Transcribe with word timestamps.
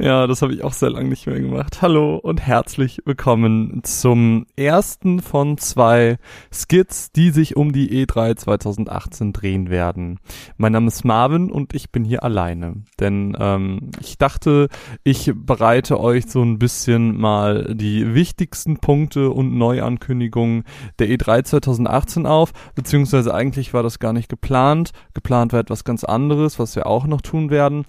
Ja, 0.00 0.28
das 0.28 0.42
habe 0.42 0.54
ich 0.54 0.62
auch 0.62 0.74
sehr 0.74 0.90
lange 0.90 1.08
nicht 1.08 1.26
mehr 1.26 1.40
gemacht. 1.40 1.82
Hallo 1.82 2.14
und 2.14 2.40
herzlich 2.40 3.00
willkommen 3.04 3.80
zum 3.82 4.46
ersten 4.54 5.20
von 5.20 5.58
zwei 5.58 6.18
Skits, 6.52 7.10
die 7.10 7.30
sich 7.30 7.56
um 7.56 7.72
die 7.72 8.06
E3 8.06 8.36
2018 8.36 9.32
drehen 9.32 9.70
werden. 9.70 10.20
Mein 10.56 10.70
Name 10.70 10.86
ist 10.86 11.04
Marvin 11.04 11.50
und 11.50 11.74
ich 11.74 11.90
bin 11.90 12.04
hier 12.04 12.22
alleine, 12.22 12.84
denn 13.00 13.36
ähm, 13.40 13.90
ich 14.00 14.18
dachte, 14.18 14.68
ich 15.02 15.32
bereite 15.34 15.98
euch 15.98 16.26
so 16.26 16.44
ein 16.44 16.60
bisschen 16.60 17.18
mal 17.18 17.74
die 17.74 18.14
wichtigsten 18.14 18.78
Punkte 18.78 19.30
und 19.30 19.58
Neuankündigungen 19.58 20.62
der 21.00 21.08
E3 21.08 21.42
2018 21.42 22.24
auf, 22.24 22.52
beziehungsweise 22.76 23.34
eigentlich 23.34 23.74
war 23.74 23.82
das 23.82 23.98
gar 23.98 24.12
nicht 24.12 24.28
geplant. 24.28 24.92
Geplant 25.12 25.52
war 25.52 25.58
etwas 25.58 25.82
ganz 25.82 26.04
anderes, 26.04 26.60
was 26.60 26.76
wir 26.76 26.86
auch 26.86 27.08
noch 27.08 27.20
tun 27.20 27.50
werden. 27.50 27.84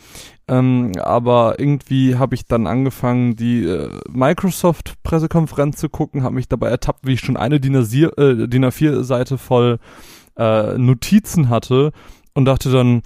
Ähm, 0.50 0.93
aber 1.00 1.60
irgendwie 1.60 2.15
habe 2.15 2.33
ich 2.33 2.46
dann 2.46 2.65
angefangen, 2.65 3.36
die 3.36 3.64
äh, 3.65 3.89
Microsoft-Pressekonferenz 4.10 5.78
zu 5.78 5.89
gucken, 5.89 6.23
habe 6.23 6.36
mich 6.36 6.47
dabei 6.47 6.69
ertappt, 6.69 7.06
wie 7.06 7.14
ich 7.14 7.19
schon 7.19 7.37
eine 7.37 7.60
DIN, 7.60 7.78
A4, 7.78 8.18
äh, 8.18 8.65
A4-Seite 8.65 9.37
voll 9.37 9.78
äh, 10.37 10.75
Notizen 10.75 11.50
hatte 11.50 11.92
und 12.33 12.46
dachte 12.46 12.71
dann, 12.71 13.04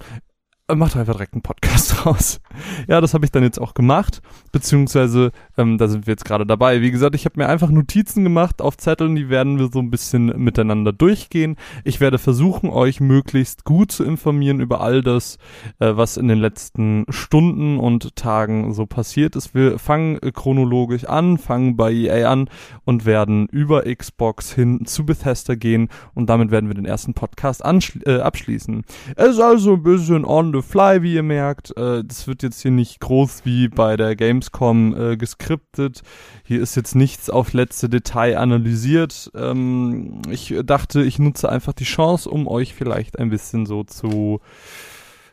mach 0.72 0.90
doch 0.90 1.00
einfach 1.00 1.14
direkt 1.14 1.34
einen 1.34 1.42
Podcast 1.42 2.06
raus. 2.06 2.40
Ja, 2.88 3.00
das 3.00 3.12
habe 3.12 3.26
ich 3.26 3.30
dann 3.30 3.42
jetzt 3.42 3.60
auch 3.60 3.74
gemacht, 3.74 4.22
beziehungsweise 4.50 5.30
ähm, 5.58 5.76
da 5.76 5.88
sind 5.88 6.06
wir 6.06 6.12
jetzt 6.12 6.24
gerade 6.24 6.46
dabei. 6.46 6.80
Wie 6.80 6.90
gesagt, 6.90 7.14
ich 7.14 7.26
habe 7.26 7.38
mir 7.38 7.48
einfach 7.48 7.68
Notizen 7.68 8.24
gemacht 8.24 8.62
auf 8.62 8.78
Zetteln, 8.78 9.14
die 9.14 9.28
werden 9.28 9.58
wir 9.58 9.68
so 9.70 9.80
ein 9.80 9.90
bisschen 9.90 10.26
miteinander 10.42 10.92
durchgehen. 10.92 11.56
Ich 11.84 12.00
werde 12.00 12.18
versuchen, 12.18 12.70
euch 12.70 13.00
möglichst 13.00 13.64
gut 13.64 13.92
zu 13.92 14.04
informieren 14.04 14.60
über 14.60 14.80
all 14.80 15.02
das, 15.02 15.36
äh, 15.80 15.96
was 15.96 16.16
in 16.16 16.28
den 16.28 16.38
letzten 16.38 17.04
Stunden 17.10 17.78
und 17.78 18.16
Tagen 18.16 18.72
so 18.72 18.86
passiert 18.86 19.36
ist. 19.36 19.54
Wir 19.54 19.78
fangen 19.78 20.18
äh, 20.22 20.32
chronologisch 20.32 21.04
an, 21.04 21.36
fangen 21.36 21.76
bei 21.76 21.92
EA 21.92 22.30
an 22.30 22.48
und 22.84 23.04
werden 23.04 23.48
über 23.48 23.82
Xbox 23.82 24.54
hin 24.54 24.86
zu 24.86 25.04
Bethesda 25.04 25.56
gehen 25.56 25.88
und 26.14 26.30
damit 26.30 26.50
werden 26.50 26.70
wir 26.70 26.74
den 26.74 26.86
ersten 26.86 27.12
Podcast 27.12 27.62
äh, 27.62 28.16
abschließen. 28.18 28.82
Es 29.16 29.28
ist 29.32 29.40
also 29.40 29.74
ein 29.74 29.82
bisschen 29.82 30.24
on 30.24 30.53
the 30.54 30.62
fly, 30.62 31.02
wie 31.02 31.14
ihr 31.14 31.22
merkt. 31.22 31.76
Äh, 31.76 32.04
das 32.04 32.26
wird 32.26 32.42
jetzt 32.42 32.62
hier 32.62 32.70
nicht 32.70 33.00
groß 33.00 33.44
wie 33.44 33.68
bei 33.68 33.96
der 33.96 34.16
Gamescom 34.16 34.96
äh, 34.96 35.16
geskriptet. 35.16 36.02
Hier 36.44 36.62
ist 36.62 36.76
jetzt 36.76 36.94
nichts 36.94 37.30
auf 37.30 37.52
letzte 37.52 37.88
Detail 37.88 38.38
analysiert. 38.38 39.30
Ähm, 39.34 40.22
ich 40.30 40.54
dachte, 40.64 41.02
ich 41.02 41.18
nutze 41.18 41.48
einfach 41.48 41.72
die 41.72 41.84
Chance, 41.84 42.30
um 42.30 42.46
euch 42.46 42.74
vielleicht 42.74 43.18
ein 43.18 43.30
bisschen 43.30 43.66
so 43.66 43.84
zu 43.84 44.40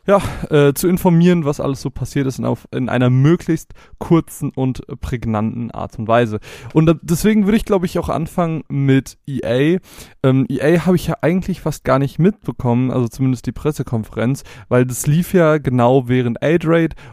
ja, 0.06 0.20
äh, 0.50 0.74
zu 0.74 0.88
informieren, 0.88 1.44
was 1.44 1.60
alles 1.60 1.80
so 1.80 1.90
passiert 1.90 2.26
ist 2.26 2.38
in, 2.38 2.44
auf, 2.44 2.66
in 2.72 2.88
einer 2.88 3.10
möglichst 3.10 3.72
kurzen 3.98 4.50
und 4.50 4.82
prägnanten 5.00 5.70
Art 5.70 5.98
und 5.98 6.08
Weise. 6.08 6.40
Und 6.74 6.86
da, 6.86 6.94
deswegen 7.02 7.44
würde 7.46 7.56
ich, 7.56 7.64
glaube 7.64 7.86
ich, 7.86 7.98
auch 7.98 8.08
anfangen 8.08 8.64
mit 8.68 9.18
EA. 9.26 9.78
Ähm, 10.22 10.46
EA 10.48 10.86
habe 10.86 10.96
ich 10.96 11.06
ja 11.06 11.16
eigentlich 11.20 11.60
fast 11.60 11.84
gar 11.84 11.98
nicht 11.98 12.18
mitbekommen, 12.18 12.90
also 12.90 13.08
zumindest 13.08 13.46
die 13.46 13.52
Pressekonferenz, 13.52 14.42
weil 14.68 14.86
das 14.86 15.06
lief 15.06 15.34
ja 15.34 15.58
genau 15.58 16.08
während 16.08 16.42
Aid 16.42 16.62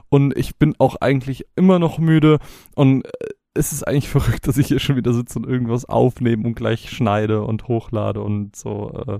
und 0.09 0.37
ich 0.37 0.57
bin 0.57 0.75
auch 0.77 0.95
eigentlich 0.97 1.45
immer 1.55 1.79
noch 1.79 1.97
müde 1.97 2.37
und 2.75 3.05
äh, 3.05 3.09
es 3.53 3.71
ist 3.71 3.87
eigentlich 3.87 4.09
verrückt, 4.09 4.47
dass 4.47 4.57
ich 4.57 4.67
hier 4.67 4.79
schon 4.79 4.95
wieder 4.95 5.13
sitze 5.13 5.39
und 5.39 5.47
irgendwas 5.47 5.85
aufnehme 5.85 6.45
und 6.45 6.55
gleich 6.55 6.89
schneide 6.89 7.43
und 7.43 7.67
hochlade 7.67 8.21
und 8.21 8.55
so. 8.55 8.91
Äh. 9.07 9.19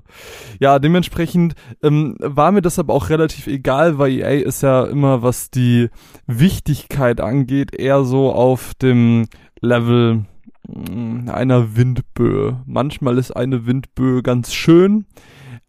Ja, 0.60 0.80
dementsprechend 0.80 1.56
ähm, 1.84 2.16
war 2.20 2.52
mir 2.52 2.62
das 2.62 2.80
aber 2.80 2.94
auch 2.94 3.10
relativ 3.10 3.48
egal, 3.48 3.98
weil 3.98 4.12
EA 4.12 4.46
ist 4.46 4.64
ja 4.64 4.86
immer, 4.86 5.22
was 5.24 5.50
die 5.50 5.90
Wichtigkeit 6.28 7.22
angeht, 7.22 7.74
eher 7.76 8.04
so 8.04 8.32
auf 8.32 8.74
dem 8.76 9.28
Level 9.62 10.26
mm, 10.68 11.30
einer 11.30 11.76
Windböe. 11.76 12.62
Manchmal 12.66 13.18
ist 13.18 13.32
eine 13.32 13.66
Windböe 13.66 14.22
ganz 14.22 14.54
schön, 14.54 15.06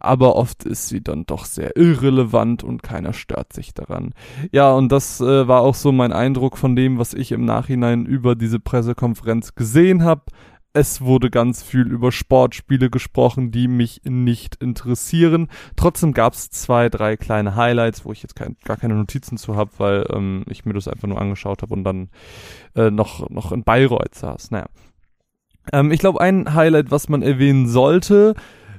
aber 0.03 0.35
oft 0.35 0.63
ist 0.63 0.87
sie 0.87 1.01
dann 1.01 1.25
doch 1.25 1.45
sehr 1.45 1.77
irrelevant 1.77 2.63
und 2.63 2.83
keiner 2.83 3.13
stört 3.13 3.53
sich 3.53 3.73
daran. 3.73 4.13
Ja, 4.51 4.71
und 4.73 4.91
das 4.91 5.21
äh, 5.21 5.47
war 5.47 5.61
auch 5.61 5.75
so 5.75 5.91
mein 5.91 6.11
Eindruck 6.13 6.57
von 6.57 6.75
dem, 6.75 6.97
was 6.97 7.13
ich 7.13 7.31
im 7.31 7.45
Nachhinein 7.45 8.05
über 8.05 8.35
diese 8.35 8.59
Pressekonferenz 8.59 9.55
gesehen 9.55 10.03
habe. 10.03 10.23
Es 10.73 11.01
wurde 11.01 11.29
ganz 11.29 11.63
viel 11.63 11.81
über 11.81 12.13
Sportspiele 12.13 12.89
gesprochen, 12.89 13.51
die 13.51 13.67
mich 13.67 14.01
nicht 14.05 14.55
interessieren. 14.63 15.49
Trotzdem 15.75 16.13
gab 16.13 16.33
es 16.33 16.49
zwei, 16.49 16.87
drei 16.87 17.17
kleine 17.17 17.55
Highlights, 17.57 18.05
wo 18.05 18.13
ich 18.13 18.23
jetzt 18.23 18.35
kein, 18.35 18.55
gar 18.63 18.77
keine 18.77 18.95
Notizen 18.95 19.37
zu 19.37 19.57
habe, 19.57 19.71
weil 19.77 20.05
ähm, 20.13 20.45
ich 20.47 20.63
mir 20.65 20.73
das 20.73 20.87
einfach 20.87 21.09
nur 21.09 21.19
angeschaut 21.19 21.61
habe 21.61 21.73
und 21.73 21.83
dann 21.83 22.09
äh, 22.75 22.89
noch, 22.89 23.29
noch 23.29 23.51
in 23.51 23.63
Bayreuth 23.65 24.15
saß. 24.15 24.51
Naja. 24.51 24.67
Ähm, 25.73 25.91
ich 25.91 25.99
glaube, 25.99 26.21
ein 26.21 26.53
Highlight, 26.53 26.89
was 26.89 27.09
man 27.09 27.21
erwähnen 27.21 27.67
sollte, 27.67 28.33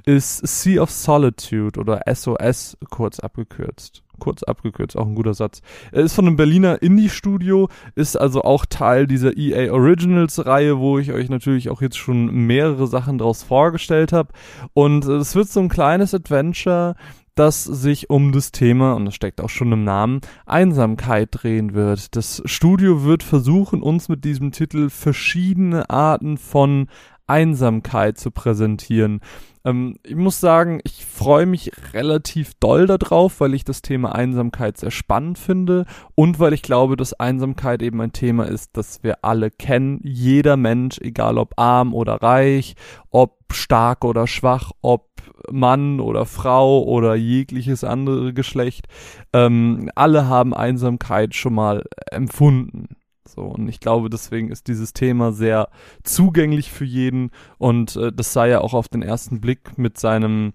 ist 0.05 0.45
Sea 0.45 0.81
of 0.81 0.91
Solitude 0.91 1.79
oder 1.79 2.01
SOS 2.13 2.77
kurz 2.89 3.19
abgekürzt. 3.19 4.03
Kurz 4.19 4.43
abgekürzt, 4.43 4.95
auch 4.95 5.07
ein 5.07 5.15
guter 5.15 5.33
Satz. 5.33 5.61
Er 5.91 6.03
ist 6.03 6.13
von 6.13 6.27
einem 6.27 6.35
Berliner 6.35 6.81
Indie-Studio, 6.81 7.67
ist 7.95 8.15
also 8.15 8.43
auch 8.43 8.65
Teil 8.65 9.07
dieser 9.07 9.35
EA 9.35 9.73
Originals-Reihe, 9.73 10.77
wo 10.77 10.99
ich 10.99 11.11
euch 11.11 11.29
natürlich 11.29 11.69
auch 11.69 11.81
jetzt 11.81 11.97
schon 11.97 12.27
mehrere 12.45 12.87
Sachen 12.87 13.17
draus 13.17 13.43
vorgestellt 13.43 14.13
habe. 14.13 14.29
Und 14.73 15.05
es 15.05 15.35
wird 15.35 15.49
so 15.49 15.59
ein 15.59 15.69
kleines 15.69 16.13
Adventure, 16.13 16.95
das 17.35 17.63
sich 17.63 18.09
um 18.09 18.31
das 18.31 18.51
Thema, 18.51 18.93
und 18.93 19.05
das 19.05 19.15
steckt 19.15 19.41
auch 19.41 19.49
schon 19.49 19.71
im 19.71 19.83
Namen, 19.83 20.21
Einsamkeit 20.45 21.29
drehen 21.31 21.73
wird. 21.73 22.15
Das 22.15 22.41
Studio 22.45 23.03
wird 23.03 23.23
versuchen, 23.23 23.81
uns 23.81 24.09
mit 24.09 24.23
diesem 24.23 24.51
Titel 24.51 24.89
verschiedene 24.89 25.89
Arten 25.89 26.37
von 26.37 26.87
Einsamkeit 27.25 28.17
zu 28.17 28.31
präsentieren. 28.31 29.21
Ähm, 29.65 29.97
ich 30.03 30.15
muss 30.15 30.39
sagen, 30.39 30.79
ich 30.83 31.05
freue 31.05 31.45
mich 31.45 31.71
relativ 31.93 32.53
doll 32.59 32.87
darauf, 32.87 33.39
weil 33.39 33.53
ich 33.53 33.63
das 33.63 33.81
Thema 33.81 34.13
Einsamkeit 34.13 34.77
sehr 34.77 34.91
spannend 34.91 35.37
finde 35.37 35.85
und 36.15 36.39
weil 36.39 36.53
ich 36.53 36.61
glaube, 36.61 36.97
dass 36.97 37.13
Einsamkeit 37.13 37.81
eben 37.81 38.01
ein 38.01 38.13
Thema 38.13 38.45
ist, 38.45 38.75
das 38.77 39.03
wir 39.03 39.23
alle 39.23 39.51
kennen. 39.51 39.99
Jeder 40.03 40.57
Mensch, 40.57 40.97
egal 40.99 41.37
ob 41.37 41.53
arm 41.57 41.93
oder 41.93 42.15
reich, 42.15 42.75
ob 43.09 43.37
stark 43.53 44.03
oder 44.03 44.27
schwach, 44.27 44.71
ob 44.81 45.09
Mann 45.49 45.99
oder 45.99 46.25
Frau 46.25 46.83
oder 46.83 47.15
jegliches 47.15 47.83
andere 47.83 48.33
Geschlecht, 48.33 48.87
ähm, 49.33 49.89
alle 49.95 50.27
haben 50.27 50.53
Einsamkeit 50.53 51.35
schon 51.35 51.53
mal 51.53 51.83
empfunden. 52.11 52.95
So, 53.33 53.41
und 53.41 53.67
ich 53.67 53.79
glaube, 53.79 54.09
deswegen 54.09 54.51
ist 54.51 54.67
dieses 54.67 54.93
Thema 54.93 55.31
sehr 55.31 55.69
zugänglich 56.03 56.71
für 56.71 56.85
jeden. 56.85 57.31
Und 57.57 57.95
äh, 57.95 58.11
das 58.11 58.31
sei 58.31 58.49
ja 58.49 58.61
auch 58.61 58.75
auf 58.75 58.87
den 58.89 59.01
ersten 59.01 59.41
Blick 59.41 59.77
mit 59.77 59.97
seinem, 59.97 60.53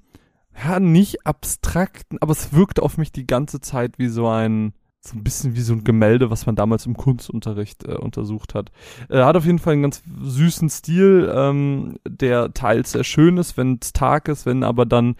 ja, 0.64 0.78
nicht 0.78 1.26
abstrakten, 1.26 2.18
aber 2.20 2.32
es 2.32 2.52
wirkt 2.52 2.80
auf 2.80 2.96
mich 2.96 3.10
die 3.10 3.26
ganze 3.26 3.60
Zeit 3.60 3.98
wie 3.98 4.08
so 4.08 4.28
ein, 4.28 4.74
so 5.00 5.16
ein 5.16 5.24
bisschen 5.24 5.56
wie 5.56 5.60
so 5.60 5.72
ein 5.72 5.82
Gemälde, 5.82 6.30
was 6.30 6.46
man 6.46 6.54
damals 6.54 6.86
im 6.86 6.96
Kunstunterricht 6.96 7.84
äh, 7.84 7.94
untersucht 7.94 8.54
hat. 8.54 8.70
Er 9.08 9.26
hat 9.26 9.36
auf 9.36 9.44
jeden 9.44 9.58
Fall 9.58 9.72
einen 9.72 9.82
ganz 9.82 10.02
süßen 10.20 10.68
Stil, 10.70 11.32
ähm, 11.34 11.98
der 12.06 12.52
teils 12.54 12.92
sehr 12.92 13.04
schön 13.04 13.38
ist, 13.38 13.56
wenn 13.56 13.80
es 13.82 13.92
Tag 13.92 14.28
ist, 14.28 14.46
wenn 14.46 14.62
aber 14.62 14.86
dann 14.86 15.16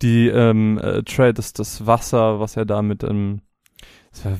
die 0.00 0.28
ähm, 0.28 0.78
äh, 0.78 1.02
Trade 1.02 1.38
ist 1.38 1.58
das 1.58 1.86
Wasser, 1.86 2.40
was 2.40 2.56
er 2.56 2.64
da 2.64 2.80
mit, 2.80 3.04
ähm, 3.04 3.42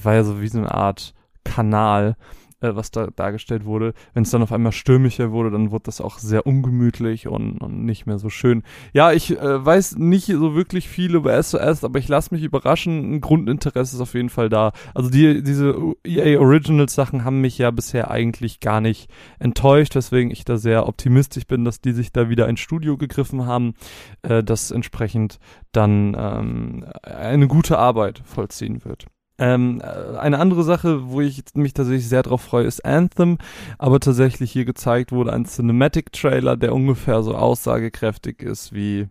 war 0.03 0.15
ja 0.15 0.25
so 0.25 0.41
wie 0.41 0.49
so 0.49 0.59
eine 0.59 0.73
Art 0.73 1.15
Kanal, 1.45 2.17
äh, 2.63 2.75
was 2.77 2.91
da 2.91 3.09
dargestellt 3.09 3.65
wurde. 3.65 3.93
Wenn 4.15 4.23
es 4.23 4.31
dann 4.31 4.43
auf 4.43 4.53
einmal 4.53 4.73
stürmischer 4.73 5.33
wurde, 5.33 5.51
dann 5.51 5.71
wurde 5.71 5.85
das 5.85 6.01
auch 6.01 6.19
sehr 6.19 6.47
ungemütlich 6.47 7.27
und, 7.27 7.59
und 7.59 7.85
nicht 7.85 8.07
mehr 8.07 8.19
so 8.19 8.31
schön. 8.31 8.63
Ja, 8.93 9.13
ich 9.13 9.39
äh, 9.39 9.65
weiß 9.65 9.97
nicht 9.97 10.27
so 10.27 10.55
wirklich 10.55 10.89
viel 10.89 11.15
über 11.15 11.43
SOS, 11.43 11.85
aber 11.85 11.99
ich 11.99 12.09
lasse 12.09 12.35
mich 12.35 12.45
überraschen. 12.45 13.15
Ein 13.15 13.21
Grundinteresse 13.21 13.97
ist 13.97 14.01
auf 14.01 14.15
jeden 14.15 14.31
Fall 14.31 14.49
da. 14.49 14.73
Also 14.95 15.11
die, 15.11 15.43
diese 15.43 15.77
EA 16.05 16.39
Originals 16.41 16.95
Sachen 16.95 17.25
haben 17.25 17.41
mich 17.41 17.59
ja 17.59 17.71
bisher 17.71 18.11
eigentlich 18.11 18.61
gar 18.61 18.81
nicht 18.81 19.11
enttäuscht, 19.39 19.95
weswegen 19.95 20.31
ich 20.31 20.45
da 20.45 20.57
sehr 20.57 20.87
optimistisch 20.87 21.47
bin, 21.47 21.65
dass 21.65 21.81
die 21.81 21.93
sich 21.93 22.13
da 22.13 22.29
wieder 22.29 22.47
ein 22.47 22.57
Studio 22.57 22.97
gegriffen 22.97 23.47
haben, 23.47 23.75
äh, 24.23 24.43
das 24.43 24.71
entsprechend 24.71 25.39
dann 25.73 26.17
ähm, 26.19 26.85
eine 27.03 27.49
gute 27.49 27.79
Arbeit 27.79 28.23
vollziehen 28.25 28.85
wird. 28.85 29.07
Ähm, 29.43 29.81
äh, 29.81 30.19
eine 30.19 30.39
andere 30.39 30.63
Sache, 30.63 31.11
wo 31.11 31.21
ich 31.21 31.43
mich 31.55 31.75
tatsächlich 31.75 32.09
sehr 32.09 32.23
drauf 32.23 32.43
freue, 32.43 32.65
ist 32.65 32.85
Anthem, 32.85 33.39
aber 33.77 33.99
tatsächlich 33.99 34.53
hier 34.53 34.65
gezeigt 34.65 35.11
wurde 35.11 35.33
ein 35.33 35.47
Cinematic-Trailer, 35.47 36.57
der 36.57 36.73
ungefähr 36.73 37.25
so 37.25 37.35
aussagekräftig 37.35 38.41
ist 38.41 38.73
wie 38.73 39.09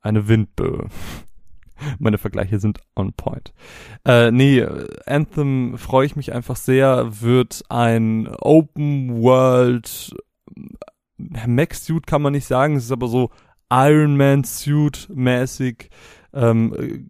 eine 0.00 0.26
Windböe. 0.26 0.86
Meine 1.98 2.16
Vergleiche 2.16 2.58
sind 2.58 2.78
on 2.96 3.12
point. 3.12 3.52
Äh, 4.06 4.30
nee, 4.30 4.66
Anthem 5.04 5.76
freue 5.76 6.06
ich 6.06 6.16
mich 6.16 6.32
einfach 6.32 6.56
sehr, 6.56 7.20
wird 7.20 7.62
ein 7.68 8.26
Open 8.40 9.20
World 9.20 10.14
Max-Suit 11.18 12.06
kann 12.06 12.22
man 12.22 12.32
nicht 12.32 12.46
sagen, 12.46 12.76
es 12.76 12.84
ist 12.84 12.92
aber 12.92 13.08
so 13.08 13.30
Iron 13.70 14.16
Man 14.16 14.44
Suit 14.44 15.08
mäßig 15.14 15.90
ähm, 16.32 17.06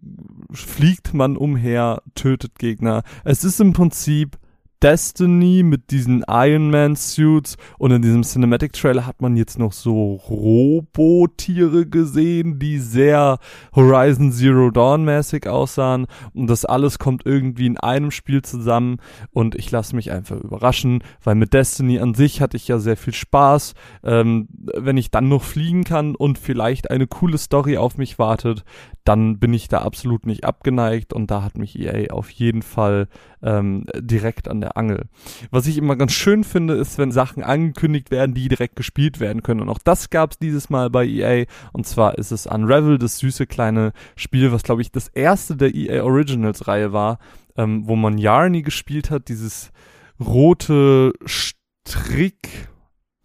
fliegt 0.51 1.13
man 1.13 1.37
umher, 1.37 2.01
tötet 2.15 2.57
Gegner. 2.57 3.03
Es 3.23 3.43
ist 3.43 3.59
im 3.59 3.73
Prinzip 3.73 4.37
Destiny 4.81 5.63
mit 5.63 5.91
diesen 5.91 6.23
Iron 6.27 6.69
Man 6.69 6.95
Suits. 6.95 7.57
Und 7.77 7.91
in 7.91 8.01
diesem 8.01 8.23
Cinematic 8.23 8.73
Trailer 8.73 9.05
hat 9.05 9.21
man 9.21 9.35
jetzt 9.35 9.59
noch 9.59 9.73
so 9.73 10.15
Robotiere 10.29 11.85
gesehen, 11.85 12.59
die 12.59 12.79
sehr 12.79 13.39
Horizon 13.75 14.31
Zero 14.31 14.71
Dawn 14.71 15.03
mäßig 15.03 15.47
aussahen. 15.47 16.07
Und 16.33 16.47
das 16.47 16.65
alles 16.65 16.99
kommt 16.99 17.25
irgendwie 17.25 17.65
in 17.65 17.77
einem 17.77 18.11
Spiel 18.11 18.41
zusammen. 18.41 18.97
Und 19.31 19.55
ich 19.55 19.69
lasse 19.71 19.95
mich 19.95 20.11
einfach 20.11 20.37
überraschen, 20.37 21.03
weil 21.23 21.35
mit 21.35 21.53
Destiny 21.53 21.99
an 21.99 22.13
sich 22.13 22.41
hatte 22.41 22.57
ich 22.57 22.67
ja 22.67 22.79
sehr 22.79 22.97
viel 22.97 23.13
Spaß. 23.13 23.73
Ähm, 24.03 24.47
wenn 24.49 24.97
ich 24.97 25.11
dann 25.11 25.27
noch 25.27 25.43
fliegen 25.43 25.83
kann 25.83 26.15
und 26.15 26.37
vielleicht 26.37 26.89
eine 26.89 27.07
coole 27.07 27.37
Story 27.37 27.77
auf 27.77 27.97
mich 27.97 28.19
wartet, 28.19 28.63
dann 29.03 29.39
bin 29.39 29.53
ich 29.53 29.67
da 29.67 29.79
absolut 29.79 30.25
nicht 30.25 30.45
abgeneigt. 30.45 31.13
Und 31.13 31.31
da 31.31 31.43
hat 31.43 31.57
mich 31.57 31.77
EA 31.77 32.11
auf 32.11 32.29
jeden 32.29 32.61
Fall 32.61 33.07
ähm, 33.41 33.85
direkt 33.97 34.47
an 34.47 34.61
der 34.61 34.77
Angel. 34.77 35.05
Was 35.51 35.67
ich 35.67 35.77
immer 35.77 35.95
ganz 35.95 36.11
schön 36.11 36.43
finde, 36.43 36.75
ist, 36.75 36.97
wenn 36.97 37.11
Sachen 37.11 37.43
angekündigt 37.43 38.11
werden, 38.11 38.33
die 38.33 38.47
direkt 38.47 38.75
gespielt 38.75 39.19
werden 39.19 39.43
können. 39.43 39.61
Und 39.61 39.69
auch 39.69 39.79
das 39.79 40.09
gab 40.09 40.31
es 40.31 40.39
dieses 40.39 40.69
Mal 40.69 40.89
bei 40.89 41.05
EA. 41.05 41.45
Und 41.71 41.87
zwar 41.87 42.17
ist 42.17 42.31
es 42.31 42.47
Unravel, 42.47 42.97
das 42.97 43.19
süße 43.19 43.47
kleine 43.47 43.93
Spiel, 44.15 44.51
was 44.51 44.63
glaube 44.63 44.81
ich 44.81 44.91
das 44.91 45.07
erste 45.07 45.55
der 45.55 45.73
EA 45.73 46.03
Originals 46.03 46.67
Reihe 46.67 46.93
war, 46.93 47.19
ähm, 47.57 47.87
wo 47.87 47.95
man 47.95 48.17
Yarny 48.17 48.61
gespielt 48.61 49.11
hat, 49.11 49.29
dieses 49.29 49.71
rote 50.19 51.13
Strick 51.25 52.69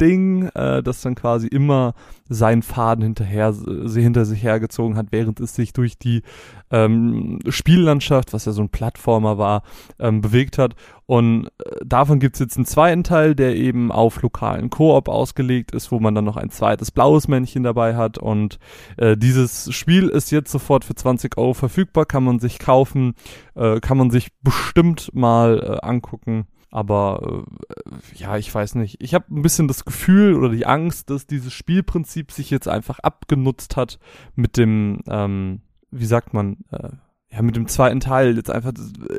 Ding, 0.00 0.48
äh, 0.54 0.82
das 0.82 1.02
dann 1.02 1.14
quasi 1.14 1.46
immer 1.46 1.94
seinen 2.28 2.62
Faden 2.62 3.04
hinterher, 3.04 3.52
sie 3.52 4.02
hinter 4.02 4.24
sich 4.24 4.42
hergezogen 4.42 4.96
hat, 4.96 5.08
während 5.10 5.40
es 5.40 5.54
sich 5.54 5.72
durch 5.72 5.98
die 5.98 6.22
ähm, 6.70 7.38
Spiellandschaft, 7.48 8.32
was 8.32 8.46
ja 8.46 8.52
so 8.52 8.62
ein 8.62 8.70
Plattformer 8.70 9.38
war, 9.38 9.62
ähm, 9.98 10.20
bewegt 10.20 10.58
hat. 10.58 10.74
Und 11.06 11.48
äh, 11.58 11.76
davon 11.84 12.18
gibt's 12.18 12.38
jetzt 12.38 12.56
einen 12.56 12.66
zweiten 12.66 13.04
Teil, 13.04 13.34
der 13.34 13.54
eben 13.56 13.92
auf 13.92 14.20
lokalen 14.22 14.70
Koop 14.70 15.08
ausgelegt 15.08 15.72
ist, 15.72 15.92
wo 15.92 16.00
man 16.00 16.14
dann 16.14 16.24
noch 16.24 16.36
ein 16.36 16.50
zweites 16.50 16.90
blaues 16.90 17.28
Männchen 17.28 17.62
dabei 17.62 17.94
hat. 17.94 18.18
Und 18.18 18.58
äh, 18.96 19.16
dieses 19.16 19.72
Spiel 19.72 20.08
ist 20.08 20.30
jetzt 20.30 20.50
sofort 20.50 20.84
für 20.84 20.94
20 20.94 21.36
Euro 21.36 21.54
verfügbar, 21.54 22.06
kann 22.06 22.24
man 22.24 22.40
sich 22.40 22.58
kaufen, 22.58 23.14
äh, 23.54 23.80
kann 23.80 23.98
man 23.98 24.10
sich 24.10 24.30
bestimmt 24.42 25.10
mal 25.14 25.78
äh, 25.82 25.86
angucken. 25.86 26.46
Aber 26.74 27.44
äh, 27.86 28.16
ja, 28.16 28.36
ich 28.36 28.52
weiß 28.52 28.74
nicht. 28.74 29.00
Ich 29.00 29.14
habe 29.14 29.26
ein 29.30 29.42
bisschen 29.42 29.68
das 29.68 29.84
Gefühl 29.84 30.34
oder 30.34 30.48
die 30.48 30.66
Angst, 30.66 31.08
dass 31.08 31.24
dieses 31.24 31.52
Spielprinzip 31.52 32.32
sich 32.32 32.50
jetzt 32.50 32.66
einfach 32.66 32.98
abgenutzt 32.98 33.76
hat 33.76 34.00
mit 34.34 34.56
dem, 34.56 34.98
ähm, 35.06 35.60
wie 35.92 36.04
sagt 36.04 36.34
man, 36.34 36.64
äh, 36.72 36.88
ja, 37.30 37.42
mit 37.42 37.54
dem 37.54 37.68
zweiten 37.68 38.00
Teil. 38.00 38.34
Jetzt 38.36 38.50
einfach, 38.50 38.72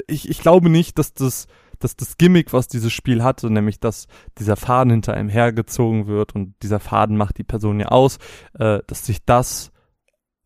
ich, 0.05 0.27
ich 0.27 0.41
glaube 0.41 0.69
nicht, 0.69 0.99
dass 0.99 1.13
das, 1.13 1.47
dass 1.79 1.95
das 1.95 2.17
Gimmick, 2.17 2.51
was 2.51 2.67
dieses 2.67 2.91
Spiel 2.91 3.23
hatte, 3.23 3.49
nämlich 3.49 3.79
dass 3.79 4.07
dieser 4.37 4.57
Faden 4.57 4.91
hinter 4.91 5.13
einem 5.13 5.29
hergezogen 5.29 6.07
wird 6.07 6.35
und 6.35 6.55
dieser 6.61 6.81
Faden 6.81 7.15
macht 7.15 7.37
die 7.37 7.45
Person 7.45 7.79
ja 7.79 7.87
aus, 7.87 8.17
äh, 8.59 8.79
dass 8.85 9.05
sich 9.05 9.23
das 9.23 9.71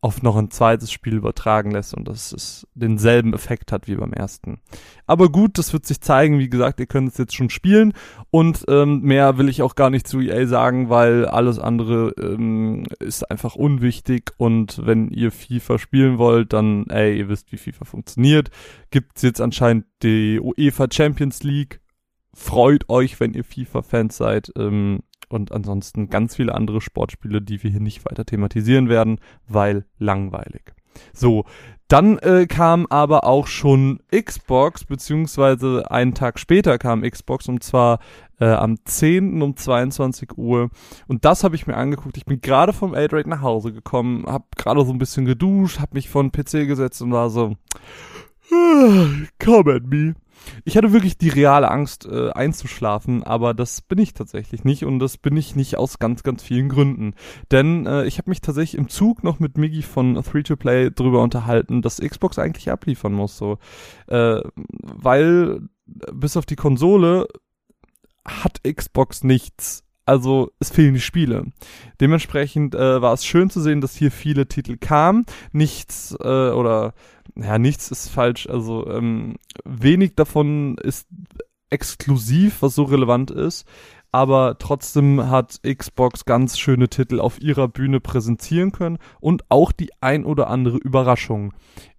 auf 0.02 0.22
noch 0.22 0.36
ein 0.36 0.50
zweites 0.50 0.90
Spiel 0.90 1.14
übertragen 1.14 1.72
lässt 1.72 1.92
und 1.92 2.08
dass 2.08 2.32
es 2.32 2.66
denselben 2.74 3.34
Effekt 3.34 3.70
hat 3.70 3.86
wie 3.86 3.96
beim 3.96 4.14
ersten. 4.14 4.60
Aber 5.06 5.28
gut, 5.28 5.58
das 5.58 5.74
wird 5.74 5.84
sich 5.84 6.00
zeigen. 6.00 6.38
Wie 6.38 6.48
gesagt, 6.48 6.80
ihr 6.80 6.86
könnt 6.86 7.10
es 7.10 7.18
jetzt 7.18 7.34
schon 7.34 7.50
spielen 7.50 7.92
und 8.30 8.64
ähm, 8.68 9.02
mehr 9.02 9.36
will 9.36 9.50
ich 9.50 9.60
auch 9.60 9.74
gar 9.74 9.90
nicht 9.90 10.08
zu 10.08 10.20
EA 10.20 10.46
sagen, 10.46 10.88
weil 10.88 11.26
alles 11.26 11.58
andere 11.58 12.14
ähm, 12.18 12.84
ist 12.98 13.30
einfach 13.30 13.56
unwichtig 13.56 14.32
und 14.38 14.80
wenn 14.86 15.10
ihr 15.10 15.30
FIFA 15.30 15.78
spielen 15.78 16.16
wollt, 16.16 16.54
dann, 16.54 16.86
ey, 16.88 17.18
ihr 17.18 17.28
wisst, 17.28 17.52
wie 17.52 17.58
FIFA 17.58 17.84
funktioniert. 17.84 18.50
Gibt's 18.90 19.20
jetzt 19.20 19.40
anscheinend 19.40 19.84
die 20.02 20.40
UEFA 20.40 20.86
Champions 20.90 21.42
League. 21.42 21.80
Freut 22.32 22.88
euch, 22.88 23.18
wenn 23.20 23.34
ihr 23.34 23.44
FIFA-Fans 23.44 24.16
seid. 24.16 24.52
Ähm, 24.56 25.00
und 25.30 25.52
ansonsten 25.52 26.10
ganz 26.10 26.36
viele 26.36 26.54
andere 26.54 26.80
Sportspiele, 26.80 27.40
die 27.40 27.62
wir 27.62 27.70
hier 27.70 27.80
nicht 27.80 28.04
weiter 28.04 28.24
thematisieren 28.24 28.88
werden, 28.88 29.20
weil 29.48 29.84
langweilig. 29.98 30.74
So, 31.12 31.44
dann 31.88 32.18
äh, 32.18 32.46
kam 32.46 32.86
aber 32.88 33.24
auch 33.24 33.48
schon 33.48 34.00
Xbox, 34.14 34.84
beziehungsweise 34.84 35.90
einen 35.90 36.14
Tag 36.14 36.38
später 36.38 36.78
kam 36.78 37.02
Xbox 37.02 37.48
und 37.48 37.64
zwar 37.64 37.98
äh, 38.38 38.46
am 38.46 38.76
10. 38.84 39.42
um 39.42 39.56
22 39.56 40.38
Uhr. 40.38 40.70
Und 41.08 41.24
das 41.24 41.42
habe 41.42 41.56
ich 41.56 41.66
mir 41.66 41.76
angeguckt. 41.76 42.16
Ich 42.16 42.26
bin 42.26 42.40
gerade 42.40 42.72
vom 42.72 42.94
A-Rate 42.94 43.28
nach 43.28 43.42
Hause 43.42 43.72
gekommen, 43.72 44.24
habe 44.26 44.44
gerade 44.56 44.84
so 44.84 44.92
ein 44.92 44.98
bisschen 44.98 45.24
geduscht, 45.24 45.80
habe 45.80 45.94
mich 45.94 46.08
vor 46.08 46.22
den 46.22 46.30
PC 46.30 46.68
gesetzt 46.68 47.02
und 47.02 47.12
war 47.12 47.28
so, 47.28 47.56
come 49.38 49.74
at 49.74 49.84
me. 49.84 50.14
Ich 50.64 50.76
hatte 50.76 50.92
wirklich 50.92 51.18
die 51.18 51.28
reale 51.28 51.70
Angst 51.70 52.06
äh, 52.06 52.30
einzuschlafen, 52.30 53.22
aber 53.22 53.54
das 53.54 53.80
bin 53.80 53.98
ich 53.98 54.14
tatsächlich 54.14 54.64
nicht 54.64 54.84
und 54.84 54.98
das 54.98 55.18
bin 55.18 55.36
ich 55.36 55.56
nicht 55.56 55.76
aus 55.76 55.98
ganz, 55.98 56.22
ganz 56.22 56.42
vielen 56.42 56.68
Gründen. 56.68 57.14
Denn 57.50 57.86
äh, 57.86 58.04
ich 58.04 58.18
habe 58.18 58.30
mich 58.30 58.40
tatsächlich 58.40 58.78
im 58.78 58.88
Zug 58.88 59.24
noch 59.24 59.38
mit 59.40 59.58
Miggy 59.58 59.82
von 59.82 60.18
3-to-Play 60.18 60.90
drüber 60.90 61.22
unterhalten, 61.22 61.82
dass 61.82 62.00
Xbox 62.00 62.38
eigentlich 62.38 62.70
abliefern 62.70 63.12
muss, 63.12 63.36
so. 63.36 63.58
Äh, 64.06 64.40
weil 64.56 65.60
bis 65.86 66.36
auf 66.36 66.46
die 66.46 66.56
Konsole 66.56 67.26
hat 68.24 68.60
Xbox 68.62 69.24
nichts 69.24 69.84
also 70.10 70.50
es 70.58 70.70
fehlen 70.70 70.94
die 70.94 71.00
Spiele. 71.00 71.46
Dementsprechend 72.00 72.74
äh, 72.74 73.00
war 73.00 73.12
es 73.12 73.24
schön 73.24 73.48
zu 73.48 73.60
sehen, 73.60 73.80
dass 73.80 73.94
hier 73.94 74.10
viele 74.10 74.48
Titel 74.48 74.76
kamen. 74.76 75.24
Nichts 75.52 76.16
äh, 76.18 76.50
oder 76.50 76.94
ja, 77.36 77.58
nichts 77.58 77.92
ist 77.92 78.08
falsch. 78.08 78.48
Also 78.48 78.88
ähm, 78.88 79.36
wenig 79.64 80.16
davon 80.16 80.78
ist 80.78 81.06
exklusiv, 81.70 82.60
was 82.60 82.74
so 82.74 82.82
relevant 82.82 83.30
ist. 83.30 83.68
Aber 84.12 84.58
trotzdem 84.58 85.30
hat 85.30 85.60
Xbox 85.62 86.24
ganz 86.24 86.58
schöne 86.58 86.88
Titel 86.88 87.20
auf 87.20 87.40
ihrer 87.40 87.68
Bühne 87.68 88.00
präsentieren 88.00 88.72
können 88.72 88.98
und 89.20 89.44
auch 89.48 89.70
die 89.72 89.90
ein 90.00 90.24
oder 90.24 90.48
andere 90.48 90.78
Überraschung 90.78 91.52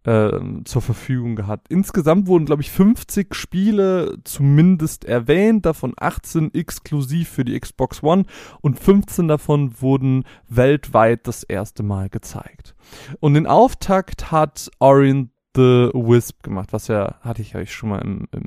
äh, 0.03 0.31
zur 0.65 0.81
Verfügung 0.81 1.35
gehabt. 1.35 1.67
Insgesamt 1.69 2.27
wurden, 2.27 2.45
glaube 2.45 2.63
ich, 2.63 2.71
50 2.71 3.33
Spiele 3.33 4.17
zumindest 4.23 5.05
erwähnt, 5.05 5.65
davon 5.65 5.93
18 5.97 6.53
exklusiv 6.53 7.29
für 7.29 7.45
die 7.45 7.57
Xbox 7.59 8.03
One 8.03 8.25
und 8.61 8.79
15 8.79 9.27
davon 9.27 9.79
wurden 9.79 10.25
weltweit 10.49 11.27
das 11.27 11.43
erste 11.43 11.83
Mal 11.83 12.09
gezeigt. 12.09 12.75
Und 13.19 13.35
den 13.35 13.47
Auftakt 13.47 14.31
hat 14.31 14.69
Orient 14.79 15.29
the 15.55 15.89
Wisp 15.93 16.43
gemacht, 16.43 16.71
was 16.71 16.87
ja, 16.87 17.15
hatte 17.21 17.41
ich 17.41 17.55
euch 17.55 17.73
schon 17.73 17.89
mal 17.89 17.99
im, 17.99 18.27
im 18.31 18.43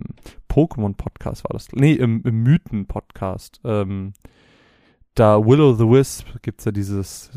Pokémon-Podcast 0.54 1.42
war 1.44 1.50
das. 1.52 1.72
Nee, 1.72 1.94
im, 1.94 2.22
im 2.22 2.44
Mythen-Podcast. 2.44 3.60
Ähm, 3.64 4.12
da 5.14 5.44
Willow 5.44 5.74
the 5.74 5.88
Wisp 5.88 6.26
gibt's 6.42 6.64
ja 6.64 6.70
dieses, 6.70 7.36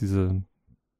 diese 0.00 0.42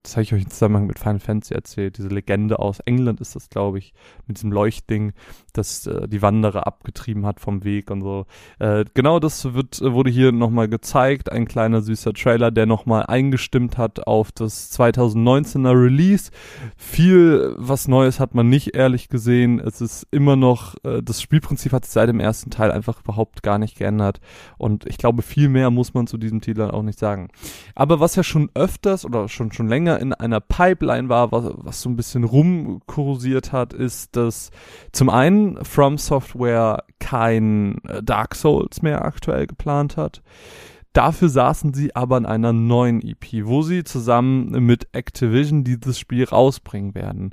das 0.02 0.16
habe 0.16 0.22
ich 0.22 0.32
euch 0.32 0.42
im 0.44 0.50
Zusammenhang 0.50 0.86
mit 0.86 0.98
Final 0.98 1.20
Fantasy 1.20 1.52
erzählt, 1.52 1.98
diese 1.98 2.08
Legende 2.08 2.58
aus 2.58 2.80
England 2.80 3.20
ist 3.20 3.36
das, 3.36 3.50
glaube 3.50 3.78
ich, 3.78 3.92
mit 4.26 4.38
diesem 4.38 4.50
Leuchtding, 4.50 5.12
das 5.52 5.86
äh, 5.86 6.08
die 6.08 6.22
Wanderer 6.22 6.66
abgetrieben 6.66 7.26
hat 7.26 7.38
vom 7.38 7.64
Weg 7.64 7.90
und 7.90 8.00
so. 8.00 8.24
Äh, 8.58 8.86
genau 8.94 9.20
das 9.20 9.52
wird, 9.52 9.80
wurde 9.82 10.10
hier 10.10 10.32
nochmal 10.32 10.68
gezeigt, 10.68 11.30
ein 11.30 11.46
kleiner 11.46 11.82
süßer 11.82 12.14
Trailer, 12.14 12.50
der 12.50 12.64
nochmal 12.64 13.04
eingestimmt 13.06 13.76
hat 13.76 14.06
auf 14.06 14.32
das 14.32 14.72
2019er 14.78 15.78
Release. 15.78 16.30
Viel 16.78 17.54
was 17.58 17.86
Neues 17.86 18.20
hat 18.20 18.34
man 18.34 18.48
nicht 18.48 18.74
ehrlich 18.74 19.10
gesehen. 19.10 19.60
Es 19.60 19.82
ist 19.82 20.06
immer 20.10 20.36
noch, 20.36 20.76
äh, 20.82 21.02
das 21.02 21.20
Spielprinzip 21.20 21.72
hat 21.72 21.84
sich 21.84 21.92
seit 21.92 22.08
dem 22.08 22.20
ersten 22.20 22.50
Teil 22.50 22.72
einfach 22.72 23.02
überhaupt 23.02 23.42
gar 23.42 23.58
nicht 23.58 23.76
geändert 23.76 24.20
und 24.56 24.86
ich 24.86 24.96
glaube, 24.96 25.20
viel 25.20 25.50
mehr 25.50 25.70
muss 25.70 25.92
man 25.92 26.06
zu 26.06 26.16
diesem 26.16 26.40
Titel 26.40 26.62
auch 26.62 26.82
nicht 26.82 26.98
sagen. 26.98 27.28
Aber 27.74 28.00
was 28.00 28.16
ja 28.16 28.22
schon 28.22 28.48
öfters 28.54 29.04
oder 29.04 29.28
schon, 29.28 29.52
schon 29.52 29.68
länger 29.68 29.89
länger 29.90 30.00
in 30.00 30.12
einer 30.12 30.40
Pipeline 30.40 31.08
war, 31.08 31.32
was, 31.32 31.52
was 31.56 31.82
so 31.82 31.90
ein 31.90 31.96
bisschen 31.96 32.24
rumkursiert 32.24 33.52
hat, 33.52 33.72
ist, 33.72 34.16
dass 34.16 34.50
zum 34.92 35.10
einen 35.10 35.62
From 35.64 35.98
Software 35.98 36.84
kein 36.98 37.78
äh, 37.84 38.02
Dark 38.02 38.34
Souls 38.34 38.82
mehr 38.82 39.04
aktuell 39.04 39.46
geplant 39.46 39.96
hat. 39.96 40.22
Dafür 40.92 41.28
saßen 41.28 41.72
sie 41.72 41.94
aber 41.94 42.16
in 42.16 42.26
einer 42.26 42.52
neuen 42.52 43.00
EP, 43.00 43.44
wo 43.44 43.62
sie 43.62 43.84
zusammen 43.84 44.50
mit 44.64 44.88
Activision 44.92 45.62
dieses 45.62 45.98
Spiel 45.98 46.24
rausbringen 46.24 46.94
werden. 46.94 47.32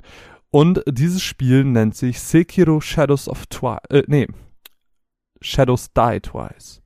Und 0.50 0.82
dieses 0.88 1.22
Spiel 1.22 1.64
nennt 1.64 1.94
sich 1.96 2.20
Sekiro 2.20 2.80
Shadows 2.80 3.28
of 3.28 3.46
Twice, 3.46 3.80
äh, 3.90 4.04
nee, 4.06 4.28
Shadows 5.40 5.92
Die 5.92 6.20
Twice. 6.20 6.82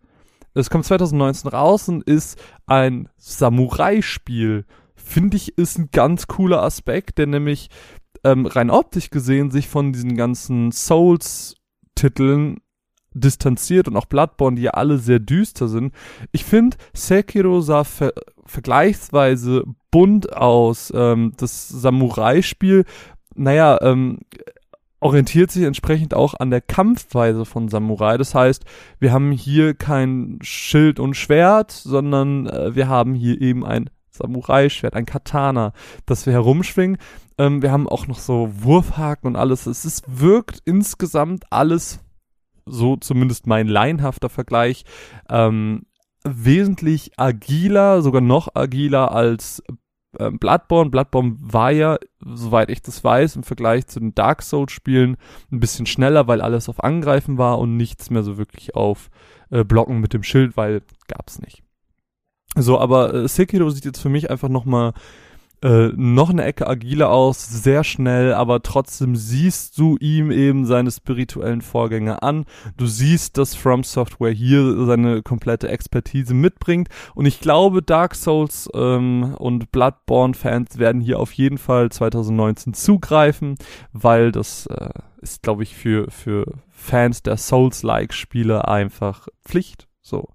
Es 0.55 0.69
kommt 0.69 0.85
2019 0.85 1.51
raus 1.51 1.89
und 1.89 2.05
ist 2.05 2.39
ein 2.67 3.09
Samurai-Spiel 3.17 4.67
finde 5.13 5.37
ich, 5.37 5.57
ist 5.59 5.79
ein 5.79 5.91
ganz 5.93 6.27
cooler 6.27 6.63
Aspekt, 6.63 7.19
der 7.19 7.27
nämlich 7.27 7.69
ähm, 8.25 8.47
rein 8.47 8.71
optisch 8.71 9.11
gesehen 9.11 9.51
sich 9.51 9.69
von 9.69 9.93
diesen 9.93 10.17
ganzen 10.17 10.73
Souls-Titeln 10.73 12.59
distanziert 13.15 13.89
und 13.89 13.97
auch 13.97 14.07
Bloodborne, 14.07 14.57
die 14.57 14.63
ja 14.63 14.73
alle 14.73 14.99
sehr 14.99 15.19
düster 15.19 15.69
sind. 15.69 15.93
Ich 16.31 16.45
finde, 16.45 16.77
Sekiro 16.95 17.61
sah 17.61 17.85
ver 17.85 18.13
vergleichsweise 18.45 19.65
bunt 19.91 20.33
aus. 20.37 20.93
Ähm, 20.95 21.33
das 21.37 21.69
Samurai-Spiel, 21.69 22.85
naja, 23.35 23.79
ähm, 23.83 24.21
orientiert 25.01 25.51
sich 25.51 25.65
entsprechend 25.65 26.15
auch 26.15 26.35
an 26.35 26.51
der 26.51 26.61
Kampfweise 26.61 27.45
von 27.45 27.69
Samurai. 27.69 28.19
Das 28.19 28.35
heißt, 28.35 28.65
wir 28.99 29.13
haben 29.13 29.33
hier 29.33 29.75
kein 29.75 30.39
Schild 30.43 31.01
und 31.01 31.15
Schwert, 31.15 31.71
sondern 31.71 32.47
äh, 32.47 32.75
wir 32.75 32.89
haben 32.89 33.15
hier 33.15 33.41
eben 33.41 33.65
ein 33.65 33.91
Samurai-Schwert, 34.13 34.95
ein 34.95 35.07
Katana, 35.07 35.73
das 36.07 36.27
wir 36.27 36.33
herumschwingen. 36.33 36.99
Ähm, 37.39 37.63
wir 37.63 37.73
haben 37.73 37.89
auch 37.89 38.07
noch 38.07 38.19
so 38.19 38.51
Wurfhaken 38.53 39.29
und 39.29 39.37
alles. 39.37 39.67
Es 39.67 39.85
ist, 39.85 40.05
wirkt 40.21 40.61
insgesamt 40.65 41.45
alles, 41.51 42.01
so 42.67 42.97
zumindest 42.97 43.47
mein 43.47 43.67
laienhafter 43.67 44.29
Vergleich, 44.29 44.85
ähm, 45.29 45.87
wesentlich 46.25 47.19
agiler, 47.19 48.03
sogar 48.03 48.21
noch 48.21 48.55
agiler 48.55 49.13
als 49.13 49.63
ähm, 50.19 50.39
Bloodborne. 50.39 50.91
Bloodborne 50.91 51.37
war 51.41 51.71
ja, 51.71 51.99
soweit 52.21 52.71
ich 52.71 52.83
das 52.83 53.03
weiß, 53.03 53.37
im 53.37 53.43
Vergleich 53.43 53.87
zu 53.87 53.99
den 53.99 54.15
Dark 54.15 54.43
Souls-Spielen 54.43 55.17
ein 55.51 55.61
bisschen 55.61 55.87
schneller, 55.87 56.29
weil 56.29 56.41
alles 56.41 56.69
auf 56.69 56.85
Angreifen 56.85 57.39
war 57.39 57.59
und 57.59 57.77
nichts 57.77 58.11
mehr 58.11 58.23
so 58.23 58.37
wirklich 58.37 58.75
auf 58.77 59.09
äh, 59.51 59.65
Blocken 59.65 60.01
mit 60.01 60.13
dem 60.13 60.23
Schild, 60.23 60.57
weil 60.57 60.83
gab's 61.09 61.41
nicht. 61.41 61.63
So, 62.55 62.79
aber 62.79 63.15
äh, 63.15 63.29
Sekiro 63.29 63.71
sieht 63.71 63.85
jetzt 63.85 64.01
für 64.01 64.09
mich 64.09 64.31
einfach 64.31 64.49
nochmal 64.49 64.93
äh, 65.63 65.93
noch 65.95 66.31
eine 66.31 66.45
Ecke 66.45 66.67
agiler 66.67 67.11
aus, 67.11 67.49
sehr 67.49 67.85
schnell, 67.85 68.35
aber 68.35 68.63
trotzdem 68.63 69.15
siehst 69.15 69.79
du 69.79 69.97
ihm 69.99 70.33
eben 70.33 70.67
seine 70.67 70.91
spirituellen 70.91 71.63
Vorgänge 71.63 72.23
an. 72.23 72.47
Du 72.77 72.87
siehst, 72.87 73.39
dass 73.39 73.55
From 73.55 73.85
Software 73.85 74.33
hier 74.33 74.85
seine 74.87 75.23
komplette 75.23 75.69
Expertise 75.69 76.35
mitbringt. 76.35 76.89
Und 77.15 77.27
ich 77.27 77.41
glaube, 77.41 77.81
Dark 77.81 78.17
Souls 78.17 78.69
ähm, 78.75 79.35
und 79.39 79.71
Bloodborne-Fans 79.71 80.79
werden 80.79 81.01
hier 81.01 81.21
auf 81.21 81.33
jeden 81.33 81.59
Fall 81.59 81.91
2019 81.91 82.75
zugreifen, 82.75 83.55
weil 83.93 84.33
das 84.33 84.67
äh, 84.67 84.91
ist, 85.21 85.43
glaube 85.43 85.63
ich, 85.63 85.77
für, 85.77 86.11
für 86.11 86.45
Fans 86.71 87.23
der 87.23 87.37
Souls-like-Spiele 87.37 88.67
einfach 88.67 89.29
Pflicht. 89.45 89.87
So. 90.01 90.29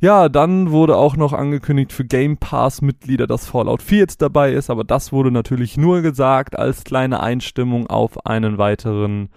Ja, 0.00 0.28
dann 0.28 0.70
wurde 0.70 0.96
auch 0.96 1.16
noch 1.16 1.32
angekündigt 1.32 1.92
für 1.92 2.04
Game 2.04 2.36
Pass-Mitglieder, 2.36 3.26
dass 3.26 3.46
Fallout 3.46 3.82
4 3.82 3.98
jetzt 3.98 4.20
dabei 4.20 4.52
ist, 4.52 4.68
aber 4.68 4.84
das 4.84 5.10
wurde 5.10 5.30
natürlich 5.30 5.76
nur 5.78 6.02
gesagt 6.02 6.58
als 6.58 6.84
kleine 6.84 7.20
Einstimmung 7.20 7.86
auf 7.86 8.26
einen 8.26 8.58
weiteren 8.58 9.30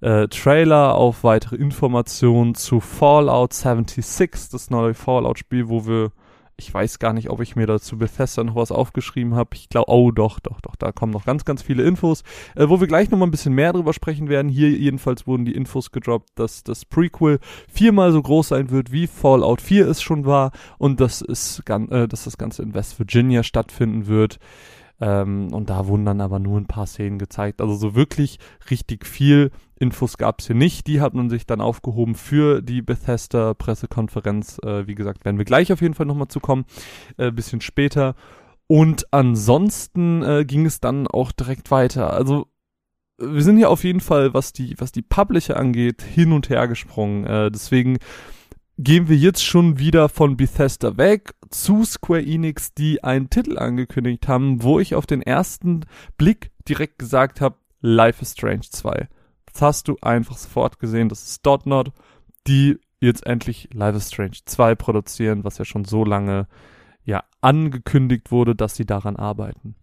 äh, 0.00 0.26
Trailer, 0.28 0.96
auf 0.96 1.22
weitere 1.22 1.56
Informationen 1.56 2.56
zu 2.56 2.80
Fallout 2.80 3.52
76, 3.52 4.50
das 4.50 4.70
neue 4.70 4.94
Fallout-Spiel, 4.94 5.68
wo 5.68 5.86
wir 5.86 6.10
ich 6.60 6.72
weiß 6.72 6.98
gar 6.98 7.14
nicht, 7.14 7.30
ob 7.30 7.40
ich 7.40 7.56
mir 7.56 7.66
dazu 7.66 7.96
Bethesda 7.96 8.44
noch 8.44 8.54
was 8.54 8.70
aufgeschrieben 8.70 9.34
habe. 9.34 9.50
Ich 9.54 9.70
glaube, 9.70 9.90
oh 9.90 10.10
doch, 10.10 10.40
doch, 10.40 10.60
doch, 10.60 10.76
da 10.76 10.92
kommen 10.92 11.10
noch 11.10 11.24
ganz, 11.24 11.46
ganz 11.46 11.62
viele 11.62 11.84
Infos, 11.84 12.22
äh, 12.54 12.68
wo 12.68 12.80
wir 12.80 12.86
gleich 12.86 13.10
nochmal 13.10 13.28
ein 13.28 13.30
bisschen 13.30 13.54
mehr 13.54 13.72
drüber 13.72 13.94
sprechen 13.94 14.28
werden. 14.28 14.50
Hier 14.50 14.70
jedenfalls 14.70 15.26
wurden 15.26 15.46
die 15.46 15.54
Infos 15.54 15.90
gedroppt, 15.90 16.28
dass 16.34 16.62
das 16.62 16.84
Prequel 16.84 17.38
viermal 17.72 18.12
so 18.12 18.20
groß 18.20 18.48
sein 18.48 18.70
wird, 18.70 18.92
wie 18.92 19.06
Fallout 19.06 19.62
4 19.62 19.88
es 19.88 20.02
schon 20.02 20.26
war 20.26 20.52
und 20.76 21.00
dass, 21.00 21.22
es, 21.22 21.62
äh, 21.66 22.06
dass 22.06 22.24
das 22.24 22.36
Ganze 22.36 22.62
in 22.62 22.74
West 22.74 22.98
Virginia 22.98 23.42
stattfinden 23.42 24.06
wird. 24.06 24.38
Ähm, 25.00 25.48
und 25.54 25.70
da 25.70 25.86
wurden 25.86 26.04
dann 26.04 26.20
aber 26.20 26.38
nur 26.38 26.58
ein 26.58 26.66
paar 26.66 26.86
Szenen 26.86 27.18
gezeigt. 27.18 27.62
Also 27.62 27.74
so 27.74 27.94
wirklich 27.94 28.38
richtig 28.70 29.06
viel 29.06 29.50
Infos 29.80 30.18
gab 30.18 30.40
es 30.40 30.46
hier 30.46 30.54
nicht. 30.54 30.86
Die 30.86 31.00
hat 31.00 31.14
man 31.14 31.30
sich 31.30 31.46
dann 31.46 31.60
aufgehoben 31.60 32.14
für 32.14 32.62
die 32.62 32.82
Bethesda-Pressekonferenz. 32.82 34.58
Äh, 34.62 34.86
wie 34.86 34.94
gesagt, 34.94 35.24
werden 35.24 35.38
wir 35.38 35.46
gleich 35.46 35.72
auf 35.72 35.80
jeden 35.80 35.94
Fall 35.94 36.06
nochmal 36.06 36.28
zu 36.28 36.38
kommen. 36.38 36.66
Äh, 37.16 37.32
bisschen 37.32 37.62
später. 37.62 38.14
Und 38.66 39.12
ansonsten 39.12 40.22
äh, 40.22 40.44
ging 40.44 40.66
es 40.66 40.80
dann 40.80 41.06
auch 41.08 41.32
direkt 41.32 41.70
weiter. 41.70 42.12
Also 42.12 42.46
wir 43.18 43.42
sind 43.42 43.56
hier 43.56 43.70
auf 43.70 43.82
jeden 43.82 44.00
Fall, 44.00 44.34
was 44.34 44.52
die, 44.52 44.74
was 44.78 44.92
die 44.92 45.02
Publisher 45.02 45.56
angeht, 45.56 46.02
hin 46.02 46.32
und 46.32 46.50
her 46.50 46.68
gesprungen. 46.68 47.24
Äh, 47.24 47.50
deswegen 47.50 47.98
gehen 48.78 49.08
wir 49.08 49.16
jetzt 49.16 49.44
schon 49.44 49.78
wieder 49.78 50.08
von 50.08 50.36
Bethesda 50.36 50.96
weg 50.96 51.34
zu 51.50 51.84
Square 51.84 52.24
Enix, 52.24 52.72
die 52.74 53.02
einen 53.02 53.28
Titel 53.28 53.58
angekündigt 53.58 54.28
haben, 54.28 54.62
wo 54.62 54.78
ich 54.78 54.94
auf 54.94 55.06
den 55.06 55.20
ersten 55.20 55.84
Blick 56.16 56.50
direkt 56.68 56.98
gesagt 56.98 57.40
habe, 57.40 57.56
Life 57.80 58.22
is 58.22 58.32
Strange 58.32 58.68
2. 58.70 59.08
Das 59.52 59.62
hast 59.62 59.88
du 59.88 59.96
einfach 60.02 60.36
sofort 60.36 60.78
gesehen, 60.78 61.08
das 61.08 61.24
ist 61.24 61.46
Dotnod, 61.46 61.92
die 62.46 62.78
jetzt 63.00 63.26
endlich 63.26 63.68
Life 63.72 63.96
is 63.96 64.08
Strange 64.08 64.38
2 64.44 64.74
produzieren, 64.74 65.44
was 65.44 65.58
ja 65.58 65.64
schon 65.64 65.84
so 65.84 66.04
lange 66.04 66.46
ja 67.04 67.24
angekündigt 67.40 68.30
wurde, 68.30 68.54
dass 68.54 68.74
sie 68.74 68.86
daran 68.86 69.16
arbeiten. 69.16 69.74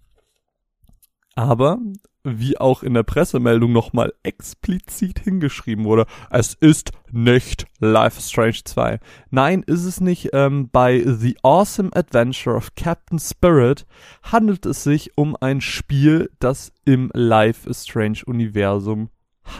Aber 1.35 1.79
wie 2.23 2.57
auch 2.57 2.83
in 2.83 2.93
der 2.93 3.03
Pressemeldung 3.03 3.71
nochmal 3.71 4.13
explizit 4.23 5.19
hingeschrieben 5.19 5.85
wurde, 5.85 6.05
es 6.29 6.55
ist 6.55 6.91
nicht 7.11 7.67
Life 7.79 8.17
is 8.19 8.29
Strange 8.29 8.59
2. 8.65 8.99
Nein, 9.29 9.63
ist 9.63 9.85
es 9.85 10.01
nicht. 10.01 10.29
Ähm, 10.33 10.69
bei 10.69 11.03
The 11.05 11.37
Awesome 11.41 11.91
Adventure 11.93 12.55
of 12.55 12.75
Captain 12.75 13.19
Spirit 13.19 13.85
handelt 14.23 14.65
es 14.65 14.83
sich 14.83 15.17
um 15.17 15.37
ein 15.39 15.61
Spiel, 15.61 16.29
das 16.39 16.73
im 16.85 17.11
Life 17.13 17.69
is 17.69 17.85
Strange 17.85 18.19
Universum 18.25 19.09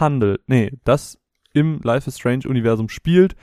handelt. 0.00 0.42
Nee, 0.46 0.72
das 0.84 1.18
im 1.52 1.80
Life 1.82 2.08
is 2.08 2.18
Strange 2.18 2.48
Universum 2.48 2.88
spielt. 2.88 3.34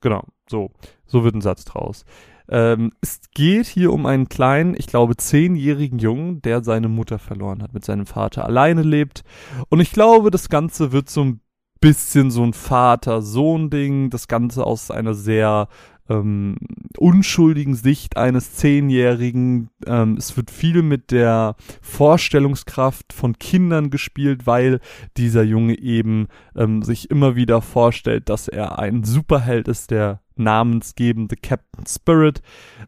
Genau, 0.00 0.24
so. 0.48 0.70
So 1.06 1.24
wird 1.24 1.34
ein 1.34 1.40
Satz 1.40 1.64
draus. 1.64 2.04
Ähm, 2.48 2.92
es 3.00 3.20
geht 3.34 3.66
hier 3.66 3.92
um 3.92 4.06
einen 4.06 4.28
kleinen, 4.28 4.74
ich 4.76 4.86
glaube, 4.86 5.16
zehnjährigen 5.16 5.98
Jungen, 5.98 6.42
der 6.42 6.62
seine 6.62 6.88
Mutter 6.88 7.18
verloren 7.18 7.62
hat, 7.62 7.74
mit 7.74 7.84
seinem 7.84 8.06
Vater 8.06 8.44
alleine 8.44 8.82
lebt. 8.82 9.24
Und 9.68 9.80
ich 9.80 9.90
glaube, 9.90 10.30
das 10.30 10.48
Ganze 10.48 10.92
wird 10.92 11.10
so 11.10 11.24
ein 11.24 11.40
bisschen 11.80 12.30
so 12.30 12.42
ein 12.42 12.52
Vater-Sohn-Ding. 12.52 14.10
Das 14.10 14.28
Ganze 14.28 14.64
aus 14.64 14.90
einer 14.90 15.14
sehr 15.14 15.68
ähm, 16.08 16.56
unschuldigen 16.98 17.74
Sicht 17.74 18.16
eines 18.16 18.54
Zehnjährigen. 18.54 19.70
Ähm, 19.86 20.16
es 20.16 20.36
wird 20.36 20.50
viel 20.50 20.82
mit 20.82 21.10
der 21.10 21.56
Vorstellungskraft 21.82 23.12
von 23.12 23.38
Kindern 23.38 23.90
gespielt, 23.90 24.46
weil 24.46 24.80
dieser 25.16 25.42
Junge 25.42 25.78
eben 25.78 26.28
ähm, 26.54 26.82
sich 26.82 27.10
immer 27.10 27.36
wieder 27.36 27.62
vorstellt, 27.62 28.28
dass 28.28 28.48
er 28.48 28.78
ein 28.78 29.04
Superheld 29.04 29.68
ist, 29.68 29.90
der 29.90 30.20
namensgebende 30.38 31.36
Captain 31.36 31.86
Spirit, 31.86 32.42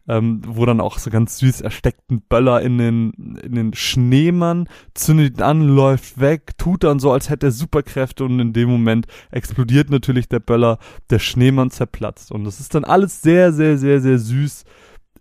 ähm, 0.07 0.41
wo 0.45 0.65
dann 0.65 0.81
auch 0.81 0.97
so 0.97 1.09
ganz 1.09 1.37
süß 1.39 1.61
ersteckten 1.61 2.21
Böller 2.21 2.61
in 2.61 2.77
den, 2.77 3.11
in 3.43 3.55
den 3.55 3.73
Schneemann, 3.73 4.67
zündet 4.93 5.37
ihn 5.37 5.43
an, 5.43 5.61
läuft 5.61 6.19
weg, 6.19 6.57
tut 6.57 6.83
dann 6.83 6.99
so, 6.99 7.11
als 7.11 7.29
hätte 7.29 7.47
er 7.47 7.51
Superkräfte 7.51 8.23
und 8.23 8.39
in 8.39 8.53
dem 8.53 8.69
Moment 8.69 9.07
explodiert 9.31 9.89
natürlich 9.89 10.29
der 10.29 10.39
Böller, 10.39 10.79
der 11.09 11.19
Schneemann 11.19 11.71
zerplatzt 11.71 12.31
und 12.31 12.43
das 12.43 12.59
ist 12.59 12.75
dann 12.75 12.85
alles 12.85 13.21
sehr, 13.21 13.51
sehr, 13.53 13.77
sehr, 13.77 14.01
sehr 14.01 14.19
süß 14.19 14.63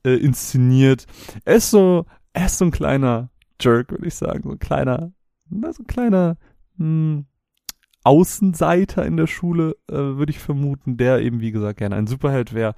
äh, 0.05 0.15
inszeniert. 0.15 1.07
Er 1.45 1.57
ist 1.57 1.71
so, 1.71 2.07
er 2.33 2.47
ist 2.47 2.59
so 2.59 2.65
ein 2.67 2.71
kleiner 2.71 3.31
Jerk, 3.61 3.91
würde 3.91 4.07
ich 4.07 4.15
sagen, 4.15 4.43
so 4.45 4.51
ein 4.51 4.59
kleiner, 4.59 5.13
so 5.51 5.83
ein 5.83 5.87
kleiner, 5.87 6.37
mh, 6.77 6.85
hm, 6.85 7.27
Außenseiter 8.05 9.05
in 9.05 9.17
der 9.17 9.27
Schule, 9.27 9.77
äh, 9.91 9.95
würde 9.95 10.31
ich 10.31 10.39
vermuten, 10.39 10.97
der 10.97 11.21
eben, 11.21 11.41
wie 11.41 11.51
gesagt, 11.51 11.79
gerne 11.79 11.97
ein 11.97 12.07
Superheld 12.07 12.55
wäre. 12.55 12.75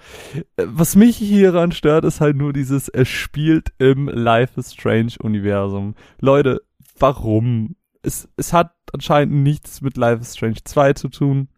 Äh, 0.56 0.64
was 0.66 0.96
mich 0.96 1.16
hieran 1.16 1.72
stört, 1.72 2.04
ist 2.04 2.20
halt 2.20 2.36
nur 2.36 2.52
dieses, 2.52 2.88
es 2.88 3.08
spielt 3.08 3.72
im 3.78 4.08
Life 4.08 4.58
is 4.58 4.72
Strange 4.72 5.12
Universum. 5.22 5.94
Leute, 6.20 6.62
warum? 6.98 7.76
Es, 8.02 8.28
es 8.36 8.52
hat 8.52 8.72
anscheinend 8.92 9.42
nichts 9.42 9.82
mit 9.82 9.96
Life 9.96 10.20
is 10.20 10.36
Strange 10.36 10.64
2 10.64 10.94
zu 10.94 11.08
tun, 11.08 11.48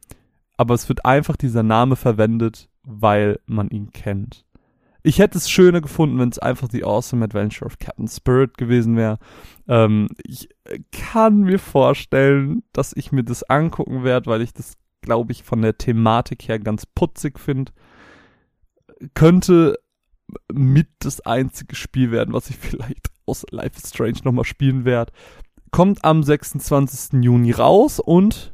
aber 0.56 0.74
es 0.74 0.88
wird 0.88 1.04
einfach 1.04 1.36
dieser 1.36 1.62
Name 1.62 1.96
verwendet, 1.96 2.68
weil 2.82 3.40
man 3.46 3.68
ihn 3.70 3.90
kennt. 3.90 4.44
Ich 5.02 5.18
hätte 5.18 5.38
es 5.38 5.50
schöner 5.50 5.80
gefunden, 5.80 6.18
wenn 6.18 6.28
es 6.28 6.38
einfach 6.38 6.68
The 6.70 6.84
Awesome 6.84 7.24
Adventure 7.24 7.66
of 7.66 7.78
Captain 7.78 8.06
Spirit 8.06 8.56
gewesen 8.56 8.96
wäre. 8.96 9.18
Ähm, 9.66 10.08
ich 10.22 10.48
kann 10.92 11.40
mir 11.40 11.58
vorstellen, 11.58 12.62
dass 12.72 12.92
ich 12.94 13.10
mir 13.10 13.24
das 13.24 13.42
angucken 13.42 14.04
werde, 14.04 14.26
weil 14.30 14.42
ich 14.42 14.52
das, 14.52 14.74
glaube 15.00 15.32
ich, 15.32 15.42
von 15.42 15.60
der 15.60 15.76
Thematik 15.76 16.46
her 16.46 16.60
ganz 16.60 16.86
putzig 16.86 17.40
finde. 17.40 17.72
Könnte 19.14 19.78
mit 20.52 20.88
das 21.00 21.20
einzige 21.20 21.74
Spiel 21.74 22.12
werden, 22.12 22.32
was 22.32 22.48
ich 22.48 22.56
vielleicht 22.60 23.08
aus 23.26 23.44
Life 23.50 23.76
is 23.76 23.90
Strange 23.90 24.18
nochmal 24.24 24.44
spielen 24.44 24.84
werde. 24.84 25.12
Kommt 25.72 26.04
am 26.04 26.22
26. 26.22 27.22
Juni 27.24 27.50
raus 27.50 27.98
und 27.98 28.51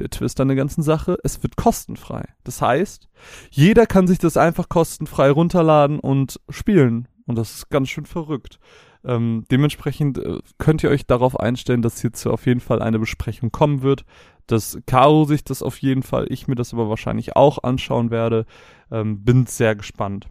der 0.00 0.10
Twist 0.10 0.40
an 0.40 0.48
der 0.48 0.56
ganzen 0.56 0.82
Sache, 0.82 1.18
es 1.24 1.42
wird 1.42 1.56
kostenfrei. 1.56 2.24
Das 2.44 2.62
heißt, 2.62 3.08
jeder 3.50 3.86
kann 3.86 4.06
sich 4.06 4.18
das 4.18 4.36
einfach 4.36 4.68
kostenfrei 4.68 5.30
runterladen 5.30 5.98
und 5.98 6.40
spielen. 6.48 7.08
Und 7.26 7.36
das 7.36 7.54
ist 7.54 7.70
ganz 7.70 7.88
schön 7.88 8.06
verrückt. 8.06 8.58
Ähm, 9.04 9.44
dementsprechend 9.50 10.18
äh, 10.18 10.38
könnt 10.58 10.82
ihr 10.82 10.90
euch 10.90 11.06
darauf 11.06 11.38
einstellen, 11.38 11.82
dass 11.82 12.00
hierzu 12.00 12.32
auf 12.32 12.46
jeden 12.46 12.60
Fall 12.60 12.82
eine 12.82 12.98
Besprechung 12.98 13.52
kommen 13.52 13.82
wird. 13.82 14.04
Dass 14.46 14.78
Caro 14.86 15.24
sich 15.24 15.44
das 15.44 15.62
auf 15.62 15.78
jeden 15.78 16.02
Fall, 16.02 16.26
ich 16.30 16.48
mir 16.48 16.54
das 16.54 16.72
aber 16.72 16.88
wahrscheinlich 16.88 17.36
auch 17.36 17.62
anschauen 17.62 18.10
werde. 18.10 18.46
Ähm, 18.90 19.24
bin 19.24 19.46
sehr 19.46 19.76
gespannt. 19.76 20.28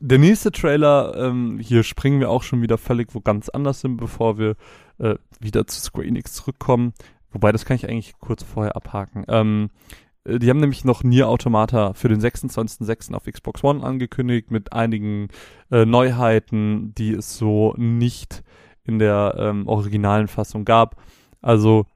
Der 0.00 0.18
nächste 0.18 0.50
Trailer, 0.50 1.14
ähm, 1.16 1.58
hier 1.58 1.82
springen 1.82 2.20
wir 2.20 2.30
auch 2.30 2.42
schon 2.42 2.62
wieder 2.62 2.78
völlig 2.78 3.14
wo 3.14 3.20
ganz 3.20 3.50
anders 3.50 3.82
hin, 3.82 3.98
bevor 3.98 4.38
wir 4.38 4.56
äh, 4.98 5.16
wieder 5.38 5.66
zu 5.66 5.80
Square 5.80 6.06
Enix 6.06 6.32
zurückkommen 6.32 6.94
Wobei, 7.32 7.52
das 7.52 7.64
kann 7.64 7.76
ich 7.76 7.88
eigentlich 7.88 8.14
kurz 8.18 8.42
vorher 8.42 8.76
abhaken. 8.76 9.24
Ähm, 9.28 9.70
äh, 10.24 10.38
die 10.38 10.50
haben 10.50 10.60
nämlich 10.60 10.84
noch 10.84 11.02
Nier 11.02 11.28
Automata 11.28 11.94
für 11.94 12.08
den 12.08 12.20
26.06. 12.20 13.14
auf 13.14 13.24
Xbox 13.24 13.64
One 13.64 13.82
angekündigt 13.82 14.50
mit 14.50 14.72
einigen 14.72 15.28
äh, 15.70 15.84
Neuheiten, 15.84 16.94
die 16.94 17.12
es 17.12 17.36
so 17.36 17.74
nicht 17.76 18.42
in 18.84 18.98
der 18.98 19.34
ähm, 19.38 19.66
originalen 19.66 20.28
Fassung 20.28 20.64
gab. 20.64 20.96
Also 21.40 21.86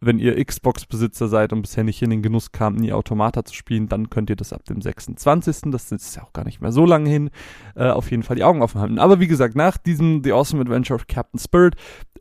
wenn 0.00 0.18
ihr 0.18 0.42
Xbox-Besitzer 0.44 1.28
seid 1.28 1.52
und 1.52 1.62
bisher 1.62 1.84
nicht 1.84 2.02
in 2.02 2.10
den 2.10 2.22
Genuss 2.22 2.52
kam, 2.52 2.74
nie 2.74 2.92
Automata 2.92 3.44
zu 3.44 3.54
spielen, 3.54 3.88
dann 3.88 4.10
könnt 4.10 4.28
ihr 4.28 4.36
das 4.36 4.52
ab 4.52 4.64
dem 4.64 4.82
26. 4.82 5.70
Das 5.70 5.90
ist 5.92 6.16
ja 6.16 6.22
auch 6.22 6.32
gar 6.32 6.44
nicht 6.44 6.60
mehr 6.60 6.72
so 6.72 6.84
lange 6.84 7.08
hin. 7.08 7.30
Äh, 7.74 7.88
auf 7.88 8.10
jeden 8.10 8.22
Fall 8.22 8.36
die 8.36 8.44
Augen 8.44 8.62
offen 8.62 8.80
halten. 8.80 8.98
Aber 8.98 9.20
wie 9.20 9.26
gesagt, 9.26 9.56
nach 9.56 9.78
diesem 9.78 10.22
The 10.22 10.32
Awesome 10.32 10.60
Adventure 10.60 10.96
of 10.96 11.06
Captain 11.06 11.40
Spirit 11.40 11.76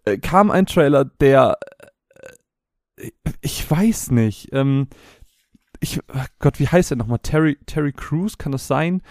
äh, 0.06 0.18
kam 0.18 0.51
ein 0.51 0.65
Trailer, 0.65 1.06
der 1.06 1.58
ich 3.42 3.70
weiß 3.70 4.12
nicht. 4.12 4.50
Ähm, 4.52 4.88
ich 5.80 6.00
Gott, 6.40 6.60
wie 6.60 6.68
heißt 6.68 6.92
er 6.92 6.98
nochmal? 6.98 7.20
Terry 7.20 7.58
Terry 7.66 7.92
Crews 7.92 8.38
kann 8.38 8.52
das 8.52 8.68
sein? 8.68 9.02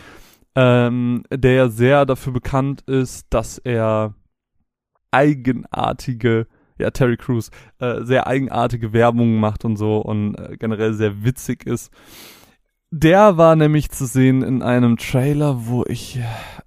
Ähm, 0.54 1.24
der 1.32 1.70
sehr 1.70 2.04
dafür 2.06 2.32
bekannt 2.32 2.82
ist, 2.82 3.26
dass 3.30 3.58
er 3.58 4.14
eigenartige 5.10 6.46
ja, 6.78 6.90
Terry 6.90 7.16
Crews, 7.16 7.50
äh, 7.78 8.02
sehr 8.02 8.26
eigenartige 8.26 8.92
Werbung 8.92 9.36
macht 9.36 9.64
und 9.64 9.76
so 9.76 9.98
und 9.98 10.34
äh, 10.34 10.56
generell 10.58 10.94
sehr 10.94 11.24
witzig 11.24 11.66
ist. 11.66 11.90
Der 12.90 13.38
war 13.38 13.56
nämlich 13.56 13.90
zu 13.90 14.06
sehen 14.06 14.42
in 14.42 14.62
einem 14.62 14.98
Trailer, 14.98 15.66
wo 15.66 15.84
ich, 15.86 16.20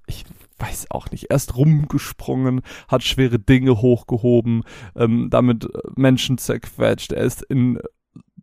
ich 0.08 0.26
weiß 0.68 0.88
auch 0.92 1.12
nicht, 1.12 1.28
erst 1.30 1.56
rumgesprungen, 1.56 2.62
hat 2.88 3.04
schwere 3.04 3.40
Dinge 3.40 3.82
hochgehoben, 3.82 4.64
ähm, 4.96 5.30
damit 5.30 5.68
Menschen 5.96 6.38
zerquetscht. 6.38 7.12
Er 7.12 7.24
ist 7.24 7.42
in 7.44 7.80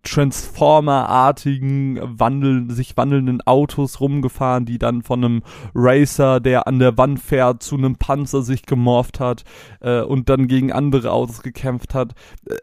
Transformer-artigen, 0.02 2.00
wandeln, 2.02 2.70
sich 2.70 2.96
wandelnden 2.96 3.40
Autos 3.42 4.00
rumgefahren, 4.00 4.64
die 4.64 4.78
dann 4.78 5.02
von 5.02 5.24
einem 5.24 5.42
Racer, 5.74 6.40
der 6.40 6.66
an 6.66 6.80
der 6.80 6.98
Wand 6.98 7.20
fährt, 7.20 7.62
zu 7.62 7.76
einem 7.76 7.94
Panzer 7.96 8.42
sich 8.42 8.66
gemorpht 8.66 9.20
hat 9.20 9.44
äh, 9.80 10.00
und 10.00 10.28
dann 10.28 10.48
gegen 10.48 10.72
andere 10.72 11.12
Autos 11.12 11.42
gekämpft 11.42 11.94
hat. 11.94 12.14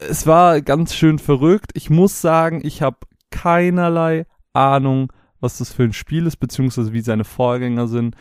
Es 0.02 0.28
war 0.28 0.62
ganz 0.62 0.94
schön 0.94 1.18
verrückt. 1.18 1.72
Ich 1.76 1.90
muss 1.90 2.20
sagen, 2.20 2.60
ich 2.64 2.82
habe 2.82 2.98
keinerlei 3.32 4.26
Ahnung, 4.52 5.14
was 5.40 5.60
das 5.60 5.72
für 5.72 5.84
ein 5.84 5.94
Spiel 5.94 6.26
ist, 6.28 6.38
beziehungsweise 6.38 6.92
wie 6.92 7.00
seine 7.02 7.24
Vorgänger 7.24 7.88
sind. 7.88 8.16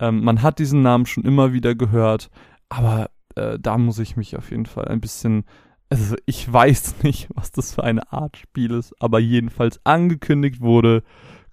Ähm, 0.00 0.22
man 0.24 0.42
hat 0.42 0.58
diesen 0.58 0.82
Namen 0.82 1.06
schon 1.06 1.24
immer 1.24 1.52
wieder 1.52 1.74
gehört, 1.74 2.30
aber 2.68 3.10
äh, 3.36 3.58
da 3.58 3.78
muss 3.78 3.98
ich 3.98 4.16
mich 4.16 4.36
auf 4.36 4.50
jeden 4.50 4.66
Fall 4.66 4.88
ein 4.88 5.00
bisschen 5.00 5.44
also 5.90 6.16
ich 6.26 6.52
weiß 6.52 6.96
nicht, 7.02 7.28
was 7.34 7.52
das 7.52 7.74
für 7.74 7.84
eine 7.84 8.12
Art 8.12 8.36
Spiel 8.36 8.72
ist, 8.72 8.94
aber 9.00 9.20
jedenfalls 9.20 9.80
angekündigt 9.84 10.60
wurde 10.60 11.02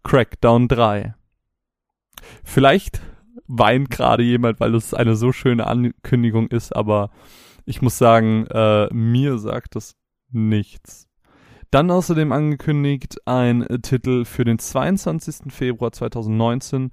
Crackdown 0.04 0.68
3. 0.68 1.14
Vielleicht 2.44 3.02
weint 3.48 3.90
gerade 3.90 4.24
jemand, 4.24 4.60
weil 4.60 4.76
es 4.76 4.94
eine 4.94 5.16
so 5.16 5.32
schöne 5.32 5.68
Ankündigung 5.68 6.48
ist, 6.48 6.76
aber 6.76 7.12
ich 7.66 7.82
muss 7.82 7.98
sagen, 7.98 8.48
äh, 8.48 8.92
mir 8.94 9.38
sagt 9.38 9.76
das 9.76 9.96
nichts. 10.32 11.08
Dann 11.70 11.90
außerdem 11.90 12.32
angekündigt 12.32 13.18
ein 13.26 13.66
Titel 13.82 14.26
für 14.26 14.44
den 14.44 14.60
22. 14.60 15.54
Februar 15.54 15.92
2019 15.92 16.92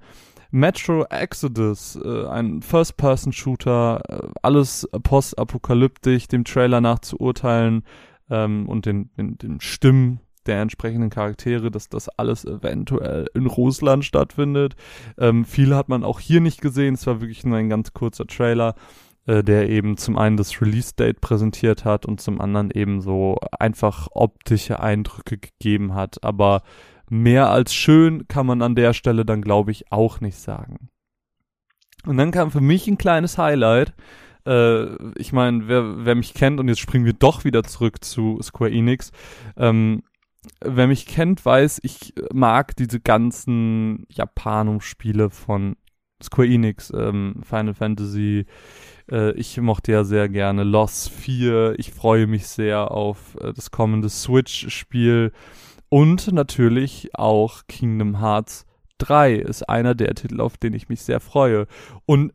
Metro 0.51 1.05
Exodus, 1.05 1.99
äh, 2.03 2.25
ein 2.27 2.61
First-Person-Shooter, 2.61 4.01
äh, 4.07 4.27
alles 4.41 4.87
postapokalyptisch, 5.03 6.27
dem 6.27 6.43
Trailer 6.43 6.81
nach 6.81 6.99
zu 6.99 7.17
urteilen 7.17 7.83
ähm, 8.29 8.67
und 8.67 8.85
den, 8.85 9.11
den, 9.17 9.37
den 9.37 9.61
Stimmen 9.61 10.19
der 10.45 10.61
entsprechenden 10.61 11.11
Charaktere, 11.11 11.69
dass 11.69 11.89
das 11.89 12.09
alles 12.09 12.45
eventuell 12.45 13.27
in 13.35 13.45
Russland 13.45 14.03
stattfindet. 14.05 14.75
Ähm, 15.17 15.45
viel 15.45 15.75
hat 15.75 15.89
man 15.89 16.03
auch 16.03 16.19
hier 16.19 16.41
nicht 16.41 16.61
gesehen, 16.61 16.95
es 16.95 17.05
war 17.05 17.21
wirklich 17.21 17.45
nur 17.45 17.57
ein 17.57 17.69
ganz 17.69 17.93
kurzer 17.93 18.25
Trailer 18.25 18.73
äh, 19.29 19.43
der 19.43 19.69
eben 19.69 19.95
zum 19.97 20.17
einen 20.17 20.37
das 20.37 20.59
Release-Date 20.59 21.21
präsentiert 21.21 21.85
hat 21.85 22.07
und 22.07 22.19
zum 22.19 22.41
anderen 22.41 22.71
eben 22.71 23.01
so 23.01 23.37
einfach 23.59 24.07
optische 24.11 24.79
Eindrücke 24.79 25.37
gegeben 25.37 25.93
hat. 25.93 26.23
Aber 26.23 26.63
mehr 27.09 27.49
als 27.49 27.73
schön 27.73 28.27
kann 28.27 28.45
man 28.45 28.61
an 28.61 28.75
der 28.75 28.93
Stelle 28.93 29.25
dann, 29.25 29.41
glaube 29.41 29.71
ich, 29.71 29.91
auch 29.91 30.21
nicht 30.21 30.37
sagen. 30.37 30.89
Und 32.05 32.17
dann 32.17 32.31
kam 32.31 32.51
für 32.51 32.61
mich 32.61 32.87
ein 32.87 32.97
kleines 32.97 33.37
Highlight. 33.37 33.93
Äh, 34.45 34.95
ich 35.15 35.33
meine, 35.33 35.67
wer, 35.67 36.05
wer 36.05 36.15
mich 36.15 36.33
kennt, 36.33 36.59
und 36.59 36.67
jetzt 36.67 36.79
springen 36.79 37.05
wir 37.05 37.13
doch 37.13 37.43
wieder 37.43 37.63
zurück 37.63 38.03
zu 38.03 38.39
Square 38.41 38.71
Enix, 38.71 39.11
ähm, 39.57 40.03
wer 40.61 40.87
mich 40.87 41.05
kennt, 41.05 41.45
weiß, 41.45 41.79
ich 41.83 42.13
mag 42.33 42.75
diese 42.75 42.99
ganzen 42.99 44.05
Japanum-Spiele 44.09 45.29
von 45.29 45.75
Square 46.21 46.47
Enix, 46.47 46.91
ähm, 46.95 47.41
Final 47.43 47.73
Fantasy. 47.73 48.45
Äh, 49.09 49.31
ich 49.33 49.59
mochte 49.59 49.91
ja 49.91 50.03
sehr 50.03 50.29
gerne 50.29 50.63
Lost 50.63 51.09
4. 51.09 51.75
Ich 51.77 51.91
freue 51.91 52.27
mich 52.27 52.47
sehr 52.47 52.91
auf 52.91 53.37
äh, 53.39 53.53
das 53.53 53.71
kommende 53.71 54.09
Switch-Spiel. 54.09 55.31
Und 55.89 56.31
natürlich 56.31 57.09
auch 57.15 57.63
Kingdom 57.67 58.19
Hearts 58.19 58.65
3 58.99 59.35
ist 59.35 59.67
einer 59.67 59.95
der 59.95 60.13
Titel, 60.15 60.39
auf 60.41 60.57
den 60.57 60.73
ich 60.73 60.89
mich 60.89 61.01
sehr 61.01 61.19
freue. 61.19 61.67
Und 62.05 62.33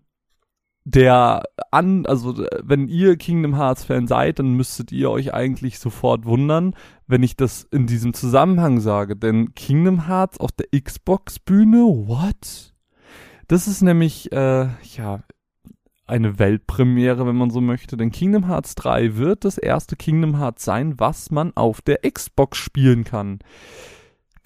der 0.85 1.45
an, 1.71 2.05
also 2.05 2.45
wenn 2.63 2.89
ihr 2.89 3.17
Kingdom 3.17 3.57
Hearts 3.57 3.85
Fan 3.85 4.07
seid, 4.07 4.39
dann 4.39 4.53
müsstet 4.55 4.93
ihr 4.93 5.11
euch 5.11 5.33
eigentlich 5.33 5.79
sofort 5.79 6.27
wundern, 6.27 6.75
wenn 7.07 7.23
ich 7.23 7.37
das 7.37 7.67
in 7.71 7.87
diesem 7.87 8.13
Zusammenhang 8.13 8.81
sage. 8.81 9.17
Denn 9.17 9.55
Kingdom 9.55 10.07
Hearts 10.07 10.39
auf 10.39 10.51
der 10.53 10.67
Xbox 10.79 11.39
Bühne, 11.39 11.79
what? 11.79 12.75
Das 13.49 13.67
ist 13.67 13.83
nämlich, 13.83 14.31
äh, 14.33 14.69
ja, 14.97 15.23
eine 16.07 16.39
Weltpremiere, 16.39 17.27
wenn 17.27 17.37
man 17.37 17.51
so 17.51 17.61
möchte, 17.61 17.97
denn 17.97 18.11
Kingdom 18.11 18.47
Hearts 18.47 18.75
3 18.75 19.17
wird 19.17 19.45
das 19.45 19.59
erste 19.59 19.97
Kingdom 19.97 20.39
Hearts 20.39 20.65
sein, 20.65 20.95
was 20.99 21.31
man 21.31 21.57
auf 21.57 21.81
der 21.81 22.01
Xbox 22.09 22.59
spielen 22.59 23.05
kann. 23.05 23.39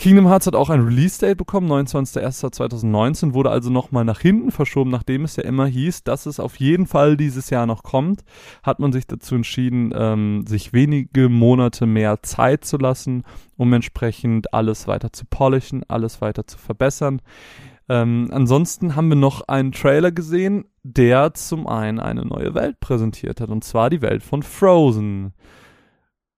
Kingdom 0.00 0.28
Hearts 0.28 0.46
hat 0.46 0.54
auch 0.54 0.70
ein 0.70 0.84
Release-Date 0.84 1.36
bekommen, 1.36 1.68
29.01.2019, 1.72 3.34
wurde 3.34 3.50
also 3.50 3.68
nochmal 3.68 4.04
nach 4.04 4.20
hinten 4.20 4.52
verschoben, 4.52 4.92
nachdem 4.92 5.24
es 5.24 5.34
ja 5.34 5.42
immer 5.42 5.66
hieß, 5.66 6.04
dass 6.04 6.26
es 6.26 6.38
auf 6.38 6.54
jeden 6.60 6.86
Fall 6.86 7.16
dieses 7.16 7.50
Jahr 7.50 7.66
noch 7.66 7.82
kommt, 7.82 8.22
hat 8.62 8.78
man 8.78 8.92
sich 8.92 9.08
dazu 9.08 9.34
entschieden, 9.34 9.92
ähm, 9.96 10.46
sich 10.46 10.72
wenige 10.72 11.28
Monate 11.28 11.86
mehr 11.86 12.22
Zeit 12.22 12.64
zu 12.64 12.76
lassen, 12.76 13.24
um 13.56 13.72
entsprechend 13.72 14.54
alles 14.54 14.86
weiter 14.86 15.12
zu 15.12 15.24
polishen, 15.28 15.82
alles 15.88 16.20
weiter 16.20 16.46
zu 16.46 16.58
verbessern. 16.58 17.20
Ähm, 17.88 18.28
ansonsten 18.32 18.96
haben 18.96 19.08
wir 19.08 19.16
noch 19.16 19.48
einen 19.48 19.72
Trailer 19.72 20.12
gesehen, 20.12 20.66
der 20.82 21.34
zum 21.34 21.66
einen 21.66 22.00
eine 22.00 22.24
neue 22.24 22.54
Welt 22.54 22.80
präsentiert 22.80 23.40
hat, 23.40 23.48
und 23.50 23.64
zwar 23.64 23.90
die 23.90 24.02
Welt 24.02 24.22
von 24.22 24.42
Frozen. 24.42 25.32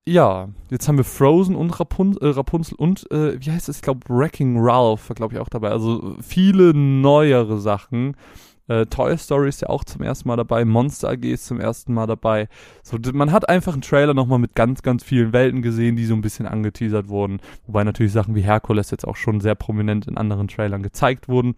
Ja, 0.07 0.49
jetzt 0.71 0.89
haben 0.89 0.97
wir 0.97 1.05
Frozen 1.05 1.55
und 1.55 1.79
Rapun 1.79 2.17
äh, 2.17 2.29
Rapunzel 2.29 2.75
und, 2.77 3.11
äh, 3.11 3.39
wie 3.41 3.51
heißt 3.51 3.69
es, 3.69 3.77
ich 3.77 3.83
glaube, 3.83 4.01
Wrecking 4.09 4.57
Ralph 4.59 5.09
war, 5.09 5.15
glaube 5.15 5.35
ich, 5.35 5.41
auch 5.41 5.49
dabei. 5.49 5.71
Also 5.71 6.17
viele 6.21 6.73
neuere 6.75 7.59
Sachen. 7.59 8.17
Äh, 8.71 8.87
Toy 8.87 9.19
Story 9.19 9.49
ist 9.49 9.63
ja 9.63 9.69
auch 9.69 9.83
zum 9.83 10.03
ersten 10.03 10.29
Mal 10.29 10.37
dabei, 10.37 10.65
Monster 10.65 11.11
AG 11.11 11.25
ist 11.25 11.47
zum 11.47 11.59
ersten 11.59 11.93
Mal 11.93 12.07
dabei. 12.07 12.49
So, 12.85 12.99
man 13.13 13.33
hat 13.33 13.49
einfach 13.49 13.73
einen 13.73 13.83
Trailer 13.83 14.15
nochmal 14.15 14.39
mit 14.39 14.55
ganz, 14.55 14.83
ganz 14.83 15.03
vielen 15.03 15.33
Welten 15.33 15.61
gesehen, 15.61 15.97
die 15.97 16.07
so 16.07 16.15
ein 16.15 16.21
bisschen 16.21 16.47
angeteasert 16.47 17.09
wurden. 17.09 17.41
Wobei 17.67 17.83
natürlich 17.83 18.13
Sachen 18.13 18.37
wie 18.37 18.43
Herkules 18.43 18.93
jetzt 18.93 19.09
auch 19.09 19.17
schon 19.17 19.41
sehr 19.41 19.57
prominent 19.57 20.07
in 20.07 20.17
anderen 20.17 20.47
Trailern 20.47 20.85
gezeigt 20.85 21.29
wurden. 21.29 21.57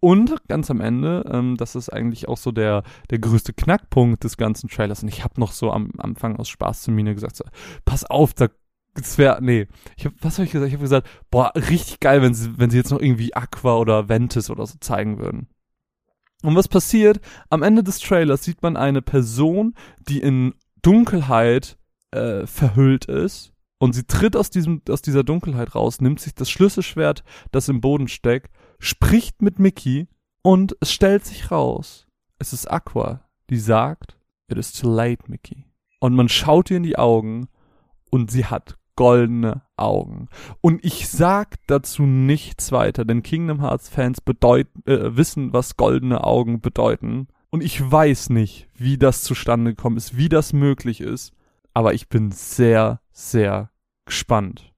Und 0.00 0.36
ganz 0.48 0.70
am 0.70 0.80
Ende, 0.80 1.30
ähm, 1.30 1.58
das 1.58 1.74
ist 1.74 1.90
eigentlich 1.90 2.28
auch 2.28 2.38
so 2.38 2.50
der, 2.50 2.82
der 3.10 3.18
größte 3.18 3.52
Knackpunkt 3.52 4.24
des 4.24 4.38
ganzen 4.38 4.70
Trailers. 4.70 5.02
Und 5.02 5.10
ich 5.10 5.22
habe 5.22 5.38
noch 5.38 5.52
so 5.52 5.70
am 5.70 5.90
Anfang 5.98 6.36
aus 6.36 6.48
Spaß 6.48 6.80
zu 6.80 6.92
Mine 6.92 7.14
gesagt, 7.14 7.36
so, 7.36 7.44
pass 7.84 8.04
auf, 8.04 8.32
da 8.32 8.48
es 8.94 9.18
wäre, 9.18 9.42
nee, 9.42 9.66
ich 9.96 10.06
hab, 10.06 10.12
was 10.20 10.38
habe 10.38 10.46
ich 10.46 10.52
gesagt? 10.52 10.68
Ich 10.68 10.74
habe 10.74 10.84
gesagt, 10.84 11.08
boah, 11.30 11.52
richtig 11.54 12.00
geil, 12.00 12.22
wenn 12.22 12.32
sie, 12.32 12.56
wenn 12.58 12.70
sie 12.70 12.76
jetzt 12.76 12.90
noch 12.90 13.00
irgendwie 13.00 13.34
Aqua 13.34 13.76
oder 13.76 14.08
Ventus 14.08 14.50
oder 14.50 14.64
so 14.66 14.76
zeigen 14.78 15.18
würden. 15.18 15.48
Und 16.44 16.56
was 16.56 16.68
passiert? 16.68 17.20
Am 17.48 17.62
Ende 17.62 17.82
des 17.82 18.00
Trailers 18.00 18.44
sieht 18.44 18.62
man 18.62 18.76
eine 18.76 19.00
Person, 19.00 19.74
die 20.06 20.18
in 20.18 20.52
Dunkelheit 20.82 21.78
äh, 22.10 22.46
verhüllt 22.46 23.06
ist. 23.06 23.54
Und 23.78 23.94
sie 23.94 24.04
tritt 24.04 24.36
aus, 24.36 24.50
diesem, 24.50 24.82
aus 24.90 25.00
dieser 25.00 25.24
Dunkelheit 25.24 25.74
raus, 25.74 26.02
nimmt 26.02 26.20
sich 26.20 26.34
das 26.34 26.50
Schlüsselschwert, 26.50 27.24
das 27.50 27.70
im 27.70 27.80
Boden 27.80 28.08
steckt, 28.08 28.54
spricht 28.78 29.40
mit 29.40 29.58
Mickey 29.58 30.06
und 30.42 30.76
es 30.80 30.92
stellt 30.92 31.24
sich 31.24 31.50
raus. 31.50 32.06
Es 32.38 32.52
ist 32.52 32.70
Aqua, 32.70 33.26
die 33.48 33.58
sagt, 33.58 34.18
it 34.48 34.58
is 34.58 34.72
too 34.72 34.94
late, 34.94 35.24
Mickey. 35.28 35.64
Und 35.98 36.14
man 36.14 36.28
schaut 36.28 36.70
ihr 36.70 36.76
in 36.76 36.82
die 36.82 36.98
Augen 36.98 37.48
und 38.10 38.30
sie 38.30 38.44
hat 38.44 38.76
goldene 38.96 39.62
Augen. 39.76 40.28
Und 40.60 40.84
ich 40.84 41.08
sag 41.08 41.56
dazu 41.66 42.02
nichts 42.02 42.72
weiter, 42.72 43.04
denn 43.04 43.22
Kingdom 43.22 43.60
Hearts 43.60 43.88
Fans 43.88 44.20
bedeuten, 44.20 44.82
äh, 44.86 45.16
wissen, 45.16 45.52
was 45.52 45.76
goldene 45.76 46.24
Augen 46.24 46.60
bedeuten. 46.60 47.28
Und 47.50 47.62
ich 47.62 47.80
weiß 47.90 48.30
nicht, 48.30 48.68
wie 48.74 48.98
das 48.98 49.22
zustande 49.22 49.74
gekommen 49.74 49.96
ist, 49.96 50.16
wie 50.16 50.28
das 50.28 50.52
möglich 50.52 51.00
ist. 51.00 51.32
Aber 51.72 51.94
ich 51.94 52.08
bin 52.08 52.30
sehr, 52.30 53.00
sehr 53.12 53.70
gespannt. 54.06 54.72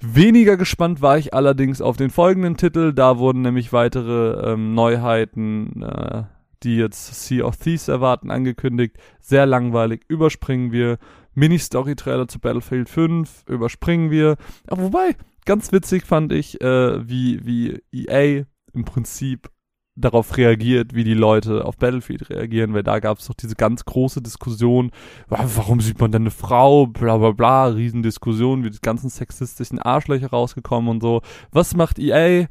Weniger 0.00 0.56
gespannt 0.56 1.00
war 1.00 1.16
ich 1.16 1.32
allerdings 1.32 1.80
auf 1.80 1.96
den 1.96 2.10
folgenden 2.10 2.56
Titel. 2.56 2.92
Da 2.92 3.18
wurden 3.18 3.42
nämlich 3.42 3.72
weitere 3.72 4.52
ähm, 4.52 4.74
Neuheiten, 4.74 5.82
äh, 5.82 6.24
die 6.64 6.76
jetzt 6.76 7.26
Sea 7.26 7.44
of 7.44 7.56
Thieves 7.56 7.88
erwarten, 7.88 8.30
angekündigt. 8.30 8.96
Sehr 9.20 9.46
langweilig. 9.46 10.02
Überspringen 10.08 10.72
wir. 10.72 10.98
Mini-Story-Trailer 11.34 12.28
zu 12.28 12.38
Battlefield 12.38 12.88
5 12.88 13.44
überspringen 13.48 14.10
wir. 14.10 14.36
Aber 14.66 14.82
wobei, 14.82 15.16
ganz 15.46 15.72
witzig 15.72 16.04
fand 16.04 16.32
ich, 16.32 16.60
äh, 16.60 17.08
wie, 17.08 17.44
wie 17.44 17.82
EA 17.90 18.44
im 18.74 18.84
Prinzip 18.84 19.50
darauf 19.94 20.36
reagiert, 20.36 20.94
wie 20.94 21.04
die 21.04 21.14
Leute 21.14 21.64
auf 21.64 21.76
Battlefield 21.76 22.30
reagieren, 22.30 22.72
weil 22.72 22.82
da 22.82 22.98
gab 22.98 23.18
es 23.18 23.26
doch 23.26 23.34
diese 23.34 23.54
ganz 23.54 23.84
große 23.84 24.22
Diskussion, 24.22 24.90
warum 25.28 25.80
sieht 25.80 26.00
man 26.00 26.10
denn 26.10 26.22
eine 26.22 26.30
Frau, 26.30 26.86
bla 26.86 27.18
bla 27.18 27.32
bla, 27.32 27.66
Riesendiskussion, 27.66 28.64
wie 28.64 28.70
die 28.70 28.78
ganzen 28.80 29.10
sexistischen 29.10 29.78
Arschlöcher 29.78 30.30
rausgekommen 30.30 30.90
und 30.90 31.02
so. 31.02 31.20
Was 31.50 31.76
macht 31.76 31.98
EA? 31.98 32.46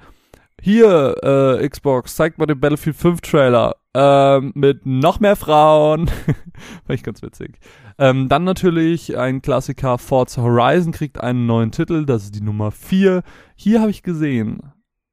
Hier, 0.61 1.15
äh, 1.23 1.67
Xbox, 1.67 2.15
zeigt 2.15 2.37
mal 2.37 2.45
den 2.45 2.59
Battlefield 2.59 2.95
5 2.95 3.21
Trailer 3.21 3.75
ähm, 3.93 4.51
mit 4.55 4.85
noch 4.85 5.19
mehr 5.19 5.35
Frauen. 5.35 6.07
Fand 6.85 6.89
ich 6.89 7.03
ganz 7.03 7.21
witzig. 7.21 7.59
Ähm, 7.97 8.29
dann 8.29 8.43
natürlich 8.43 9.17
ein 9.17 9.41
Klassiker, 9.41 9.97
Forza 9.97 10.41
Horizon 10.41 10.91
kriegt 10.91 11.19
einen 11.19 11.45
neuen 11.45 11.71
Titel, 11.71 12.05
das 12.05 12.23
ist 12.23 12.35
die 12.35 12.41
Nummer 12.41 12.71
4. 12.71 13.21
Hier 13.55 13.81
habe 13.81 13.91
ich 13.91 14.03
gesehen, 14.03 14.61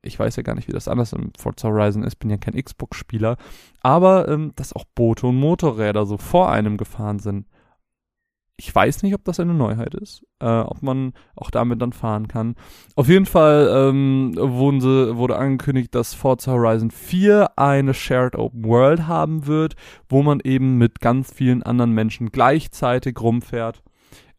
ich 0.03 0.19
weiß 0.19 0.37
ja 0.37 0.43
gar 0.43 0.55
nicht, 0.55 0.69
wie 0.69 0.73
das 0.73 0.89
anders 0.89 1.13
im 1.13 1.33
Forza 1.37 1.69
Horizon 1.69 2.03
ist, 2.03 2.17
bin 2.17 2.31
ja 2.31 2.37
kein 2.37 2.55
Xbox-Spieler, 2.55 3.37
aber 3.83 4.29
ähm, 4.29 4.53
dass 4.57 4.73
auch 4.73 4.85
Boote 4.95 5.27
und 5.27 5.37
Motorräder 5.37 6.07
so 6.07 6.17
vor 6.17 6.51
einem 6.51 6.77
gefahren 6.77 7.19
sind. 7.19 7.47
Ich 8.61 8.75
weiß 8.75 9.05
nicht, 9.05 9.15
ob 9.15 9.23
das 9.25 9.39
eine 9.39 9.55
Neuheit 9.55 9.95
ist, 9.95 10.27
äh, 10.41 10.47
ob 10.47 10.83
man 10.83 11.13
auch 11.37 11.51
damit 11.53 11.81
dann 11.81 11.93
fahren 11.93 12.27
kann. 12.27 12.57
Auf 12.97 13.09
jeden 13.09 13.25
Fall 13.25 13.69
ähm, 13.73 14.33
sie, 14.35 15.17
wurde 15.17 15.37
angekündigt, 15.37 15.95
dass 15.95 16.13
Forza 16.13 16.51
Horizon 16.51 16.91
4 16.91 17.57
eine 17.57 17.95
Shared 17.95 18.35
Open 18.35 18.65
World 18.65 19.07
haben 19.07 19.47
wird, 19.47 19.77
wo 20.09 20.25
man 20.25 20.41
eben 20.41 20.77
mit 20.77 20.99
ganz 21.01 21.33
vielen 21.33 21.63
anderen 21.63 21.93
Menschen 21.93 22.33
gleichzeitig 22.33 23.21
rumfährt. 23.21 23.83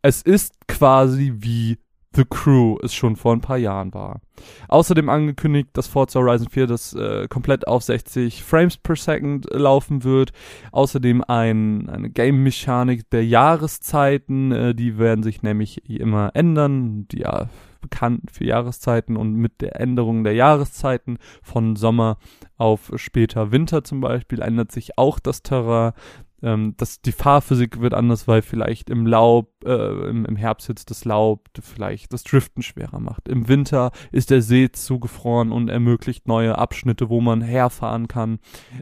Es 0.01 0.21
ist 0.21 0.67
quasi 0.67 1.35
wie 1.37 1.77
The 2.15 2.25
Crew 2.25 2.77
es 2.83 2.93
schon 2.93 3.15
vor 3.15 3.33
ein 3.33 3.41
paar 3.41 3.57
Jahren 3.57 3.93
war. 3.93 4.21
Außerdem 4.67 5.09
angekündigt, 5.09 5.69
dass 5.73 5.87
Forza 5.87 6.19
Horizon 6.19 6.49
4 6.49 6.67
das 6.67 6.93
äh, 6.93 7.27
komplett 7.27 7.67
auf 7.67 7.83
60 7.83 8.43
Frames 8.43 8.77
per 8.77 8.95
Second 8.95 9.47
laufen 9.51 10.03
wird. 10.03 10.31
Außerdem 10.71 11.23
ein, 11.27 11.87
eine 11.89 12.09
Game-Mechanik 12.09 13.09
der 13.11 13.25
Jahreszeiten, 13.25 14.51
äh, 14.51 14.75
die 14.75 14.97
werden 14.97 15.23
sich 15.23 15.43
nämlich 15.43 15.89
immer 15.89 16.31
ändern. 16.33 17.07
Die 17.09 17.19
ja 17.19 17.47
bekannt 17.81 18.31
für 18.31 18.43
Jahreszeiten 18.43 19.15
und 19.15 19.35
mit 19.35 19.61
der 19.61 19.79
Änderung 19.79 20.23
der 20.23 20.33
Jahreszeiten 20.33 21.17
von 21.41 21.75
Sommer 21.75 22.17
auf 22.57 22.91
später 22.95 23.51
Winter 23.51 23.83
zum 23.83 24.01
Beispiel 24.01 24.41
ändert 24.41 24.71
sich 24.71 24.97
auch 24.97 25.19
das 25.19 25.43
Terrain 25.43 25.93
ähm, 26.41 26.73
das, 26.77 27.01
die 27.01 27.11
Fahrphysik 27.11 27.81
wird 27.81 27.93
anders, 27.93 28.27
weil 28.27 28.41
vielleicht 28.41 28.89
im 28.89 29.05
Laub, 29.05 29.51
äh, 29.65 30.09
im, 30.09 30.25
im 30.25 30.35
Herbst 30.35 30.69
jetzt 30.69 30.89
das 30.89 31.05
Laub 31.05 31.49
vielleicht 31.61 32.13
das 32.13 32.23
Driften 32.23 32.63
schwerer 32.63 32.99
macht. 32.99 33.27
Im 33.27 33.47
Winter 33.47 33.91
ist 34.11 34.29
der 34.29 34.41
See 34.41 34.71
zugefroren 34.71 35.51
und 35.51 35.69
ermöglicht 35.69 36.27
neue 36.27 36.57
Abschnitte, 36.57 37.09
wo 37.09 37.21
man 37.21 37.41
herfahren 37.41 38.07
kann. 38.07 38.39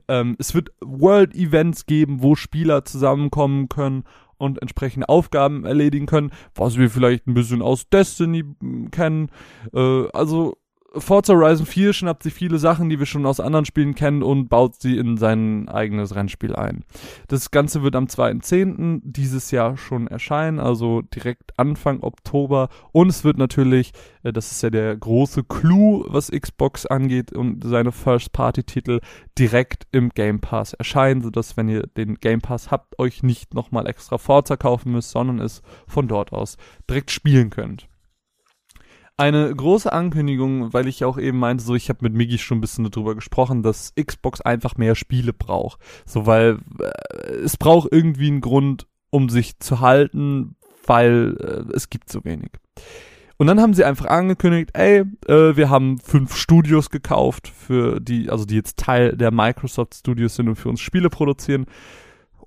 Ähm, 0.07 0.35
es 0.39 0.53
wird 0.53 0.69
World 0.81 1.35
Events 1.35 1.85
geben, 1.85 2.21
wo 2.21 2.35
Spieler 2.35 2.85
zusammenkommen 2.85 3.69
können 3.69 4.03
und 4.37 4.61
entsprechende 4.61 5.09
Aufgaben 5.09 5.65
erledigen 5.65 6.05
können, 6.05 6.31
was 6.53 6.77
wir 6.77 6.89
vielleicht 6.89 7.27
ein 7.27 7.33
bisschen 7.33 7.61
aus 7.61 7.89
Destiny 7.89 8.43
kennen. 8.91 9.29
Äh, 9.73 10.07
also 10.09 10.57
Forza 10.95 11.33
Horizon 11.33 11.65
4 11.65 11.93
schnappt 11.93 12.23
sich 12.23 12.33
viele 12.33 12.59
Sachen, 12.59 12.89
die 12.89 12.97
wir 12.97 13.05
schon 13.05 13.25
aus 13.25 13.39
anderen 13.39 13.65
Spielen 13.65 13.93
kennen 13.93 14.23
und 14.23 14.47
baut 14.47 14.81
sie 14.81 14.97
in 14.97 15.17
sein 15.17 15.67
eigenes 15.67 16.15
Rennspiel 16.15 16.55
ein. 16.55 16.85
Das 17.27 17.51
Ganze 17.51 17.83
wird 17.83 17.95
am 17.95 18.05
2.10. 18.05 19.01
dieses 19.03 19.51
Jahr 19.51 19.77
schon 19.77 20.07
erscheinen, 20.07 20.59
also 20.59 21.01
direkt 21.01 21.51
Anfang 21.57 22.01
Oktober. 22.03 22.69
Und 22.93 23.09
es 23.09 23.23
wird 23.23 23.37
natürlich, 23.37 23.91
äh, 24.23 24.31
das 24.31 24.51
ist 24.51 24.63
ja 24.63 24.69
der 24.69 24.95
große 24.95 25.43
Clou, 25.43 26.05
was 26.07 26.31
Xbox 26.31 26.85
angeht 26.85 27.33
und 27.33 27.63
seine 27.63 27.91
First-Party-Titel 27.91 29.01
direkt 29.37 29.87
im 29.91 30.09
Game 30.09 30.39
Pass 30.39 30.73
erscheinen, 30.73 31.21
sodass, 31.21 31.57
wenn 31.57 31.67
ihr 31.67 31.83
den 31.83 32.15
Game 32.15 32.41
Pass 32.41 32.71
habt, 32.71 32.97
euch 32.97 33.23
nicht 33.23 33.53
nochmal 33.53 33.87
extra 33.87 34.17
Forza 34.17 34.55
kaufen 34.55 34.93
müsst, 34.93 35.11
sondern 35.11 35.39
es 35.39 35.61
von 35.85 36.07
dort 36.07 36.31
aus 36.31 36.57
direkt 36.87 37.11
spielen 37.11 37.49
könnt 37.49 37.87
eine 39.17 39.53
große 39.53 39.91
Ankündigung, 39.91 40.73
weil 40.73 40.87
ich 40.87 41.03
auch 41.03 41.17
eben 41.17 41.39
meinte, 41.39 41.63
so 41.63 41.73
ich 41.73 41.89
habe 41.89 41.99
mit 42.03 42.13
Miggy 42.13 42.37
schon 42.37 42.59
ein 42.59 42.61
bisschen 42.61 42.89
darüber 42.89 43.15
gesprochen, 43.15 43.63
dass 43.63 43.93
Xbox 43.95 44.41
einfach 44.41 44.77
mehr 44.77 44.95
Spiele 44.95 45.33
braucht. 45.33 45.79
So 46.05 46.27
weil 46.27 46.59
äh, 46.79 47.33
es 47.33 47.57
braucht 47.57 47.89
irgendwie 47.91 48.27
einen 48.27 48.41
Grund, 48.41 48.87
um 49.09 49.29
sich 49.29 49.59
zu 49.59 49.79
halten, 49.79 50.55
weil 50.85 51.35
äh, 51.39 51.73
es 51.75 51.89
gibt 51.89 52.11
so 52.11 52.23
wenig. 52.23 52.51
Und 53.37 53.47
dann 53.47 53.59
haben 53.61 53.73
sie 53.73 53.83
einfach 53.83 54.05
angekündigt, 54.05 54.71
ey, 54.73 55.03
äh, 55.27 55.55
wir 55.55 55.69
haben 55.69 55.99
fünf 55.99 56.35
Studios 56.35 56.89
gekauft, 56.89 57.47
für 57.47 57.99
die, 57.99 58.29
also 58.29 58.45
die 58.45 58.55
jetzt 58.55 58.77
Teil 58.77 59.15
der 59.15 59.31
Microsoft 59.31 59.95
Studios 59.95 60.35
sind 60.35 60.47
und 60.47 60.55
für 60.55 60.69
uns 60.69 60.79
Spiele 60.79 61.09
produzieren. 61.09 61.65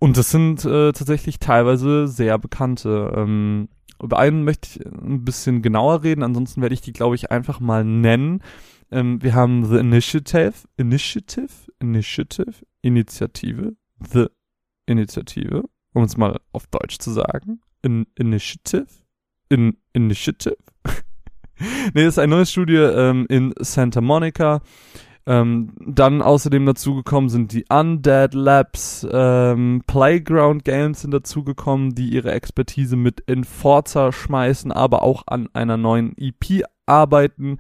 Und 0.00 0.16
das 0.16 0.30
sind 0.30 0.64
äh, 0.64 0.92
tatsächlich 0.92 1.38
teilweise 1.38 2.08
sehr 2.08 2.38
bekannte. 2.38 3.12
Ähm, 3.16 3.68
über 4.02 4.18
einen 4.18 4.44
möchte 4.44 4.68
ich 4.68 4.86
ein 4.86 5.24
bisschen 5.24 5.62
genauer 5.62 6.02
reden, 6.02 6.22
ansonsten 6.22 6.62
werde 6.62 6.74
ich 6.74 6.80
die, 6.80 6.92
glaube 6.92 7.14
ich, 7.14 7.30
einfach 7.30 7.60
mal 7.60 7.84
nennen. 7.84 8.42
Ähm, 8.90 9.22
wir 9.22 9.34
haben 9.34 9.64
The 9.64 9.76
Initiative, 9.76 10.52
Initiative, 10.76 11.48
Initiative, 11.78 12.54
Initiative, 12.82 13.76
The 14.12 14.26
Initiative, 14.86 15.64
um 15.92 16.04
es 16.04 16.16
mal 16.16 16.40
auf 16.52 16.66
Deutsch 16.66 16.98
zu 16.98 17.10
sagen. 17.12 17.60
In, 17.82 18.06
Initiative, 18.16 18.86
in, 19.48 19.76
Initiative. 19.92 20.56
nee, 21.94 22.04
das 22.04 22.14
ist 22.14 22.18
ein 22.18 22.30
neues 22.30 22.50
Studio 22.50 22.90
ähm, 22.90 23.26
in 23.28 23.54
Santa 23.60 24.00
Monica. 24.00 24.62
Ähm, 25.26 25.72
dann 25.86 26.22
außerdem 26.22 26.64
dazugekommen 26.64 27.28
sind 27.28 27.52
die 27.52 27.66
Undead 27.68 28.34
Labs, 28.34 29.06
ähm, 29.10 29.82
Playground 29.86 30.64
Games 30.64 31.02
sind 31.02 31.12
dazugekommen, 31.12 31.94
die 31.94 32.08
ihre 32.08 32.32
Expertise 32.32 32.96
mit 32.96 33.20
in 33.20 33.44
Forza 33.44 34.12
schmeißen, 34.12 34.72
aber 34.72 35.02
auch 35.02 35.24
an 35.26 35.48
einer 35.52 35.76
neuen 35.76 36.16
EP 36.16 36.64
arbeiten. 36.86 37.58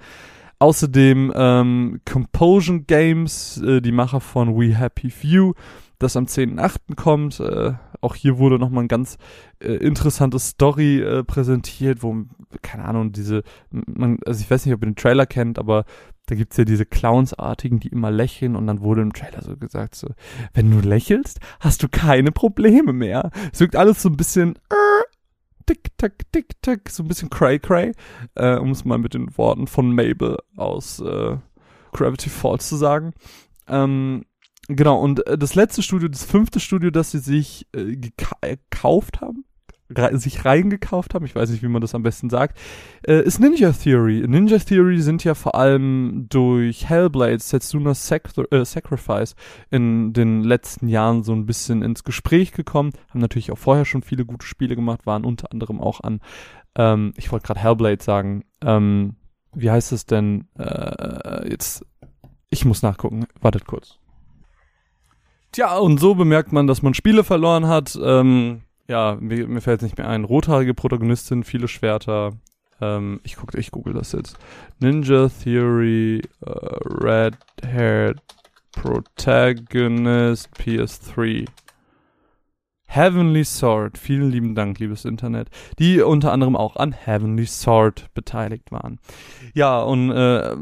Außerdem 0.58 1.32
ähm, 1.34 2.00
Composition 2.10 2.86
Games, 2.86 3.62
äh, 3.62 3.80
die 3.80 3.92
Macher 3.92 4.20
von 4.20 4.58
We 4.58 4.76
Happy 4.76 5.10
Few, 5.10 5.54
das 5.98 6.16
am 6.16 6.24
10.8. 6.24 6.96
kommt. 6.96 7.40
Äh, 7.40 7.72
auch 8.00 8.14
hier 8.14 8.38
wurde 8.38 8.58
nochmal 8.58 8.84
ein 8.84 8.88
ganz 8.88 9.18
äh, 9.60 9.74
interessante 9.74 10.38
Story 10.38 11.00
äh, 11.00 11.22
präsentiert, 11.24 12.02
wo, 12.02 12.24
keine 12.62 12.84
Ahnung, 12.84 13.12
diese, 13.12 13.42
man, 13.70 14.18
also 14.26 14.40
ich 14.40 14.50
weiß 14.50 14.66
nicht, 14.66 14.74
ob 14.74 14.82
ihr 14.82 14.90
den 14.90 14.96
Trailer 14.96 15.26
kennt, 15.26 15.58
aber 15.58 15.84
da 16.30 16.36
gibt's 16.36 16.56
ja 16.56 16.64
diese 16.64 16.86
Clownsartigen, 16.86 17.80
die 17.80 17.88
immer 17.88 18.10
lächeln 18.10 18.56
und 18.56 18.66
dann 18.66 18.80
wurde 18.80 19.02
im 19.02 19.12
Trailer 19.12 19.42
so 19.42 19.56
gesagt, 19.56 19.94
so, 19.94 20.08
wenn 20.54 20.70
du 20.70 20.78
lächelst, 20.78 21.40
hast 21.58 21.82
du 21.82 21.88
keine 21.88 22.30
Probleme 22.32 22.92
mehr. 22.92 23.30
Es 23.52 23.60
wirkt 23.60 23.76
alles 23.76 24.02
so 24.02 24.08
ein 24.08 24.16
bisschen 24.16 24.56
äh, 24.70 25.04
tick, 25.66 25.90
tack, 25.98 26.30
tick, 26.32 26.62
tack, 26.62 26.88
so 26.88 27.02
ein 27.02 27.08
bisschen 27.08 27.30
cray 27.30 27.58
cray, 27.58 27.92
äh, 28.36 28.56
um 28.56 28.70
es 28.70 28.84
mal 28.84 28.98
mit 28.98 29.14
den 29.14 29.36
Worten 29.36 29.66
von 29.66 29.94
Mabel 29.94 30.38
aus 30.56 31.00
äh, 31.00 31.36
Gravity 31.92 32.30
Falls 32.30 32.68
zu 32.68 32.76
sagen. 32.76 33.12
Ähm, 33.66 34.24
Genau, 34.72 35.00
und 35.00 35.26
äh, 35.26 35.36
das 35.36 35.56
letzte 35.56 35.82
Studio, 35.82 36.06
das 36.06 36.24
fünfte 36.24 36.60
Studio, 36.60 36.90
das 36.92 37.10
sie 37.10 37.18
sich 37.18 37.66
äh, 37.74 37.96
gekauft 37.96 39.20
haben, 39.20 39.44
sich 40.12 40.44
reingekauft 40.44 41.14
haben, 41.14 41.24
ich 41.24 41.34
weiß 41.34 41.50
nicht, 41.50 41.62
wie 41.62 41.68
man 41.68 41.80
das 41.80 41.94
am 41.94 42.02
besten 42.02 42.30
sagt, 42.30 42.58
äh, 43.06 43.22
ist 43.22 43.40
Ninja 43.40 43.72
Theory. 43.72 44.24
Ninja 44.26 44.58
Theory 44.58 45.00
sind 45.00 45.24
ja 45.24 45.34
vor 45.34 45.54
allem 45.54 46.26
durch 46.28 46.88
Hellblade, 46.88 47.38
Setsuna 47.38 47.94
Sacri 47.94 48.44
äh, 48.50 48.64
Sacrifice 48.64 49.34
in 49.70 50.12
den 50.12 50.42
letzten 50.42 50.88
Jahren 50.88 51.22
so 51.22 51.32
ein 51.32 51.46
bisschen 51.46 51.82
ins 51.82 52.04
Gespräch 52.04 52.52
gekommen, 52.52 52.92
haben 53.10 53.20
natürlich 53.20 53.50
auch 53.52 53.58
vorher 53.58 53.84
schon 53.84 54.02
viele 54.02 54.24
gute 54.24 54.46
Spiele 54.46 54.76
gemacht, 54.76 55.06
waren 55.06 55.24
unter 55.24 55.50
anderem 55.52 55.80
auch 55.80 56.00
an, 56.00 56.20
ähm, 56.76 57.12
ich 57.16 57.32
wollte 57.32 57.46
gerade 57.46 57.60
Hellblade 57.60 58.02
sagen, 58.02 58.44
ähm, 58.62 59.16
wie 59.52 59.70
heißt 59.70 59.92
es 59.92 60.06
denn, 60.06 60.46
äh, 60.58 61.50
jetzt, 61.50 61.84
ich 62.48 62.64
muss 62.64 62.82
nachgucken, 62.82 63.26
wartet 63.40 63.66
kurz. 63.66 63.98
Tja, 65.52 65.78
und 65.78 65.98
so 65.98 66.14
bemerkt 66.14 66.52
man, 66.52 66.68
dass 66.68 66.82
man 66.82 66.94
Spiele 66.94 67.24
verloren 67.24 67.66
hat. 67.66 67.98
Ähm, 68.00 68.62
ja, 68.90 69.16
mir, 69.20 69.46
mir 69.46 69.60
fällt 69.60 69.82
nicht 69.82 69.96
mehr 69.96 70.08
ein. 70.08 70.24
Rothaarige 70.24 70.74
Protagonistin, 70.74 71.44
viele 71.44 71.68
Schwerter. 71.68 72.32
Ähm, 72.80 73.20
ich 73.22 73.36
gucke, 73.36 73.56
ich 73.58 73.70
google 73.70 73.94
das 73.94 74.10
jetzt. 74.10 74.36
Ninja 74.80 75.28
Theory, 75.28 76.22
uh, 76.44 76.50
Red 77.04 77.36
Haired 77.64 78.20
Protagonist 78.72 80.48
PS3. 80.58 81.46
Heavenly 82.88 83.44
Sword, 83.44 83.96
vielen 83.96 84.32
lieben 84.32 84.56
Dank, 84.56 84.80
liebes 84.80 85.04
Internet, 85.04 85.48
die 85.78 86.00
unter 86.00 86.32
anderem 86.32 86.56
auch 86.56 86.74
an 86.74 86.90
Heavenly 86.90 87.46
Sword 87.46 88.12
beteiligt 88.14 88.72
waren. 88.72 88.98
Ja, 89.54 89.78
und 89.78 90.10
äh, 90.10 90.56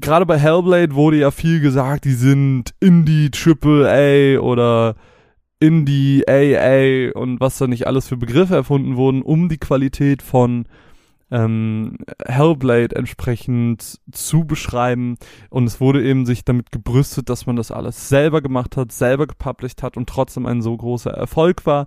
gerade 0.00 0.26
bei 0.26 0.38
Hellblade 0.38 0.96
wurde 0.96 1.18
ja 1.18 1.30
viel 1.30 1.60
gesagt, 1.60 2.04
die 2.06 2.14
sind 2.14 2.74
Indie 2.80 3.30
Triple 3.30 3.88
A 3.88 4.40
oder 4.40 4.96
Indie 5.60 6.24
AA 6.28 7.18
und 7.18 7.40
was 7.40 7.58
da 7.58 7.66
nicht 7.66 7.86
alles 7.86 8.08
für 8.08 8.16
Begriffe 8.16 8.54
erfunden 8.54 8.96
wurden, 8.96 9.22
um 9.22 9.48
die 9.48 9.58
Qualität 9.58 10.22
von 10.22 10.66
ähm, 11.30 11.98
Hellblade 12.24 12.94
entsprechend 12.94 13.98
zu 14.12 14.44
beschreiben. 14.44 15.16
Und 15.50 15.64
es 15.64 15.80
wurde 15.80 16.04
eben 16.04 16.24
sich 16.24 16.44
damit 16.44 16.70
gebrüstet, 16.70 17.28
dass 17.28 17.46
man 17.46 17.56
das 17.56 17.70
alles 17.72 18.08
selber 18.08 18.42
gemacht 18.42 18.76
hat, 18.76 18.92
selber 18.92 19.26
gepublished 19.26 19.82
hat 19.82 19.96
und 19.96 20.08
trotzdem 20.08 20.46
ein 20.46 20.62
so 20.62 20.76
großer 20.76 21.10
Erfolg 21.10 21.66
war. 21.66 21.86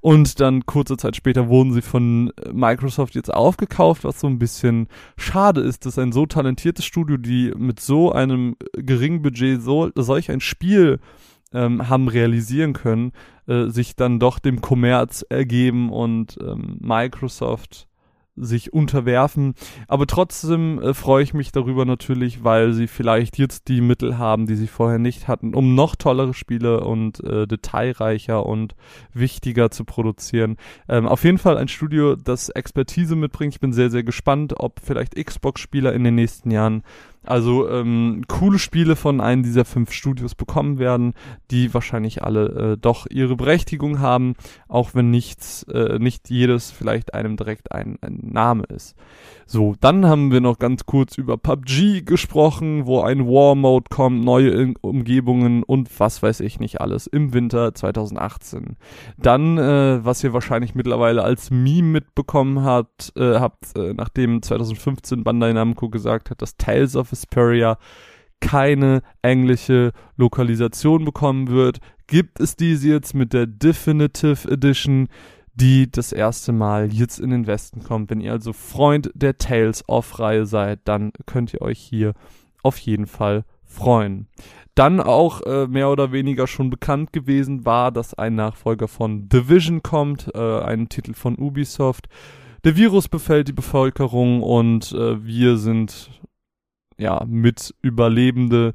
Und 0.00 0.40
dann 0.40 0.66
kurze 0.66 0.96
Zeit 0.96 1.14
später 1.14 1.48
wurden 1.48 1.72
sie 1.72 1.82
von 1.82 2.32
Microsoft 2.52 3.14
jetzt 3.14 3.32
aufgekauft, 3.32 4.04
was 4.04 4.20
so 4.20 4.26
ein 4.26 4.38
bisschen 4.38 4.88
schade 5.16 5.60
ist, 5.60 5.86
dass 5.86 5.98
ein 5.98 6.12
so 6.12 6.26
talentiertes 6.26 6.84
Studio, 6.84 7.16
die 7.16 7.52
mit 7.56 7.80
so 7.80 8.12
einem 8.12 8.56
geringen 8.72 9.22
Budget 9.22 9.62
so, 9.62 9.90
solch 9.94 10.30
ein 10.30 10.40
Spiel 10.40 10.98
ähm, 11.52 11.88
haben 11.88 12.08
realisieren 12.08 12.72
können, 12.72 13.12
äh, 13.46 13.66
sich 13.66 13.96
dann 13.96 14.18
doch 14.18 14.38
dem 14.38 14.60
Kommerz 14.60 15.24
ergeben 15.28 15.90
und 15.90 16.38
ähm, 16.40 16.78
Microsoft 16.80 17.88
sich 18.40 18.72
unterwerfen. 18.72 19.54
Aber 19.86 20.06
trotzdem 20.06 20.80
äh, 20.80 20.94
freue 20.94 21.22
ich 21.22 21.34
mich 21.34 21.52
darüber 21.52 21.84
natürlich, 21.84 22.42
weil 22.44 22.72
sie 22.72 22.86
vielleicht 22.86 23.38
jetzt 23.38 23.68
die 23.68 23.80
Mittel 23.80 24.18
haben, 24.18 24.46
die 24.46 24.56
sie 24.56 24.66
vorher 24.66 24.98
nicht 24.98 25.28
hatten, 25.28 25.54
um 25.54 25.74
noch 25.74 25.96
tollere 25.96 26.34
Spiele 26.34 26.80
und 26.80 27.22
äh, 27.24 27.46
detailreicher 27.46 28.46
und 28.46 28.74
wichtiger 29.12 29.70
zu 29.70 29.84
produzieren. 29.84 30.56
Ähm, 30.88 31.06
auf 31.06 31.24
jeden 31.24 31.38
Fall 31.38 31.58
ein 31.58 31.68
Studio, 31.68 32.16
das 32.16 32.48
Expertise 32.48 33.16
mitbringt. 33.16 33.54
Ich 33.54 33.60
bin 33.60 33.72
sehr, 33.72 33.90
sehr 33.90 34.04
gespannt, 34.04 34.54
ob 34.56 34.80
vielleicht 34.82 35.14
Xbox-Spieler 35.14 35.92
in 35.92 36.04
den 36.04 36.14
nächsten 36.14 36.50
Jahren 36.50 36.82
also 37.24 37.68
ähm, 37.68 38.22
coole 38.28 38.58
Spiele 38.58 38.96
von 38.96 39.20
einem 39.20 39.42
dieser 39.42 39.64
fünf 39.64 39.92
Studios 39.92 40.34
bekommen 40.34 40.78
werden, 40.78 41.12
die 41.50 41.72
wahrscheinlich 41.74 42.22
alle 42.22 42.72
äh, 42.72 42.76
doch 42.78 43.06
ihre 43.10 43.36
Berechtigung 43.36 44.00
haben, 44.00 44.34
auch 44.68 44.94
wenn 44.94 45.10
nichts, 45.10 45.64
äh, 45.64 45.98
nicht 45.98 46.30
jedes 46.30 46.70
vielleicht 46.70 47.14
einem 47.14 47.36
direkt 47.36 47.72
ein, 47.72 47.98
ein 48.00 48.20
Name 48.22 48.64
ist. 48.64 48.96
So, 49.44 49.74
dann 49.80 50.06
haben 50.06 50.30
wir 50.30 50.40
noch 50.40 50.58
ganz 50.58 50.86
kurz 50.86 51.18
über 51.18 51.36
PUBG 51.36 52.02
gesprochen, 52.02 52.86
wo 52.86 53.00
ein 53.00 53.26
War 53.26 53.54
Mode 53.56 53.86
kommt, 53.90 54.24
neue 54.24 54.74
Umgebungen 54.80 55.64
und 55.64 55.90
was 55.98 56.22
weiß 56.22 56.40
ich 56.40 56.60
nicht 56.60 56.80
alles 56.80 57.06
im 57.06 57.34
Winter 57.34 57.74
2018. 57.74 58.76
Dann, 59.18 59.58
äh, 59.58 60.04
was 60.04 60.22
ihr 60.22 60.32
wahrscheinlich 60.32 60.74
mittlerweile 60.74 61.24
als 61.24 61.50
Meme 61.50 61.88
mitbekommen 61.88 62.62
habt, 62.62 63.12
äh, 63.16 63.40
habt, 63.40 63.76
äh, 63.76 63.92
nachdem 63.92 64.40
2015 64.40 65.24
Bandai 65.24 65.52
Namco 65.52 65.88
gesagt 65.90 66.30
hat, 66.30 66.40
dass 66.40 66.56
Tales 66.56 66.94
of 66.94 67.09
Vesperia 67.10 67.78
keine 68.40 69.02
englische 69.22 69.92
Lokalisation 70.16 71.04
bekommen 71.04 71.48
wird, 71.48 71.78
gibt 72.06 72.40
es 72.40 72.56
diese 72.56 72.88
jetzt 72.88 73.14
mit 73.14 73.32
der 73.32 73.46
Definitive 73.46 74.50
Edition 74.50 75.08
die 75.60 75.90
das 75.90 76.12
erste 76.12 76.52
Mal 76.52 76.92
jetzt 76.92 77.20
in 77.20 77.30
den 77.30 77.46
Westen 77.46 77.82
kommt. 77.82 78.10
Wenn 78.10 78.20
ihr 78.20 78.32
also 78.32 78.52
Freund 78.52 79.10
der 79.14 79.36
Tales 79.36 79.86
of 79.88 80.18
Reihe 80.18 80.46
seid, 80.46 80.80
dann 80.84 81.12
könnt 81.26 81.52
ihr 81.52 81.60
euch 81.60 81.78
hier 81.78 82.14
auf 82.62 82.78
jeden 82.78 83.06
Fall 83.06 83.44
freuen. 83.62 84.28
Dann 84.74 85.00
auch 85.00 85.42
äh, 85.42 85.66
mehr 85.66 85.90
oder 85.90 86.12
weniger 86.12 86.46
schon 86.46 86.70
bekannt 86.70 87.12
gewesen 87.12 87.66
war, 87.66 87.92
dass 87.92 88.14
ein 88.14 88.36
Nachfolger 88.36 88.88
von 88.88 89.28
Division 89.28 89.82
kommt, 89.82 90.30
äh, 90.34 90.60
ein 90.60 90.88
Titel 90.88 91.12
von 91.12 91.36
Ubisoft. 91.36 92.08
Der 92.64 92.76
Virus 92.76 93.08
befällt 93.08 93.48
die 93.48 93.52
Bevölkerung 93.52 94.42
und 94.42 94.92
äh, 94.92 95.24
wir 95.24 95.56
sind 95.56 96.10
ja 97.00 97.24
mit 97.26 97.74
Überlebende 97.82 98.74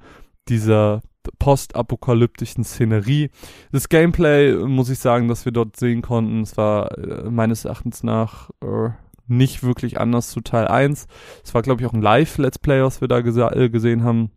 dieser 0.49 1.01
postapokalyptischen 1.39 2.63
Szenerie. 2.63 3.29
Das 3.71 3.89
Gameplay, 3.89 4.53
muss 4.53 4.89
ich 4.89 4.99
sagen, 4.99 5.27
dass 5.27 5.45
wir 5.45 5.51
dort 5.51 5.75
sehen 5.75 6.01
konnten, 6.01 6.41
es 6.41 6.57
war 6.57 6.97
äh, 6.97 7.29
meines 7.29 7.65
Erachtens 7.65 8.03
nach 8.03 8.49
äh, 8.61 8.89
nicht 9.27 9.63
wirklich 9.63 9.99
anders 9.99 10.29
zu 10.29 10.41
Teil 10.41 10.67
1. 10.67 11.07
Es 11.43 11.53
war, 11.53 11.61
glaube 11.61 11.81
ich, 11.81 11.88
auch 11.88 11.93
ein 11.93 12.01
Live-Let's 12.01 12.59
Play, 12.59 12.83
was 12.83 13.01
wir 13.01 13.07
da 13.07 13.19
äh, 13.19 13.69
gesehen 13.69 14.03
haben. 14.03 14.31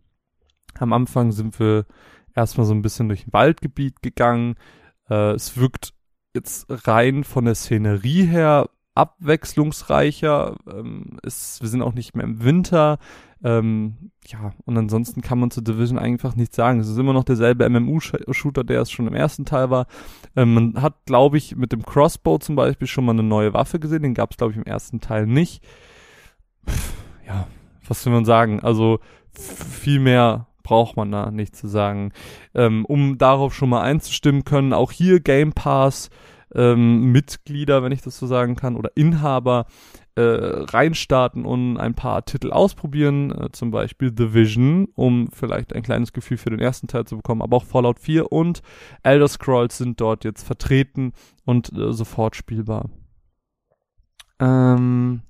Am 0.79 0.93
Anfang 0.93 1.31
sind 1.31 1.59
wir 1.59 1.85
erstmal 2.35 2.65
so 2.65 2.73
ein 2.73 2.81
bisschen 2.81 3.07
durch 3.07 3.27
ein 3.27 3.33
Waldgebiet 3.33 4.01
gegangen. 4.01 4.55
Äh, 5.09 5.33
es 5.33 5.57
wirkt 5.57 5.93
jetzt 6.33 6.65
rein 6.69 7.23
von 7.23 7.45
der 7.45 7.55
Szenerie 7.55 8.25
her 8.25 8.69
abwechslungsreicher. 8.95 10.57
Ähm, 10.71 11.17
es, 11.23 11.61
wir 11.61 11.69
sind 11.69 11.81
auch 11.81 11.93
nicht 11.93 12.15
mehr 12.15 12.25
im 12.25 12.43
Winter. 12.43 12.99
Ähm, 13.43 14.11
ja, 14.27 14.51
und 14.65 14.77
ansonsten 14.77 15.21
kann 15.21 15.39
man 15.39 15.51
zu 15.51 15.61
Division 15.61 15.97
einfach 15.97 16.35
nichts 16.35 16.55
sagen. 16.55 16.79
Es 16.79 16.89
ist 16.89 16.97
immer 16.97 17.13
noch 17.13 17.23
derselbe 17.23 17.67
MMU-Shooter, 17.69 18.63
der 18.63 18.81
es 18.81 18.91
schon 18.91 19.07
im 19.07 19.13
ersten 19.13 19.45
Teil 19.45 19.69
war. 19.69 19.87
Ähm, 20.35 20.53
man 20.53 20.81
hat, 20.81 21.05
glaube 21.05 21.37
ich, 21.37 21.55
mit 21.55 21.71
dem 21.71 21.83
Crossbow 21.83 22.37
zum 22.39 22.55
Beispiel 22.55 22.87
schon 22.87 23.05
mal 23.05 23.13
eine 23.13 23.23
neue 23.23 23.53
Waffe 23.53 23.79
gesehen. 23.79 24.03
Den 24.03 24.13
gab 24.13 24.31
es, 24.31 24.37
glaube 24.37 24.51
ich, 24.51 24.57
im 24.57 24.65
ersten 24.65 24.99
Teil 24.99 25.25
nicht. 25.25 25.63
Pff, 26.67 26.93
ja, 27.25 27.47
was 27.87 28.05
will 28.05 28.13
man 28.13 28.25
sagen? 28.25 28.59
Also 28.59 28.99
viel 29.31 29.99
mehr 29.99 30.47
braucht 30.63 30.97
man 30.97 31.11
da 31.11 31.31
nicht 31.31 31.55
zu 31.55 31.67
sagen. 31.67 32.11
Ähm, 32.53 32.85
um 32.85 33.17
darauf 33.17 33.55
schon 33.55 33.69
mal 33.69 33.81
einzustimmen 33.81 34.43
können, 34.43 34.73
auch 34.73 34.91
hier 34.91 35.19
Game 35.19 35.53
Pass 35.53 36.09
ähm, 36.55 37.11
Mitglieder, 37.11 37.83
wenn 37.83 37.91
ich 37.91 38.01
das 38.01 38.17
so 38.17 38.27
sagen 38.27 38.55
kann, 38.55 38.75
oder 38.75 38.91
Inhaber 38.95 39.65
äh, 40.15 40.21
reinstarten 40.21 41.45
und 41.45 41.77
ein 41.77 41.93
paar 41.93 42.25
Titel 42.25 42.51
ausprobieren, 42.51 43.31
äh, 43.31 43.51
zum 43.51 43.71
Beispiel 43.71 44.13
The 44.15 44.33
Vision, 44.33 44.87
um 44.95 45.29
vielleicht 45.31 45.73
ein 45.73 45.83
kleines 45.83 46.13
Gefühl 46.13 46.37
für 46.37 46.49
den 46.49 46.59
ersten 46.59 46.87
Teil 46.87 47.05
zu 47.05 47.17
bekommen, 47.17 47.41
aber 47.41 47.57
auch 47.57 47.65
Fallout 47.65 47.99
4 47.99 48.31
und 48.31 48.61
Elder 49.03 49.27
Scrolls 49.27 49.77
sind 49.77 50.01
dort 50.01 50.25
jetzt 50.25 50.43
vertreten 50.43 51.13
und 51.45 51.71
äh, 51.71 51.93
sofort 51.93 52.35
spielbar. 52.35 52.89
Ähm, 54.39 55.21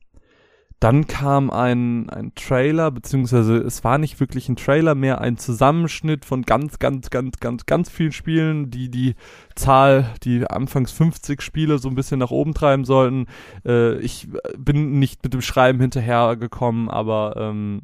dann 0.79 1.07
kam 1.07 1.49
ein, 1.49 2.09
ein 2.09 2.33
Trailer, 2.35 2.89
beziehungsweise 2.89 3.57
es 3.57 3.83
war 3.83 3.97
nicht 3.97 4.19
wirklich 4.21 4.47
ein 4.47 4.55
Trailer 4.55 4.95
mehr, 4.95 5.19
ein 5.19 5.37
Zusammenschnitt 5.37 6.23
von 6.23 6.43
ganz, 6.43 6.79
ganz, 6.79 7.09
ganz, 7.09 7.39
ganz, 7.39 7.65
ganz 7.65 7.89
vielen 7.89 8.13
Spielen, 8.13 8.71
die 8.71 8.89
die 8.89 9.15
Zahl, 9.55 10.13
die 10.23 10.45
anfangs 10.49 10.93
50 10.93 11.41
Spiele 11.41 11.79
so 11.79 11.89
ein 11.89 11.95
bisschen 11.95 12.19
nach 12.19 12.31
oben 12.31 12.53
treiben 12.53 12.85
sollten. 12.85 13.25
Äh, 13.65 13.97
ich 13.99 14.29
bin 14.57 14.99
nicht 14.99 15.21
mit 15.23 15.33
dem 15.33 15.41
Schreiben 15.41 15.81
hinterhergekommen, 15.81 16.89
aber 16.89 17.35
ähm, 17.37 17.81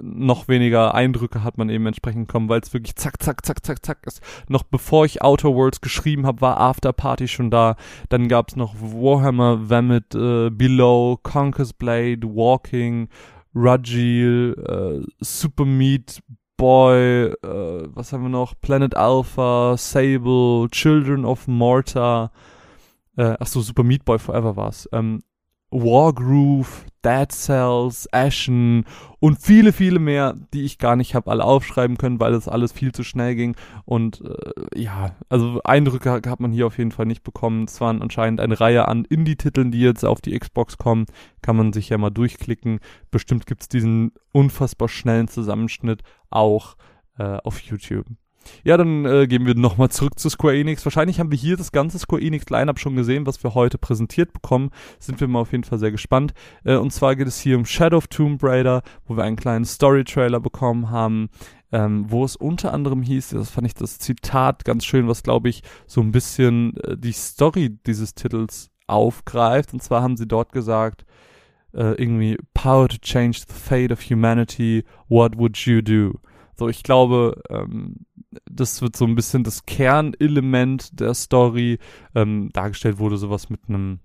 noch 0.00 0.48
weniger 0.48 0.94
Eindrücke 0.94 1.42
hat 1.42 1.58
man 1.58 1.70
eben 1.70 1.86
entsprechend 1.86 2.26
bekommen, 2.26 2.48
weil 2.48 2.60
es 2.60 2.72
wirklich 2.72 2.96
zack, 2.96 3.22
zack, 3.22 3.44
zack, 3.44 3.64
zack, 3.64 3.84
zack 3.84 4.06
ist. 4.06 4.20
Noch 4.48 4.62
bevor 4.62 5.04
ich 5.04 5.22
Outer 5.22 5.54
Worlds 5.54 5.80
geschrieben 5.80 6.26
habe, 6.26 6.40
war 6.40 6.60
After 6.60 6.92
Party 6.92 7.28
schon 7.28 7.50
da. 7.50 7.76
Dann 8.08 8.28
gab 8.28 8.48
es 8.48 8.56
noch 8.56 8.74
Warhammer, 8.78 9.70
Vamit, 9.70 10.14
äh, 10.14 10.50
Below, 10.50 11.18
Conquer's 11.22 11.72
Blade, 11.72 12.22
Walking, 12.22 13.08
Rajil, 13.54 14.54
äh, 14.66 15.06
Super 15.20 15.64
Meat 15.64 16.22
Boy, 16.56 17.26
äh, 17.26 17.88
was 17.94 18.12
haben 18.12 18.24
wir 18.24 18.28
noch? 18.28 18.54
Planet 18.60 18.96
Alpha, 18.96 19.76
Sable, 19.76 20.68
Children 20.70 21.24
of 21.24 21.46
Morta, 21.46 22.32
äh, 23.16 23.36
ach 23.38 23.46
so, 23.46 23.60
Super 23.60 23.84
Meat 23.84 24.04
Boy 24.04 24.18
Forever 24.18 24.56
war's. 24.56 24.88
Ähm, 24.92 25.20
Wargroove, 25.70 26.86
Dead 27.04 27.30
Cells, 27.30 28.08
Ashen 28.12 28.84
und 29.20 29.38
viele, 29.40 29.72
viele 29.72 29.98
mehr, 29.98 30.34
die 30.52 30.64
ich 30.64 30.78
gar 30.78 30.96
nicht 30.96 31.14
habe 31.14 31.30
alle 31.30 31.44
aufschreiben 31.44 31.98
können, 31.98 32.20
weil 32.20 32.32
das 32.32 32.48
alles 32.48 32.72
viel 32.72 32.92
zu 32.92 33.04
schnell 33.04 33.34
ging. 33.34 33.54
Und 33.84 34.22
äh, 34.22 34.80
ja, 34.80 35.16
also 35.28 35.60
Eindrücke 35.64 36.10
hat 36.10 36.40
man 36.40 36.52
hier 36.52 36.66
auf 36.66 36.78
jeden 36.78 36.92
Fall 36.92 37.06
nicht 37.06 37.22
bekommen. 37.22 37.64
Es 37.64 37.80
waren 37.80 38.02
anscheinend 38.02 38.40
eine 38.40 38.58
Reihe 38.58 38.88
an 38.88 39.04
Indie-Titeln, 39.04 39.70
die 39.70 39.80
jetzt 39.80 40.04
auf 40.04 40.20
die 40.20 40.38
Xbox 40.38 40.78
kommen. 40.78 41.06
Kann 41.42 41.56
man 41.56 41.72
sich 41.72 41.90
ja 41.90 41.98
mal 41.98 42.10
durchklicken. 42.10 42.80
Bestimmt 43.10 43.46
gibt's 43.46 43.68
diesen 43.68 44.12
unfassbar 44.32 44.88
schnellen 44.88 45.28
Zusammenschnitt 45.28 46.02
auch 46.30 46.76
äh, 47.18 47.38
auf 47.44 47.60
YouTube. 47.60 48.06
Ja, 48.64 48.76
dann 48.76 49.04
äh, 49.04 49.26
gehen 49.26 49.46
wir 49.46 49.54
nochmal 49.54 49.90
zurück 49.90 50.18
zu 50.18 50.28
Square 50.28 50.56
Enix. 50.56 50.84
Wahrscheinlich 50.84 51.20
haben 51.20 51.30
wir 51.30 51.38
hier 51.38 51.56
das 51.56 51.72
ganze 51.72 51.98
Square 51.98 52.22
Enix 52.22 52.48
Lineup 52.50 52.78
schon 52.78 52.96
gesehen, 52.96 53.26
was 53.26 53.42
wir 53.42 53.54
heute 53.54 53.78
präsentiert 53.78 54.32
bekommen. 54.32 54.70
Sind 54.98 55.20
wir 55.20 55.28
mal 55.28 55.40
auf 55.40 55.52
jeden 55.52 55.64
Fall 55.64 55.78
sehr 55.78 55.90
gespannt. 55.90 56.34
Äh, 56.64 56.76
und 56.76 56.92
zwar 56.92 57.16
geht 57.16 57.28
es 57.28 57.40
hier 57.40 57.56
um 57.56 57.64
Shadow 57.64 57.98
of 57.98 58.08
Tomb 58.08 58.42
Raider, 58.42 58.82
wo 59.06 59.16
wir 59.16 59.24
einen 59.24 59.36
kleinen 59.36 59.64
Story-Trailer 59.64 60.40
bekommen 60.40 60.90
haben. 60.90 61.28
Ähm, 61.70 62.06
wo 62.08 62.24
es 62.24 62.34
unter 62.34 62.72
anderem 62.72 63.02
hieß, 63.02 63.28
das 63.30 63.50
fand 63.50 63.66
ich 63.66 63.74
das 63.74 63.98
Zitat 63.98 64.64
ganz 64.64 64.86
schön, 64.86 65.06
was 65.06 65.22
glaube 65.22 65.50
ich 65.50 65.62
so 65.86 66.00
ein 66.00 66.12
bisschen 66.12 66.78
äh, 66.78 66.96
die 66.96 67.12
Story 67.12 67.78
dieses 67.86 68.14
Titels 68.14 68.70
aufgreift. 68.86 69.74
Und 69.74 69.82
zwar 69.82 70.02
haben 70.02 70.16
sie 70.16 70.26
dort 70.26 70.52
gesagt, 70.52 71.04
äh, 71.74 71.92
irgendwie, 72.00 72.38
Power 72.54 72.88
to 72.88 72.96
change 72.98 73.40
the 73.46 73.54
fate 73.54 73.92
of 73.92 74.00
humanity, 74.00 74.84
what 75.08 75.36
would 75.36 75.56
you 75.58 75.82
do? 75.82 76.18
So, 76.58 76.68
ich 76.68 76.82
glaube, 76.82 77.40
ähm, 77.50 78.06
das 78.50 78.82
wird 78.82 78.96
so 78.96 79.04
ein 79.04 79.14
bisschen 79.14 79.44
das 79.44 79.64
Kernelement 79.66 80.98
der 81.00 81.14
Story. 81.14 81.78
Ähm, 82.14 82.50
dargestellt 82.52 82.98
wurde 82.98 83.16
sowas 83.16 83.50
mit 83.50 83.60
einem 83.68 84.00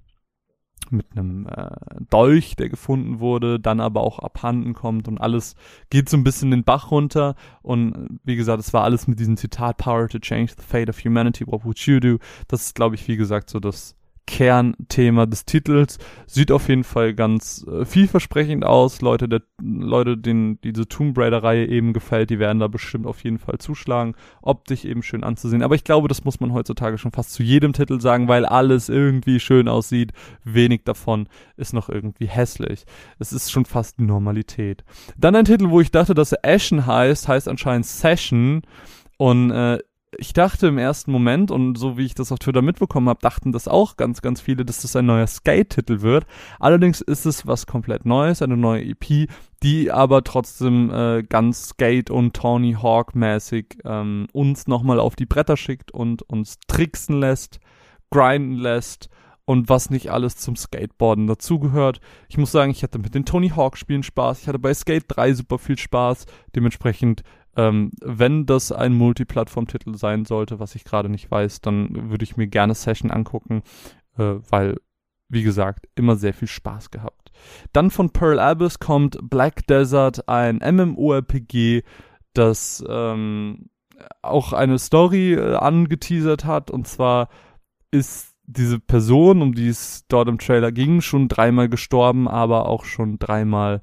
mit 0.90 1.06
einem 1.16 1.48
äh, 1.48 1.72
Dolch, 2.10 2.56
der 2.56 2.68
gefunden 2.68 3.20
wurde, 3.20 3.60
dann 3.60 3.80
aber 3.80 4.02
auch 4.02 4.20
abhanden 4.20 4.74
kommt 4.74 5.08
und 5.08 5.18
alles 5.18 5.56
geht 5.90 6.10
so 6.10 6.18
ein 6.18 6.26
bisschen 6.26 6.52
den 6.52 6.66
Bach 6.66 6.92
runter 6.92 7.36
und 7.62 8.20
wie 8.26 8.36
gesagt, 8.36 8.60
es 8.60 8.74
war 8.74 8.84
alles 8.84 9.08
mit 9.08 9.18
diesem 9.18 9.38
Zitat 9.38 9.78
Power 9.78 10.10
to 10.10 10.20
change 10.20 10.54
the 10.58 10.64
fate 10.64 10.90
of 10.90 11.04
humanity, 11.04 11.48
what 11.48 11.64
would 11.64 11.80
you 11.80 12.02
do? 12.02 12.18
Das 12.50 12.64
ist 12.64 12.76
glaube 12.76 12.96
ich, 12.96 13.08
wie 13.08 13.16
gesagt, 13.16 13.50
so 13.50 13.62
das 13.62 13.96
Kernthema 14.26 15.26
des 15.26 15.46
Titels. 15.46 15.98
Sieht 16.26 16.52
auf 16.52 16.70
jeden 16.70 16.84
Fall 16.84 17.14
ganz 17.14 17.66
äh, 17.68 17.86
vielversprechend 17.86 18.66
aus. 18.66 19.02
Leute, 19.02 19.28
der, 19.28 19.42
Leute, 19.62 20.18
denen 20.18 20.60
diese 20.62 20.88
Tomb 20.88 21.18
Raider-Reihe 21.18 21.66
eben 21.68 21.94
gefällt, 21.94 22.30
die 22.30 22.40
werden 22.40 22.60
da 22.60 22.68
bestimmt 22.68 23.06
auf 23.06 23.24
jeden 23.24 23.38
Fall 23.38 23.58
zuschlagen. 23.58 24.16
Optisch 24.42 24.86
eben 24.86 25.04
schön 25.04 25.24
anzusehen. 25.24 25.62
Aber 25.62 25.76
ich 25.76 25.84
glaube, 25.84 26.08
das 26.08 26.24
muss 26.24 26.40
man 26.40 26.54
heutzutage 26.54 26.98
schon 26.98 27.12
fast 27.12 27.34
zu 27.34 27.44
jedem 27.44 27.74
Titel 27.74 28.00
sagen, 28.00 28.28
weil 28.28 28.46
alles 28.46 28.90
irgendwie 28.90 29.40
schön 29.40 29.68
aussieht. 29.68 30.14
Wenig 30.44 30.84
davon 30.86 31.28
ist 31.58 31.74
noch 31.74 31.90
irgendwie 31.90 32.28
hässlich. 32.28 32.86
Es 33.20 33.34
ist 33.34 33.52
schon 33.52 33.66
fast 33.66 34.00
Normalität. 34.00 34.84
Dann 35.18 35.36
ein 35.36 35.46
Titel, 35.46 35.70
wo 35.70 35.82
ich 35.82 35.92
dachte, 35.92 36.14
dass 36.14 36.32
er 36.32 36.56
Ashen 36.56 36.86
heißt, 36.86 37.28
heißt 37.28 37.48
anscheinend 37.48 37.86
Session. 37.86 38.62
Und 39.18 39.52
äh, 39.52 39.80
ich 40.18 40.34
dachte 40.34 40.68
im 40.68 40.78
ersten 40.78 41.12
Moment, 41.12 41.52
und 41.52 41.78
so 41.78 41.98
wie 41.98 42.06
ich 42.06 42.16
das 42.16 42.32
auf 42.32 42.40
Twitter 42.40 42.62
mitbekommen 42.62 43.10
habe, 43.10 43.20
dachten 43.22 43.52
das 43.52 43.68
auch 43.68 43.98
ganz, 43.98 44.22
ganz 44.22 44.42
viele, 44.42 44.66
dass 44.66 44.82
das 44.82 44.96
ein 44.96 45.06
neuer 45.06 45.28
Skate-Titel 45.28 46.02
wird. 46.02 46.26
Allerdings 46.60 47.02
ist 47.02 47.26
es 47.26 47.46
was 47.48 47.66
komplett 47.66 48.06
Neues, 48.06 48.42
eine 48.42 48.58
neue 48.58 48.84
EP, 48.84 49.30
die 49.64 49.92
aber 49.92 50.24
trotzdem 50.24 50.92
äh, 50.92 51.24
ganz 51.24 51.70
Skate- 51.70 52.10
und 52.10 52.34
Tony 52.34 52.74
Hawk-mäßig 52.74 53.78
ähm, 53.86 54.28
uns 54.34 54.68
nochmal 54.68 55.00
auf 55.00 55.16
die 55.16 55.26
Bretter 55.26 55.58
schickt 55.58 55.92
und 55.92 56.22
uns 56.24 56.58
tricksen 56.68 57.20
lässt, 57.20 57.60
grinden 58.12 58.56
lässt 58.56 59.10
und 59.46 59.70
was 59.70 59.90
nicht 59.90 60.10
alles 60.12 60.38
zum 60.38 60.56
Skateboarden 60.56 61.28
dazugehört. 61.28 62.00
Ich 62.30 62.38
muss 62.38 62.52
sagen, 62.52 62.72
ich 62.72 62.84
hatte 62.84 63.00
mit 63.00 63.16
den 63.16 63.26
Tony 63.26 63.50
Hawk 63.50 63.78
Spielen 63.78 64.04
Spaß, 64.04 64.42
ich 64.42 64.48
hatte 64.48 64.60
bei 64.60 64.74
Skate 64.74 65.06
3 65.08 65.34
super 65.34 65.60
viel 65.60 65.78
Spaß, 65.78 66.26
dementsprechend 66.56 67.24
ähm, 67.56 67.92
wenn 68.02 68.46
das 68.46 68.72
ein 68.72 68.94
Multiplattform-Titel 68.94 69.96
sein 69.96 70.26
sollte, 70.26 70.60
was 70.60 70.76
ich 70.76 70.84
gerade 70.84 71.10
nicht 71.10 71.30
weiß, 71.30 71.62
dann 71.62 72.10
würde 72.10 72.24
ich 72.24 72.38
mir 72.38 72.48
gerne 72.48 72.76
Session 72.76 73.12
angucken, 73.12 73.64
äh, 74.18 74.36
weil, 74.50 74.78
wie 75.30 75.44
gesagt, 75.44 75.88
immer 75.96 76.16
sehr 76.16 76.34
viel 76.34 76.48
Spaß 76.48 76.92
gehabt. 76.92 77.32
Dann 77.72 77.92
von 77.92 78.12
Pearl 78.12 78.40
Abyss 78.40 78.80
kommt 78.80 79.18
Black 79.22 79.68
Desert, 79.68 80.28
ein 80.28 80.58
MMORPG, 80.58 81.84
das 82.34 82.84
ähm, 82.88 83.70
auch 84.22 84.54
eine 84.54 84.80
Story 84.80 85.34
äh, 85.34 85.56
angeteasert 85.56 86.46
hat. 86.46 86.72
Und 86.72 86.88
zwar 86.88 87.30
ist 87.92 88.34
diese 88.46 88.80
Person, 88.80 89.42
um 89.42 89.54
die 89.54 89.68
es 89.68 90.06
dort 90.08 90.28
im 90.28 90.38
Trailer 90.38 90.72
ging, 90.72 91.02
schon 91.02 91.28
dreimal 91.28 91.70
gestorben, 91.70 92.28
aber 92.28 92.68
auch 92.68 92.86
schon 92.86 93.20
dreimal 93.20 93.82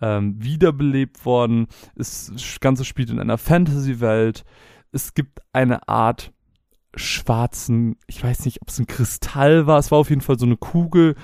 ähm, 0.00 0.36
wiederbelebt 0.42 1.24
worden. 1.24 1.66
Es, 1.94 2.30
das 2.32 2.60
Ganze 2.60 2.84
spielt 2.84 3.10
in 3.10 3.20
einer 3.20 3.38
Fantasy-Welt. 3.38 4.44
Es 4.92 5.14
gibt 5.14 5.40
eine 5.52 5.88
Art 5.88 6.32
schwarzen, 6.96 7.96
ich 8.06 8.22
weiß 8.22 8.44
nicht, 8.44 8.62
ob 8.62 8.68
es 8.68 8.78
ein 8.78 8.86
Kristall 8.86 9.66
war, 9.66 9.78
es 9.78 9.90
war 9.90 9.98
auf 9.98 10.10
jeden 10.10 10.22
Fall 10.22 10.38
so 10.38 10.46
eine 10.46 10.56
Kugel, 10.56 11.14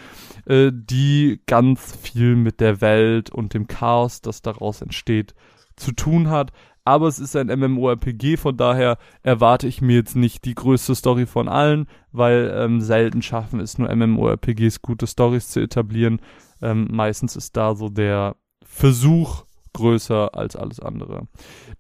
äh, 0.47 0.71
die 0.73 1.41
ganz 1.47 1.97
viel 2.01 2.37
mit 2.37 2.61
der 2.61 2.81
Welt 2.81 3.31
und 3.31 3.53
dem 3.55 3.67
Chaos, 3.67 4.21
das 4.21 4.43
daraus 4.43 4.81
entsteht, 4.81 5.35
zu 5.77 5.93
tun 5.93 6.31
hat. 6.31 6.53
Aber 6.85 7.09
es 7.09 7.19
ist 7.19 7.35
ein 7.35 7.49
MMORPG, 7.49 8.37
von 8.37 8.57
daher 8.57 8.99
erwarte 9.25 9.67
ich 9.67 9.83
mir 9.83 9.97
jetzt 9.97 10.15
nicht 10.15 10.45
die 10.45 10.55
größte 10.55 10.95
Story 10.95 11.27
von 11.27 11.49
allen, 11.49 11.89
weil 12.13 12.55
ähm, 12.57 12.81
selten 12.81 13.23
schaffen 13.23 13.59
es 13.59 13.77
nur 13.77 13.93
MMORPGs, 13.95 14.83
gute 14.83 15.09
Stories 15.09 15.49
zu 15.49 15.59
etablieren. 15.59 16.21
Ähm, 16.63 16.87
meistens 16.93 17.35
ist 17.35 17.57
da 17.57 17.75
so 17.75 17.89
der 17.89 18.37
Versuch 18.77 19.45
größer 19.73 20.35
als 20.35 20.55
alles 20.55 20.81
andere. 20.81 21.29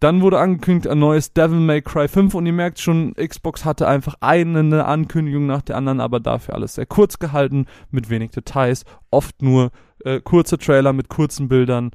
Dann 0.00 0.22
wurde 0.22 0.38
angekündigt 0.38 0.88
ein 0.88 0.98
neues 0.98 1.34
Devil 1.34 1.60
May 1.60 1.82
Cry 1.82 2.08
5 2.08 2.34
und 2.34 2.46
ihr 2.46 2.52
merkt 2.54 2.78
schon, 2.80 3.12
Xbox 3.14 3.66
hatte 3.66 3.86
einfach 3.86 4.14
eine 4.20 4.86
Ankündigung 4.86 5.46
nach 5.46 5.60
der 5.60 5.76
anderen, 5.76 6.00
aber 6.00 6.20
dafür 6.20 6.54
alles 6.54 6.74
sehr 6.74 6.86
kurz 6.86 7.18
gehalten, 7.18 7.66
mit 7.90 8.08
wenig 8.08 8.30
Details, 8.30 8.84
oft 9.10 9.42
nur 9.42 9.72
äh, 10.04 10.20
kurze 10.20 10.56
Trailer 10.56 10.94
mit 10.94 11.10
kurzen 11.10 11.48
Bildern. 11.48 11.90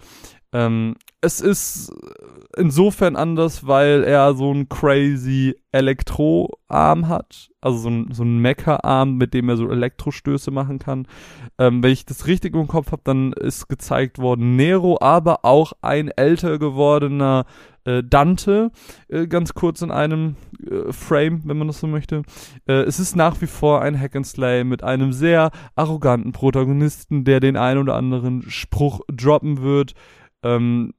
Ähm, 0.54 0.98
es 1.22 1.42
ist 1.42 1.92
insofern 2.62 3.16
anders, 3.16 3.68
weil 3.68 4.04
er 4.04 4.34
so 4.36 4.52
einen 4.52 4.70
crazy 4.70 5.56
Elektroarm 5.72 7.08
hat. 7.08 7.50
Also 7.60 7.80
so 7.80 7.90
ein, 7.90 8.10
so 8.12 8.24
Mecha-Arm, 8.24 9.16
mit 9.16 9.34
dem 9.34 9.50
er 9.50 9.58
so 9.58 9.70
Elektrostöße 9.70 10.52
machen 10.52 10.80
kann. 10.80 11.08
Ähm, 11.58 11.84
wenn 11.84 11.92
ich 11.92 12.06
das 12.06 12.28
richtig 12.28 12.56
im 12.56 12.68
Kopf 12.68 12.92
habe, 12.92 13.02
dann 13.04 13.34
ist 13.34 13.68
gezeigt 13.68 14.20
worden 14.20 14.56
Nero, 14.56 14.98
aber 15.02 15.44
auch 15.44 15.74
ein 15.82 16.10
älter 16.10 16.60
gewordener 16.60 17.46
äh, 17.84 18.04
Dante, 18.04 18.72
äh, 19.08 19.28
ganz 19.28 19.54
kurz 19.54 19.82
in 19.82 19.92
einem 19.92 20.36
äh, 20.70 20.92
Frame, 20.92 21.42
wenn 21.46 21.58
man 21.58 21.68
das 21.68 21.80
so 21.80 21.88
möchte. 21.88 22.24
Äh, 22.68 22.84
es 22.84 23.00
ist 23.00 23.16
nach 23.16 23.42
wie 23.42 23.48
vor 23.48 23.82
ein 23.82 24.00
Hack 24.00 24.16
and 24.16 24.28
Slay 24.28 24.64
mit 24.64 24.84
einem 24.84 25.14
sehr 25.14 25.52
arroganten 25.76 26.32
Protagonisten, 26.32 27.24
der 27.24 27.40
den 27.40 27.58
ein 27.58 27.78
oder 27.78 27.96
anderen 27.96 28.44
Spruch 28.44 29.02
droppen 29.12 29.62
wird. 29.62 29.94
Ähm, 30.44 30.94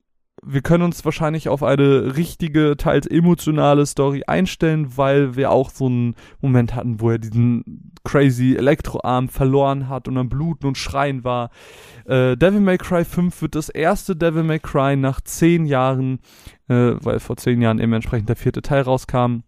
wir 0.44 0.61
können 0.61 0.83
uns 0.83 1.05
wahrscheinlich 1.05 1.48
auf 1.48 1.62
eine 1.62 2.16
richtige, 2.16 2.76
teils 2.76 3.07
emotionale 3.07 3.87
Story 3.87 4.24
einstellen, 4.26 4.96
weil 4.96 5.37
wir 5.37 5.50
auch 5.50 5.70
so 5.70 5.87
einen 5.87 6.16
Moment 6.40 6.74
hatten, 6.74 7.00
wo 7.00 7.11
er 7.11 7.18
diesen 7.18 7.92
crazy 8.05 8.57
Elektroarm 8.57 9.28
verloren 9.28 9.88
hat 9.88 10.09
und 10.09 10.18
am 10.18 10.28
Bluten 10.28 10.66
und 10.66 10.78
Schreien 10.78 11.22
war. 11.22 11.50
Äh, 12.07 12.37
Devil 12.37 12.61
May 12.61 12.78
Cry 12.78 13.05
5 13.05 13.40
wird 13.40 13.55
das 13.55 13.68
erste 13.68 14.16
Devil 14.16 14.42
May 14.42 14.59
Cry 14.59 14.96
nach 14.96 15.20
zehn 15.20 15.64
Jahren, 15.64 16.18
äh, 16.68 16.94
weil 17.00 17.20
vor 17.20 17.37
zehn 17.37 17.62
Jahren 17.62 17.78
eben 17.78 17.92
entsprechend 17.92 18.28
der 18.28 18.37
vierte 18.37 18.62
Teil 18.62 18.83
rauskam 18.83 19.42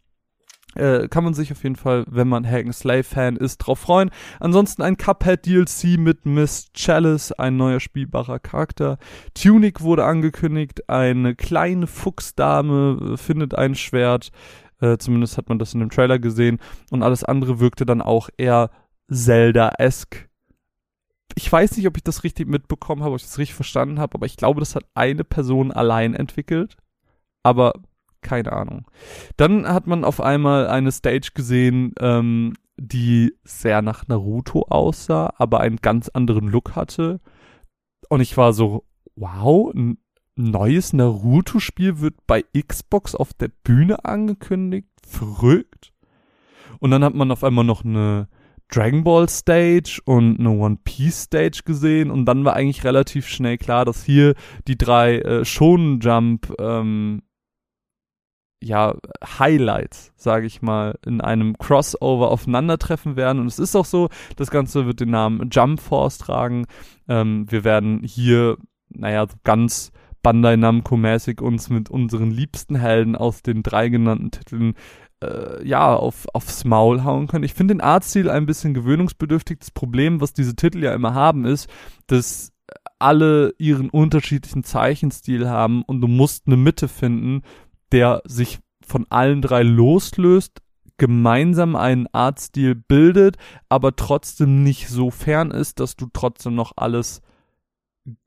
äh, 0.75 1.09
kann 1.09 1.25
man 1.25 1.35
sich 1.35 1.53
auf 1.53 1.63
jeden 1.63 1.77
Fall, 1.77 2.05
wenn 2.09 2.29
man 2.29 2.49
Hack 2.49 2.73
Slay 2.73 3.03
Fan 3.03 3.37
ist, 3.37 3.59
drauf 3.59 3.81
freuen. 3.81 4.11
Ansonsten 4.41 4.83
ein 4.83 4.97
Cuphead 4.97 5.47
DLC 5.47 5.99
mit 5.99 6.27
Miss 6.27 6.73
Chalice, 6.75 7.33
ein 7.33 7.57
neuer 7.57 7.81
spielbarer 7.81 8.39
Charakter. 8.39 8.99
Tunic 9.35 9.81
wurde 9.81 10.05
angekündigt, 10.05 10.89
eine 10.89 11.35
kleine 11.35 11.87
Fuchsdame 11.87 13.15
äh, 13.15 13.17
findet 13.17 13.55
ein 13.55 13.75
Schwert. 13.75 14.31
Äh, 14.81 14.99
zumindest 14.99 15.39
hat 15.39 15.49
man 15.49 15.59
das 15.59 15.75
in 15.75 15.81
dem 15.81 15.91
Trailer 15.91 16.19
gesehen. 16.19 16.59
Und 16.91 17.03
alles 17.03 17.25
andere 17.25 17.61
wirkte 17.61 17.87
dann 17.87 18.03
auch 18.03 18.29
eher 18.37 18.71
Zelda-esque. 19.11 20.29
Ich 21.37 21.51
weiß 21.51 21.77
nicht, 21.77 21.87
ob 21.87 21.97
ich 21.97 22.05
das 22.05 22.23
richtig 22.23 22.49
mitbekommen 22.49 23.03
habe, 23.03 23.13
ob 23.13 23.19
ich 23.19 23.27
das 23.27 23.39
richtig 23.39 23.55
verstanden 23.55 23.99
habe, 23.99 24.15
aber 24.15 24.27
ich 24.27 24.37
glaube, 24.37 24.61
das 24.61 24.77
hat 24.77 24.85
eine 24.95 25.25
Person 25.25 25.73
allein 25.73 26.15
entwickelt. 26.15 26.77
Aber 27.43 27.73
keine 28.25 28.53
Ahnung. 28.53 28.91
Dann 29.37 29.69
hat 29.69 29.87
man 29.87 30.03
auf 30.05 30.21
einmal 30.21 30.67
eine 30.67 30.91
Stage 30.91 31.31
gesehen, 31.35 31.95
ähm, 32.01 32.55
die 32.77 33.35
sehr 33.45 33.83
nach 33.83 34.09
Naruto 34.09 34.67
aussah, 34.69 35.33
aber 35.39 35.61
einen 35.61 35.77
ganz 35.77 36.09
anderen 36.09 36.49
Look 36.49 36.75
hatte. 36.75 37.21
Und 38.09 38.21
ich 38.21 38.37
war 38.37 38.53
so, 38.53 38.85
wow, 39.15 39.73
ein 39.73 39.99
neues 40.37 40.93
Naruto-Spiel 40.93 42.01
wird 42.01 42.15
bei 42.27 42.43
Xbox 42.43 43.15
auf 43.15 43.33
der 43.35 43.49
Bühne 43.63 44.05
angekündigt. 44.05 44.89
Verrückt. 45.07 45.93
Und 46.81 46.91
dann 46.91 47.05
hat 47.05 47.15
man 47.15 47.31
auf 47.31 47.45
einmal 47.45 47.65
noch 47.65 47.85
eine 47.85 48.29
Dragon 48.69 49.05
Ball 49.05 49.29
Stage 49.29 50.01
und 50.05 50.41
eine 50.41 50.51
One 50.51 50.79
Piece 50.83 51.25
Stage 51.25 51.63
gesehen 51.65 52.11
und 52.11 52.25
dann 52.25 52.45
war 52.45 52.55
eigentlich 52.55 52.85
relativ 52.85 53.29
schnell 53.29 53.59
klar, 53.59 53.85
dass 53.85 54.05
hier 54.05 54.35
die 54.67 54.77
drei 54.77 55.19
äh, 55.19 55.45
Shonen 55.45 56.01
Jump 56.01 56.53
ähm, 56.59 57.23
ja, 58.63 58.95
Highlights, 59.39 60.13
sage 60.17 60.47
ich 60.47 60.63
mal, 60.63 60.99
in 61.05 61.21
einem 61.21 61.59
Crossover 61.59 62.31
aufeinandertreffen 62.31 63.17
werden. 63.17 63.41
Und 63.41 63.47
es 63.47 63.59
ist 63.59 63.77
auch 63.77 63.85
so, 63.85 64.09
das 64.37 64.51
Ganze 64.51 64.87
wird 64.87 65.01
den 65.01 65.11
Namen 65.11 65.51
Jump 65.51 65.81
Force 65.81 66.19
tragen. 66.19 66.67
Ähm, 67.09 67.47
wir 67.51 67.65
werden 67.65 68.03
hier, 68.05 68.57
naja, 68.89 69.27
ganz 69.45 69.93
Bandai 70.23 70.57
Namco-mäßig 70.57 71.43
uns 71.43 71.69
mit 71.69 71.91
unseren 71.91 72.31
liebsten 72.31 72.77
Helden 72.77 73.15
aus 73.15 73.43
den 73.43 73.63
drei 73.63 73.91
genannten 73.91 74.31
Titeln 74.31 74.75
äh, 75.23 75.67
ja, 75.67 75.95
auf, 75.95 76.27
aufs 76.33 76.65
Maul 76.65 77.05
hauen 77.05 77.27
können. 77.27 77.45
Ich 77.45 77.55
finde 77.55 77.75
den 77.75 77.81
Artstil 77.83 78.31
ein 78.31 78.47
bisschen 78.47 78.75
gewöhnungsbedürftig. 78.75 79.59
Das 79.61 79.71
Problem, 79.71 80.21
was 80.21 80.33
diese 80.33 80.57
Titel 80.57 80.83
ja 80.83 80.95
immer 80.95 81.13
haben, 81.15 81.45
ist, 81.45 81.69
dass 82.07 82.53
alle 82.99 83.55
ihren 83.59 83.91
unterschiedlichen 83.91 84.65
Zeichenstil 84.65 85.49
haben 85.49 85.83
und 85.83 86.01
du 86.01 86.09
musst 86.09 86.47
eine 86.47 86.57
Mitte 86.57 86.89
finden, 86.89 87.43
der 87.95 88.23
sich 88.27 88.59
von 88.85 89.07
allen 89.09 89.41
drei 89.41 89.63
loslöst, 89.63 90.61
gemeinsam 90.99 91.77
einen 91.77 92.09
Artstil 92.13 92.75
bildet, 92.75 93.37
aber 93.69 93.95
trotzdem 93.95 94.65
nicht 94.65 94.89
so 94.89 95.13
fern 95.13 95.53
ist, 95.53 95.79
dass 95.79 95.95
du 95.95 96.09
trotzdem 96.13 96.57
noch 96.57 96.73
alles 96.75 97.23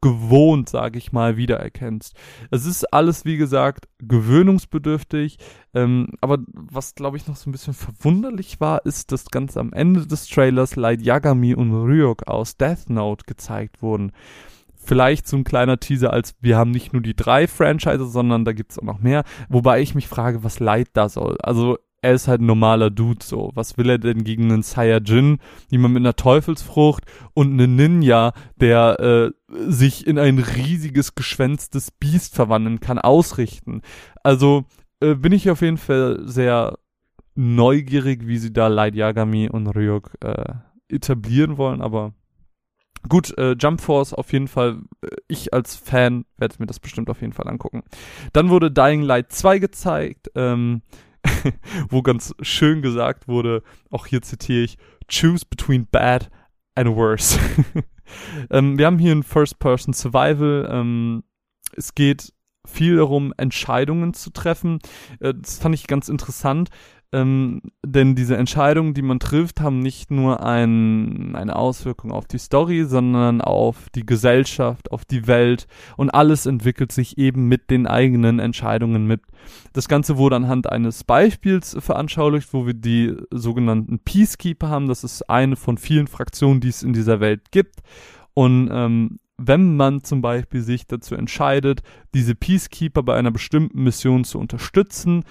gewohnt, 0.02 0.70
sage 0.70 0.98
ich 0.98 1.12
mal, 1.12 1.36
wiedererkennst. 1.36 2.16
Es 2.50 2.66
ist 2.66 2.94
alles, 2.94 3.26
wie 3.26 3.36
gesagt, 3.36 3.90
gewöhnungsbedürftig, 4.00 5.38
ähm, 5.74 6.08
aber 6.22 6.40
was, 6.54 6.96
glaube 6.96 7.18
ich, 7.18 7.28
noch 7.28 7.36
so 7.36 7.50
ein 7.50 7.52
bisschen 7.52 7.74
verwunderlich 7.74 8.62
war, 8.62 8.86
ist, 8.86 9.12
dass 9.12 9.26
ganz 9.26 9.58
am 9.58 9.74
Ende 9.74 10.08
des 10.08 10.30
Trailers 10.30 10.78
Light 10.78 11.02
Yagami 11.02 11.54
und 11.54 11.74
Ryuk 11.74 12.26
aus 12.26 12.56
Death 12.56 12.90
Note 12.90 13.26
gezeigt 13.28 13.82
wurden. 13.82 14.14
Vielleicht 14.88 15.28
so 15.28 15.36
ein 15.36 15.44
kleiner 15.44 15.82
Teaser, 15.82 16.14
als 16.14 16.36
wir 16.40 16.56
haben 16.58 16.72
nicht 16.72 16.94
nur 16.94 17.02
die 17.02 17.16
drei 17.16 17.46
Franchises, 17.46 18.14
sondern 18.14 18.46
da 18.46 18.54
gibt's 18.54 18.80
auch 18.80 18.84
noch 18.84 19.00
mehr, 19.00 19.26
wobei 19.50 19.82
ich 19.82 19.96
mich 19.96 20.08
frage, 20.08 20.46
was 20.46 20.62
Light 20.62 20.88
da 20.94 21.10
soll. 21.10 21.36
Also 21.44 21.78
er 22.02 22.14
ist 22.14 22.30
halt 22.30 22.40
ein 22.40 22.46
normaler 22.46 22.90
Dude 22.90 23.22
so. 23.22 23.52
Was 23.54 23.78
will 23.78 23.90
er 23.90 23.98
denn 23.98 24.24
gegen 24.24 24.50
einen 24.50 24.64
Saiyajin, 24.64 25.40
jemand 25.70 25.96
mit 25.96 26.02
einer 26.02 26.16
Teufelsfrucht 26.16 27.04
und 27.34 27.52
einen 27.52 27.76
Ninja, 27.76 28.32
der 28.56 29.00
äh, 29.02 29.32
sich 29.70 30.08
in 30.08 30.18
ein 30.18 30.40
riesiges, 30.40 31.16
geschwänztes 31.16 31.92
Biest 31.92 32.34
verwandeln 32.34 32.80
kann, 32.80 32.98
ausrichten? 32.98 33.82
Also 34.24 34.64
äh, 35.02 35.16
bin 35.16 35.34
ich 35.34 35.50
auf 35.50 35.62
jeden 35.62 35.78
Fall 35.78 36.22
sehr 36.24 36.78
neugierig, 37.36 38.26
wie 38.26 38.38
sie 38.38 38.54
da 38.54 38.68
Light 38.68 38.96
Yagami 38.96 39.50
und 39.50 39.68
Ryuk 39.68 40.12
äh, 40.22 40.54
etablieren 40.88 41.58
wollen, 41.58 41.82
aber 41.82 42.14
Gut, 43.10 43.38
äh, 43.38 43.56
Jump 43.60 43.82
Force 43.82 44.14
auf 44.14 44.34
jeden 44.34 44.48
Fall. 44.48 44.82
Äh, 45.02 45.10
ich 45.28 45.54
als 45.54 45.76
Fan 45.76 46.26
werde 46.38 46.56
mir 46.60 46.68
das 46.68 46.80
bestimmt 46.80 47.10
auf 47.10 47.22
jeden 47.22 47.34
Fall 47.34 47.48
angucken. 47.48 47.84
Dann 48.34 48.50
wurde 48.50 48.72
Dying 48.72 49.02
Light 49.02 49.32
2 49.32 49.60
gezeigt. 49.60 50.32
Ähm, 50.36 50.82
wo 51.90 52.02
ganz 52.02 52.34
schön 52.42 52.82
gesagt 52.82 53.28
wurde, 53.28 53.64
auch 53.92 54.06
hier 54.06 54.22
zitiere 54.22 54.64
ich, 54.64 54.78
choose 55.10 55.46
between 55.50 55.88
bad 55.92 56.30
and 56.76 56.96
worse. 56.96 57.40
ähm, 58.50 58.78
wir 58.78 58.86
haben 58.86 59.00
hier 59.00 59.14
ein 59.14 59.24
First-Person 59.24 59.94
Survival. 59.94 60.68
Ähm, 60.72 61.24
es 61.76 61.96
geht 61.96 62.34
viel 62.68 62.98
darum, 62.98 63.34
Entscheidungen 63.38 64.14
zu 64.14 64.30
treffen. 64.30 64.80
Äh, 65.20 65.34
das 65.36 65.60
fand 65.60 65.76
ich 65.76 65.88
ganz 65.88 66.10
interessant. 66.10 66.70
Ähm, 67.14 67.62
denn 67.86 68.16
diese 68.16 68.36
Entscheidungen, 68.36 68.94
die 68.94 69.02
man 69.02 69.20
trifft, 69.20 69.62
haben 69.62 69.80
nicht 69.80 70.12
nur 70.12 70.46
ein, 70.46 71.36
eine 71.36 71.56
Auswirkung 71.56 72.12
auf 72.12 72.26
die 72.28 72.38
Story, 72.38 72.84
sondern 72.84 73.40
auf 73.40 73.90
die 73.96 74.06
Gesellschaft, 74.06 74.92
auf 74.92 75.06
die 75.06 75.26
Welt 75.26 75.68
und 75.96 76.10
alles 76.10 76.46
entwickelt 76.46 76.92
sich 76.92 77.18
eben 77.18 77.48
mit 77.48 77.70
den 77.70 77.88
eigenen 77.88 78.40
Entscheidungen 78.40 79.08
mit. 79.08 79.22
Das 79.72 79.88
Ganze 79.88 80.18
wurde 80.18 80.36
anhand 80.36 80.70
eines 80.70 81.06
Beispiels 81.06 81.78
veranschaulicht, 81.80 82.54
wo 82.54 82.66
wir 82.66 82.74
die 82.74 83.16
sogenannten 83.32 84.00
Peacekeeper 84.00 84.68
haben. 84.68 84.90
Das 84.90 85.06
ist 85.06 85.30
eine 85.30 85.56
von 85.56 85.78
vielen 85.78 86.08
Fraktionen, 86.08 86.60
die 86.60 86.70
es 86.70 86.84
in 86.84 86.92
dieser 86.92 87.22
Welt 87.22 87.52
gibt. 87.52 87.76
Und 88.34 88.70
ähm, 88.70 89.20
wenn 89.38 89.76
man 89.78 90.04
zum 90.04 90.22
Beispiel 90.22 90.62
sich 90.62 90.88
dazu 90.88 91.16
entscheidet, 91.16 91.84
diese 92.14 92.36
Peacekeeper 92.36 93.04
bei 93.04 93.16
einer 93.16 93.32
bestimmten 93.32 93.84
Mission 93.84 94.24
zu 94.24 94.40
unterstützen, 94.40 95.24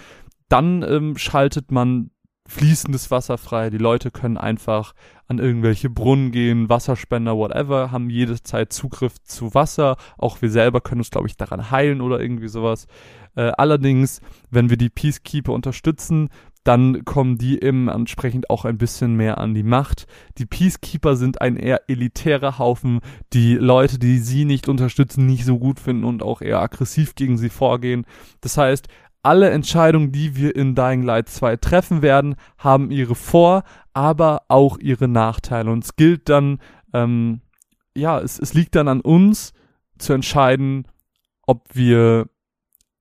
dann 0.48 0.82
ähm, 0.82 1.16
schaltet 1.16 1.70
man 1.70 2.10
fließendes 2.48 3.10
Wasser 3.10 3.38
frei. 3.38 3.70
Die 3.70 3.78
Leute 3.78 4.10
können 4.10 4.36
einfach 4.36 4.94
an 5.26 5.38
irgendwelche 5.38 5.90
Brunnen 5.90 6.30
gehen, 6.30 6.68
Wasserspender, 6.68 7.36
whatever, 7.36 7.90
haben 7.90 8.10
jederzeit 8.10 8.72
Zugriff 8.72 9.20
zu 9.22 9.54
Wasser. 9.54 9.96
Auch 10.16 10.42
wir 10.42 10.50
selber 10.50 10.80
können 10.80 11.00
uns, 11.00 11.10
glaube 11.10 11.26
ich, 11.26 11.36
daran 11.36 11.70
heilen 11.70 12.00
oder 12.00 12.20
irgendwie 12.20 12.48
sowas. 12.48 12.86
Äh, 13.34 13.52
allerdings, 13.56 14.20
wenn 14.50 14.70
wir 14.70 14.76
die 14.76 14.88
Peacekeeper 14.88 15.52
unterstützen, 15.52 16.30
dann 16.66 17.04
kommen 17.04 17.38
die 17.38 17.62
eben 17.62 17.88
entsprechend 17.88 18.50
auch 18.50 18.64
ein 18.64 18.76
bisschen 18.76 19.14
mehr 19.14 19.38
an 19.38 19.54
die 19.54 19.62
Macht. 19.62 20.06
Die 20.38 20.46
Peacekeeper 20.46 21.14
sind 21.14 21.40
ein 21.40 21.56
eher 21.56 21.88
elitärer 21.88 22.58
Haufen, 22.58 23.00
die 23.32 23.54
Leute, 23.54 24.00
die 24.00 24.18
sie 24.18 24.44
nicht 24.44 24.68
unterstützen, 24.68 25.26
nicht 25.26 25.44
so 25.44 25.60
gut 25.60 25.78
finden 25.78 26.02
und 26.02 26.24
auch 26.24 26.42
eher 26.42 26.60
aggressiv 26.60 27.14
gegen 27.14 27.38
sie 27.38 27.50
vorgehen. 27.50 28.04
Das 28.40 28.58
heißt, 28.58 28.88
alle 29.26 29.50
Entscheidungen, 29.50 30.12
die 30.12 30.36
wir 30.36 30.54
in 30.54 30.76
Dying 30.76 31.02
Light 31.02 31.28
2 31.28 31.56
treffen 31.56 32.00
werden, 32.00 32.36
haben 32.58 32.92
ihre 32.92 33.16
Vor-, 33.16 33.64
aber 33.92 34.42
auch 34.46 34.78
ihre 34.78 35.08
Nachteile. 35.08 35.72
Und 35.72 35.82
es 35.82 35.96
gilt 35.96 36.28
dann, 36.28 36.60
ähm, 36.92 37.40
ja, 37.96 38.20
es, 38.20 38.38
es 38.38 38.54
liegt 38.54 38.76
dann 38.76 38.86
an 38.86 39.00
uns 39.00 39.52
zu 39.98 40.12
entscheiden, 40.12 40.86
ob 41.44 41.74
wir 41.74 42.28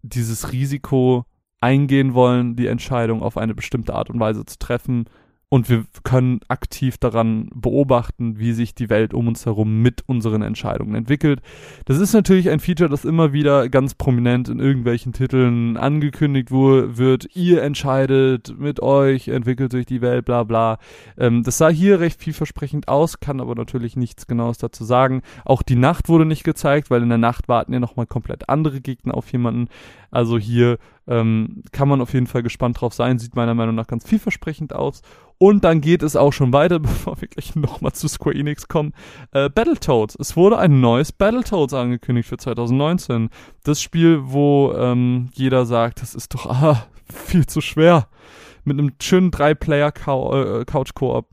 dieses 0.01 0.51
Risiko 0.51 1.25
eingehen 1.61 2.15
wollen, 2.15 2.55
die 2.55 2.67
Entscheidung 2.67 3.21
auf 3.21 3.37
eine 3.37 3.53
bestimmte 3.53 3.93
Art 3.93 4.09
und 4.09 4.19
Weise 4.19 4.45
zu 4.45 4.57
treffen 4.57 5.05
und 5.49 5.69
wir 5.69 5.85
können 6.03 6.39
aktiv 6.47 6.97
daran 6.97 7.49
beobachten, 7.53 8.39
wie 8.39 8.53
sich 8.53 8.73
die 8.73 8.89
Welt 8.89 9.13
um 9.13 9.27
uns 9.27 9.45
herum 9.45 9.81
mit 9.81 10.03
unseren 10.07 10.41
Entscheidungen 10.41 10.95
entwickelt. 10.95 11.41
Das 11.85 11.99
ist 11.99 12.13
natürlich 12.13 12.49
ein 12.49 12.59
Feature, 12.59 12.89
das 12.89 13.05
immer 13.05 13.31
wieder 13.31 13.69
ganz 13.69 13.93
prominent 13.93 14.49
in 14.49 14.59
irgendwelchen 14.59 15.13
Titeln 15.13 15.77
angekündigt 15.77 16.51
wird. 16.51 17.27
Ihr 17.35 17.61
entscheidet 17.61 18.57
mit 18.57 18.81
euch, 18.81 19.27
entwickelt 19.27 19.71
sich 19.71 19.85
die 19.85 20.01
Welt, 20.01 20.25
bla 20.25 20.43
bla. 20.43 20.79
Ähm, 21.17 21.43
das 21.43 21.57
sah 21.57 21.69
hier 21.69 21.99
recht 21.99 22.19
vielversprechend 22.19 22.87
aus, 22.87 23.19
kann 23.19 23.39
aber 23.39 23.55
natürlich 23.55 23.95
nichts 23.95 24.27
Genaues 24.27 24.57
dazu 24.57 24.83
sagen. 24.83 25.21
Auch 25.45 25.61
die 25.61 25.75
Nacht 25.75 26.09
wurde 26.09 26.25
nicht 26.25 26.43
gezeigt, 26.43 26.89
weil 26.89 27.03
in 27.03 27.09
der 27.09 27.17
Nacht 27.17 27.47
warten 27.47 27.73
ja 27.73 27.79
nochmal 27.79 28.07
komplett 28.07 28.49
andere 28.49 28.81
Gegner 28.81 29.15
auf 29.15 29.31
jemanden. 29.31 29.69
Also 30.11 30.37
hier 30.37 30.77
ähm, 31.07 31.63
kann 31.71 31.87
man 31.87 32.01
auf 32.01 32.13
jeden 32.13 32.27
Fall 32.27 32.43
gespannt 32.43 32.81
drauf 32.81 32.93
sein. 32.93 33.19
Sieht 33.19 33.35
meiner 33.35 33.53
Meinung 33.53 33.75
nach 33.75 33.87
ganz 33.87 34.07
vielversprechend 34.07 34.73
aus. 34.73 35.01
Und 35.37 35.63
dann 35.63 35.81
geht 35.81 36.01
es 36.01 36.15
auch 36.15 36.31
schon 36.31 36.53
weiter, 36.53 36.79
bevor 36.81 37.19
wir 37.21 37.27
gleich 37.27 37.55
nochmal 37.55 37.93
zu 37.93 38.07
Square 38.07 38.35
Enix 38.35 38.67
kommen. 38.67 38.93
Äh, 39.31 39.49
Battletoads. 39.49 40.15
Es 40.15 40.35
wurde 40.35 40.57
ein 40.57 40.79
neues 40.79 41.11
Battletoads 41.11 41.73
angekündigt 41.73 42.29
für 42.29 42.37
2019. 42.37 43.29
Das 43.63 43.81
Spiel, 43.81 44.21
wo 44.23 44.73
ähm, 44.73 45.29
jeder 45.33 45.65
sagt, 45.65 46.01
das 46.01 46.15
ist 46.15 46.33
doch 46.33 46.45
ah, 46.49 46.87
viel 47.11 47.45
zu 47.45 47.61
schwer. 47.61 48.07
Mit 48.63 48.79
einem 48.79 48.93
schönen 49.01 49.29
Drei-Player-Couch-Koop 49.29 51.27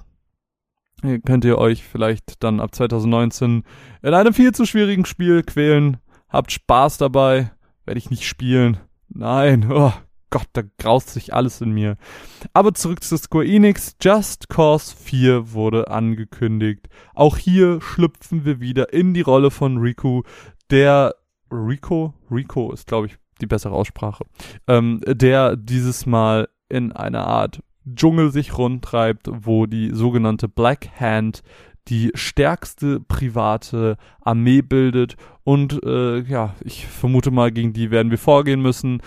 äh, 1.03 1.19
könnt 1.21 1.45
ihr 1.45 1.59
euch 1.59 1.83
vielleicht 1.83 2.43
dann 2.43 2.61
ab 2.61 2.75
2019 2.75 3.63
in 4.03 4.15
einem 4.15 4.35
viel 4.35 4.53
zu 4.53 4.67
schwierigen 4.67 5.07
Spiel 5.07 5.43
quälen. 5.43 5.97
Habt 6.29 6.53
Spaß 6.53 6.99
dabei. 6.99 7.53
Werde 7.85 7.99
ich 7.99 8.11
nicht 8.11 8.27
spielen. 8.27 8.79
Nein, 9.15 9.71
oh 9.71 9.93
Gott, 10.31 10.49
da 10.55 10.63
graust 10.79 11.11
sich 11.11 11.35
alles 11.35 11.61
in 11.61 11.73
mir. 11.73 11.97
Aber 12.55 12.73
zurück 12.73 13.05
zu 13.05 13.19
Square 13.19 13.47
Enix. 13.47 13.97
Just 14.01 14.49
Cause 14.49 14.97
4 14.97 15.53
wurde 15.53 15.89
angekündigt. 15.91 16.89
Auch 17.15 17.37
hier 17.37 17.81
schlüpfen 17.83 18.47
wir 18.47 18.61
wieder 18.61 18.93
in 18.93 19.13
die 19.13 19.21
Rolle 19.21 19.51
von 19.51 19.77
Riku, 19.77 20.23
der 20.71 21.15
Rico? 21.53 22.15
Rico 22.31 22.73
ist, 22.73 22.87
glaube 22.87 23.09
ich, 23.09 23.19
die 23.43 23.47
bessere 23.47 23.75
Aussprache. 23.75 24.25
Ähm, 24.67 25.01
der 25.07 25.57
dieses 25.57 26.07
Mal 26.07 26.49
in 26.71 26.93
einer 26.93 27.27
Art 27.27 27.63
Dschungel 27.95 28.31
sich 28.31 28.57
rundtreibt, 28.57 29.29
wo 29.31 29.67
die 29.67 29.91
sogenannte 29.91 30.49
Black 30.49 30.89
Hand 30.99 31.43
die 31.89 32.13
stärkste 32.15 33.01
private 33.01 33.97
Armee 34.21 34.63
bildet 34.63 35.17
und 35.45 35.83
äh, 35.85 36.21
ja, 36.21 36.55
ich 36.65 36.87
vermute 36.87 37.31
mal, 37.31 37.51
gegen 37.51 37.73
die 37.73 37.91
werden 37.91 38.11
wir 38.11 38.19
vorgehen 38.19 38.63
müssen. 38.63 39.03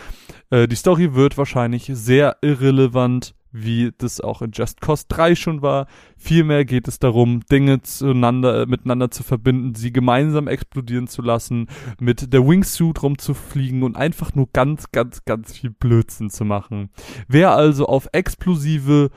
Äh, 0.50 0.68
die 0.68 0.76
Story 0.76 1.16
wird 1.16 1.38
wahrscheinlich 1.38 1.90
sehr 1.94 2.38
irrelevant, 2.42 3.34
wie 3.54 3.94
das 3.98 4.20
auch 4.20 4.42
in 4.42 4.52
Just 4.54 4.82
Cause 4.82 5.06
3 5.08 5.36
schon 5.36 5.62
war. 5.62 5.88
Vielmehr 6.18 6.66
geht 6.66 6.90
es 6.90 7.00
darum, 7.00 7.40
Dinge 7.50 7.82
zueinander, 7.82 8.64
äh, 8.64 8.66
miteinander 8.66 9.10
zu 9.10 9.24
verbinden, 9.24 9.76
sie 9.76 9.94
gemeinsam 9.94 10.50
explodieren 10.50 11.08
zu 11.08 11.22
lassen, 11.22 11.68
mit 12.02 12.34
der 12.34 12.46
Wingsuit 12.46 13.02
rumzufliegen 13.02 13.84
und 13.84 13.96
einfach 13.96 14.36
nur 14.36 14.50
ganz, 14.52 14.92
ganz, 14.92 15.24
ganz 15.24 15.58
viel 15.58 15.70
Blödsinn 15.70 16.30
zu 16.30 16.44
machen. 16.44 16.90
Wer 17.30 17.52
also 17.52 17.86
auf 17.86 18.10
explosive 18.12 19.10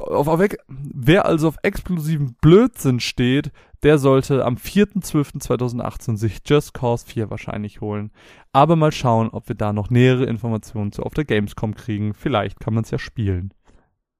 auf, 0.00 0.28
auf, 0.28 0.40
wer 0.68 1.26
also 1.26 1.48
auf 1.48 1.56
explosiven 1.62 2.34
Blödsinn 2.40 3.00
steht, 3.00 3.52
der 3.82 3.98
sollte 3.98 4.44
am 4.44 4.56
4.12.2018 4.56 6.16
sich 6.16 6.40
Just 6.44 6.74
Cause 6.74 7.06
4 7.06 7.30
wahrscheinlich 7.30 7.80
holen. 7.80 8.10
Aber 8.52 8.76
mal 8.76 8.92
schauen, 8.92 9.28
ob 9.30 9.48
wir 9.48 9.56
da 9.56 9.72
noch 9.72 9.90
nähere 9.90 10.24
Informationen 10.24 10.92
zu 10.92 11.02
auf 11.02 11.14
der 11.14 11.24
Gamescom 11.24 11.74
kriegen. 11.74 12.14
Vielleicht 12.14 12.60
kann 12.60 12.74
man 12.74 12.84
es 12.84 12.90
ja 12.90 12.98
spielen. 12.98 13.52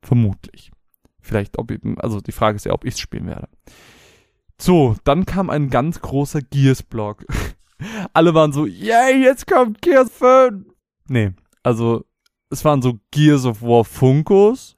Vermutlich. 0.02 0.70
Vielleicht, 1.20 1.58
ob, 1.58 1.72
also 1.98 2.20
die 2.20 2.32
Frage 2.32 2.56
ist 2.56 2.66
ja, 2.66 2.72
ob 2.72 2.84
ich 2.84 2.94
es 2.94 3.00
spielen 3.00 3.26
werde. 3.26 3.48
So, 4.60 4.96
dann 5.04 5.26
kam 5.26 5.50
ein 5.50 5.68
ganz 5.70 6.00
großer 6.00 6.40
Gears-Block. 6.40 7.24
Alle 8.12 8.34
waren 8.34 8.52
so, 8.52 8.66
yay, 8.66 9.22
jetzt 9.22 9.46
kommt 9.46 9.82
Gears 9.82 10.10
5. 10.12 10.64
Nee, 11.08 11.32
also 11.62 12.04
es 12.50 12.64
waren 12.64 12.82
so 12.82 13.00
Gears 13.10 13.44
of 13.44 13.62
War 13.62 13.84
Funkos 13.84 14.75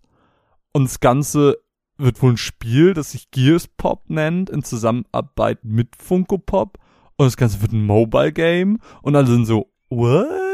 und 0.73 0.85
das 0.85 1.01
Ganze 1.01 1.59
wird 1.97 2.23
wohl 2.23 2.33
ein 2.33 2.37
Spiel, 2.37 2.95
das 2.95 3.13
sich 3.13 3.31
Gears 3.31 3.67
Pop 3.67 4.09
nennt, 4.09 4.51
in 4.51 4.63
Zusammenarbeit 4.63 5.65
mit 5.65 5.97
Funko 5.97 6.39
Pop. 6.39 6.79
Und 7.17 7.27
das 7.27 7.37
Ganze 7.37 7.61
wird 7.61 7.73
ein 7.73 7.85
Mobile 7.85 8.33
Game. 8.33 8.79
Und 9.03 9.17
alle 9.17 9.27
sind 9.27 9.47
so, 9.47 9.73
what? 9.91 10.48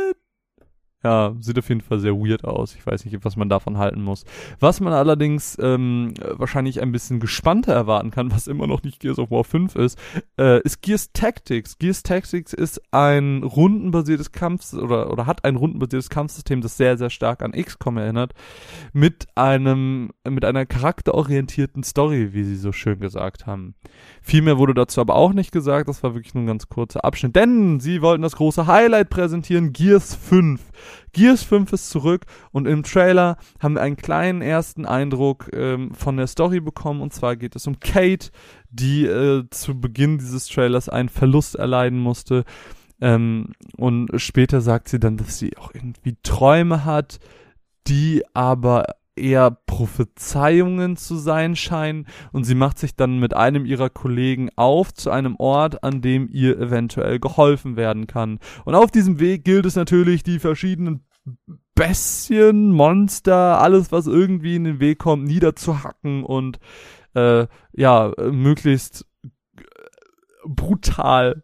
Ja, 1.04 1.34
sieht 1.38 1.58
auf 1.58 1.68
jeden 1.68 1.82
Fall 1.82 1.98
sehr 1.98 2.14
weird 2.14 2.44
aus. 2.44 2.74
Ich 2.74 2.86
weiß 2.86 3.04
nicht, 3.04 3.24
was 3.26 3.36
man 3.36 3.50
davon 3.50 3.76
halten 3.76 4.02
muss. 4.02 4.24
Was 4.58 4.80
man 4.80 4.94
allerdings 4.94 5.58
ähm, 5.60 6.14
wahrscheinlich 6.30 6.80
ein 6.80 6.92
bisschen 6.92 7.20
gespannter 7.20 7.74
erwarten 7.74 8.10
kann, 8.10 8.32
was 8.32 8.46
immer 8.46 8.66
noch 8.66 8.82
nicht 8.84 9.00
Gears 9.00 9.18
of 9.18 9.30
War 9.30 9.44
5 9.44 9.76
ist, 9.76 9.98
äh, 10.38 10.62
ist 10.62 10.80
Gears 10.80 11.12
Tactics. 11.12 11.76
Gears 11.76 12.04
Tactics 12.04 12.54
ist 12.54 12.80
ein 12.90 13.42
rundenbasiertes 13.42 14.32
Kampf 14.32 14.72
oder 14.72 15.12
oder 15.12 15.26
hat 15.26 15.44
ein 15.44 15.56
rundenbasiertes 15.56 16.08
Kampfsystem, 16.08 16.62
das 16.62 16.78
sehr 16.78 16.96
sehr 16.96 17.10
stark 17.10 17.42
an 17.42 17.52
XCOM 17.52 17.98
erinnert, 17.98 18.32
mit 18.94 19.26
einem 19.34 20.10
mit 20.26 20.46
einer 20.46 20.64
charakterorientierten 20.64 21.82
Story, 21.82 22.32
wie 22.32 22.44
sie 22.44 22.56
so 22.56 22.72
schön 22.72 22.98
gesagt 22.98 23.46
haben. 23.46 23.74
Viel 24.22 24.40
mehr 24.40 24.56
wurde 24.56 24.72
dazu 24.72 25.02
aber 25.02 25.16
auch 25.16 25.34
nicht 25.34 25.52
gesagt. 25.52 25.86
Das 25.90 26.02
war 26.02 26.14
wirklich 26.14 26.32
nur 26.32 26.44
ein 26.44 26.46
ganz 26.46 26.70
kurzer 26.70 27.04
Abschnitt, 27.04 27.36
denn 27.36 27.78
sie 27.78 28.00
wollten 28.00 28.22
das 28.22 28.36
große 28.36 28.66
Highlight 28.66 29.10
präsentieren: 29.10 29.74
Gears 29.74 30.14
5. 30.14 30.62
Gears 31.12 31.42
5 31.42 31.72
ist 31.72 31.90
zurück 31.90 32.26
und 32.52 32.66
im 32.66 32.82
Trailer 32.82 33.36
haben 33.60 33.74
wir 33.74 33.82
einen 33.82 33.96
kleinen 33.96 34.42
ersten 34.42 34.86
Eindruck 34.86 35.50
ähm, 35.52 35.94
von 35.94 36.16
der 36.16 36.26
Story 36.26 36.60
bekommen. 36.60 37.00
Und 37.00 37.12
zwar 37.12 37.36
geht 37.36 37.56
es 37.56 37.66
um 37.66 37.80
Kate, 37.80 38.30
die 38.70 39.06
äh, 39.06 39.44
zu 39.50 39.80
Beginn 39.80 40.18
dieses 40.18 40.46
Trailers 40.46 40.88
einen 40.88 41.08
Verlust 41.08 41.54
erleiden 41.54 41.98
musste. 41.98 42.44
Ähm, 43.00 43.52
und 43.76 44.10
später 44.16 44.60
sagt 44.60 44.88
sie 44.88 45.00
dann, 45.00 45.16
dass 45.16 45.38
sie 45.38 45.56
auch 45.56 45.72
irgendwie 45.74 46.16
Träume 46.22 46.84
hat, 46.84 47.18
die 47.86 48.22
aber 48.32 48.84
eher 49.16 49.50
Prophezeiungen 49.50 50.96
zu 50.96 51.16
sein 51.16 51.56
scheinen 51.56 52.06
und 52.32 52.44
sie 52.44 52.54
macht 52.54 52.78
sich 52.78 52.96
dann 52.96 53.18
mit 53.18 53.34
einem 53.34 53.64
ihrer 53.64 53.90
Kollegen 53.90 54.50
auf 54.56 54.92
zu 54.92 55.10
einem 55.10 55.36
Ort, 55.36 55.84
an 55.84 56.00
dem 56.00 56.28
ihr 56.30 56.58
eventuell 56.58 57.20
geholfen 57.20 57.76
werden 57.76 58.06
kann. 58.06 58.38
Und 58.64 58.74
auf 58.74 58.90
diesem 58.90 59.20
Weg 59.20 59.44
gilt 59.44 59.66
es 59.66 59.76
natürlich, 59.76 60.22
die 60.22 60.38
verschiedenen 60.38 61.04
Bestien, 61.74 62.72
Monster, 62.72 63.60
alles, 63.60 63.90
was 63.90 64.06
irgendwie 64.06 64.56
in 64.56 64.64
den 64.64 64.80
Weg 64.80 64.98
kommt, 64.98 65.24
niederzuhacken 65.24 66.22
und 66.22 66.58
äh, 67.14 67.46
ja, 67.72 68.12
möglichst 68.18 69.06
brutal 70.44 71.42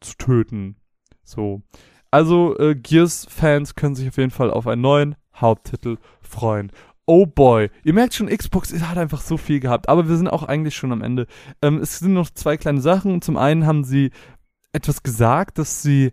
zu 0.00 0.16
töten. 0.16 0.76
So. 1.24 1.62
Also, 2.10 2.56
äh, 2.58 2.74
Gears-Fans 2.74 3.74
können 3.74 3.96
sich 3.96 4.08
auf 4.08 4.16
jeden 4.16 4.30
Fall 4.30 4.50
auf 4.50 4.66
einen 4.66 4.82
neuen 4.82 5.16
Haupttitel 5.34 5.98
freuen 6.20 6.72
oh 7.06 7.26
boy. 7.26 7.70
Ihr 7.84 7.94
merkt 7.94 8.14
schon, 8.14 8.28
Xbox 8.28 8.72
hat 8.72 8.98
einfach 8.98 9.20
so 9.20 9.36
viel 9.36 9.60
gehabt, 9.60 9.88
aber 9.88 10.08
wir 10.08 10.16
sind 10.16 10.28
auch 10.28 10.42
eigentlich 10.42 10.76
schon 10.76 10.92
am 10.92 11.02
Ende. 11.02 11.26
Ähm, 11.62 11.78
es 11.78 11.98
sind 11.98 12.12
noch 12.12 12.30
zwei 12.30 12.56
kleine 12.56 12.80
Sachen. 12.80 13.22
Zum 13.22 13.36
einen 13.36 13.66
haben 13.66 13.84
sie 13.84 14.10
etwas 14.72 15.02
gesagt, 15.02 15.58
dass 15.58 15.82
sie 15.82 16.12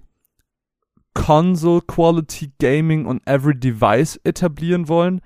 Console 1.14 1.82
Quality 1.82 2.54
Gaming 2.60 3.06
on 3.06 3.22
every 3.26 3.60
device 3.60 4.20
etablieren 4.24 4.88
wollen, 4.88 5.22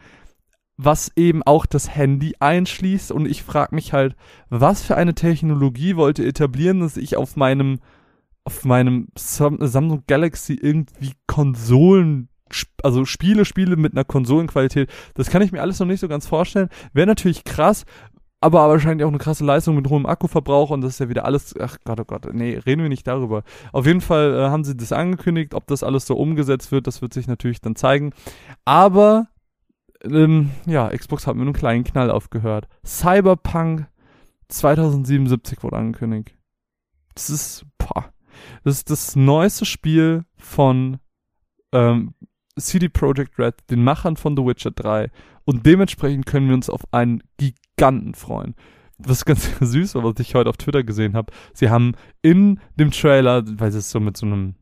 was 0.76 1.12
eben 1.16 1.44
auch 1.44 1.66
das 1.66 1.96
Handy 1.96 2.36
einschließt. 2.40 3.12
Und 3.12 3.26
ich 3.26 3.44
frage 3.44 3.76
mich 3.76 3.94
halt, 3.94 4.16
was 4.50 4.82
für 4.82 4.96
eine 4.96 5.16
Technologie 5.16 5.96
wollte 5.96 6.26
etablieren, 6.26 6.80
dass 6.80 6.98
ich 6.98 7.18
auf 7.18 7.36
meinem 7.36 7.80
auf 8.44 8.64
meinem 8.64 9.10
Samsung 9.18 10.04
Galaxy 10.08 10.54
irgendwie 10.54 11.12
Konsolen 11.28 12.30
also 12.84 13.06
Spiele, 13.06 13.46
Spiele 13.46 13.76
mit 13.76 13.94
einer 13.94 14.04
Konsolenqualität, 14.04 14.90
das 15.16 15.30
kann 15.30 15.42
ich 15.42 15.52
mir 15.52 15.62
alles 15.62 15.80
noch 15.80 15.88
nicht 15.88 16.00
so 16.00 16.08
ganz 16.08 16.28
vorstellen. 16.28 16.70
Wäre 16.94 17.08
natürlich 17.08 17.44
krass, 17.44 17.86
aber 18.40 18.70
wahrscheinlich 18.70 19.04
auch 19.04 19.10
eine 19.10 19.18
krasse 19.18 19.44
Leistung 19.44 19.76
mit 19.76 19.90
hohem 19.90 20.06
Akkuverbrauch 20.06 20.70
und 20.70 20.82
das 20.82 20.94
ist 20.94 21.00
ja 21.00 21.10
wieder 21.10 21.26
alles, 21.26 21.56
ach 21.60 21.78
Gott, 21.84 22.00
oh 22.00 22.06
Gott, 22.06 22.34
nee, 22.34 22.58
reden 22.58 22.84
wir 22.84 22.90
nicht 22.90 23.08
darüber. 23.08 23.44
Auf 23.72 23.86
jeden 23.86 24.02
Fall 24.02 24.34
äh, 24.34 24.50
haben 24.50 24.64
sie 24.64 24.78
das 24.78 24.92
angekündigt, 24.92 25.54
ob 25.54 25.66
das 25.68 25.84
alles 25.84 26.06
so 26.06 26.16
umgesetzt 26.16 26.72
wird, 26.72 26.88
das 26.88 27.02
wird 27.02 27.14
sich 27.14 27.28
natürlich 27.28 27.62
dann 27.62 27.76
zeigen. 27.76 28.14
Aber, 28.64 29.28
ähm, 30.04 30.52
ja, 30.66 30.90
Xbox 30.90 31.26
hat 31.26 31.36
mit 31.36 31.44
einem 31.44 31.54
kleinen 31.54 31.84
Knall 31.84 32.12
aufgehört. 32.12 32.68
Cyberpunk 32.86 33.88
2077 34.50 35.64
wurde 35.64 35.78
angekündigt. 35.78 36.36
Das 37.16 37.32
ist, 37.32 37.66
boah, 37.80 38.14
das 38.64 38.76
ist 38.76 38.90
das 38.92 39.16
neueste 39.16 39.66
Spiel 39.66 40.26
von 40.36 41.00
ähm, 41.72 42.14
CD 42.58 42.90
Projekt 42.90 43.40
Red, 43.40 43.56
den 43.70 43.84
Machern 43.84 44.18
von 44.18 44.36
The 44.36 44.46
Witcher 44.46 44.72
3. 44.72 45.10
Und 45.46 45.66
dementsprechend 45.66 46.26
können 46.26 46.48
wir 46.48 46.56
uns 46.56 46.70
auf 46.70 46.82
einen 46.92 47.24
Giganten 47.38 48.14
freuen. 48.14 48.56
Was 48.98 49.26
ganz 49.26 49.50
süß 49.60 49.96
war, 49.96 50.04
was 50.04 50.20
ich 50.20 50.36
heute 50.36 50.50
auf 50.50 50.58
Twitter 50.58 50.84
gesehen 50.84 51.16
habe. 51.16 51.32
Sie 51.54 51.70
haben 51.70 51.94
in 52.22 52.60
dem 52.76 52.92
Trailer, 52.92 53.44
weil 53.46 53.70
es 53.70 53.90
so 53.90 54.00
mit 54.00 54.18
so 54.18 54.26
einem, 54.26 54.56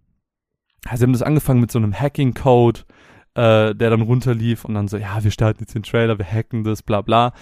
sie 0.94 1.04
haben 1.04 1.14
das 1.14 1.22
angefangen 1.22 1.62
mit 1.62 1.72
so 1.72 1.80
einem 1.80 1.94
Hacking-Code, 1.94 2.82
äh, 3.36 3.76
der 3.76 3.90
dann 3.90 4.02
runterlief 4.02 4.66
und 4.66 4.76
dann 4.76 4.88
so, 4.88 4.98
ja, 4.98 5.24
wir 5.24 5.32
starten 5.32 5.62
jetzt 5.62 5.76
den 5.76 5.84
Trailer, 5.84 6.18
wir 6.18 6.26
hacken 6.26 6.64
das, 6.64 6.84
bla 6.84 7.02
bla. 7.02 7.34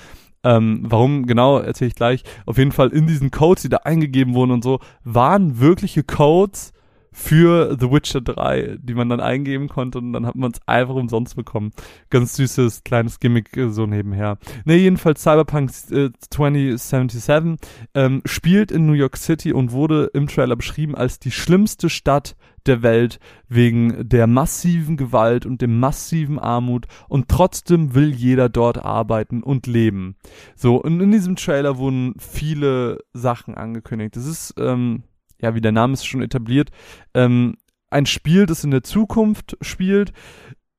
Ähm, 0.44 0.82
warum 0.84 1.26
genau, 1.26 1.60
erzähle 1.60 1.88
ich 1.90 1.96
gleich. 1.96 2.24
Auf 2.46 2.58
jeden 2.58 2.74
Fall 2.74 2.90
in 2.90 3.08
diesen 3.08 3.32
Codes, 3.32 3.64
die 3.64 3.70
da 3.70 3.78
eingegeben 3.78 4.34
wurden 4.34 4.52
und 4.52 4.64
so, 4.64 4.80
waren 5.04 5.60
wirkliche 5.60 6.04
Codes, 6.04 6.73
für 7.14 7.78
The 7.80 7.92
Witcher 7.92 8.22
3, 8.22 8.78
die 8.82 8.94
man 8.94 9.10
dann 9.10 9.20
eingeben 9.20 9.70
konnte 9.70 10.00
und 10.00 10.14
dann 10.14 10.26
hat 10.26 10.36
man 10.36 10.52
es 10.52 10.60
einfach 10.68 10.96
umsonst 10.96 11.36
bekommen. 11.36 11.72
Ganz 12.10 12.36
süßes 12.36 12.84
kleines 12.84 13.20
Gimmick 13.20 13.56
äh, 13.56 13.70
so 13.70 13.86
nebenher. 13.86 14.38
Ne, 14.66 14.76
jedenfalls 14.76 15.22
Cyberpunk 15.22 15.72
äh, 15.92 16.10
2077 16.30 17.60
ähm, 17.94 18.22
spielt 18.26 18.72
in 18.72 18.86
New 18.86 18.94
York 18.94 19.18
City 19.18 19.54
und 19.54 19.72
wurde 19.72 20.10
im 20.14 20.28
Trailer 20.28 20.56
beschrieben 20.56 20.96
als 20.96 21.20
die 21.20 21.32
schlimmste 21.32 21.90
Stadt 21.90 22.36
der 22.66 22.82
Welt 22.82 23.20
wegen 23.50 24.08
der 24.08 24.28
massiven 24.28 24.98
Gewalt 24.98 25.46
und 25.46 25.62
dem 25.62 25.80
massiven 25.80 26.40
Armut 26.40 26.88
und 27.10 27.28
trotzdem 27.28 27.94
will 27.94 28.14
jeder 28.14 28.50
dort 28.50 28.84
arbeiten 28.84 29.44
und 29.44 29.68
leben. 29.68 30.16
So, 30.56 30.78
und 30.78 31.00
in 31.02 31.12
diesem 31.12 31.36
Trailer 31.36 31.78
wurden 31.78 32.16
viele 32.20 33.00
Sachen 33.14 33.56
angekündigt. 33.56 34.16
Das 34.16 34.26
ist, 34.26 34.56
ähm, 34.58 35.04
ja, 35.44 35.56
wie 35.56 35.62
der 35.62 35.74
Name 35.74 35.94
es 35.94 36.06
schon 36.06 36.22
etabliert, 36.22 36.72
ähm, 37.14 37.58
ein 37.90 38.06
Spiel, 38.06 38.46
das 38.46 38.64
in 38.64 38.72
der 38.72 38.84
Zukunft 38.84 39.58
spielt. 39.62 40.14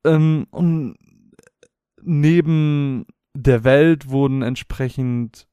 Ähm, 0.05 0.47
und 0.51 0.97
neben 2.03 3.07
der 3.35 3.63
Welt 3.63 4.09
wurden 4.09 4.43
entsprechend 4.43 5.47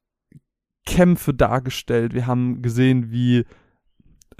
Kämpfe 0.86 1.34
dargestellt. 1.34 2.14
Wir 2.14 2.26
haben 2.26 2.62
gesehen, 2.62 3.12
wie 3.12 3.44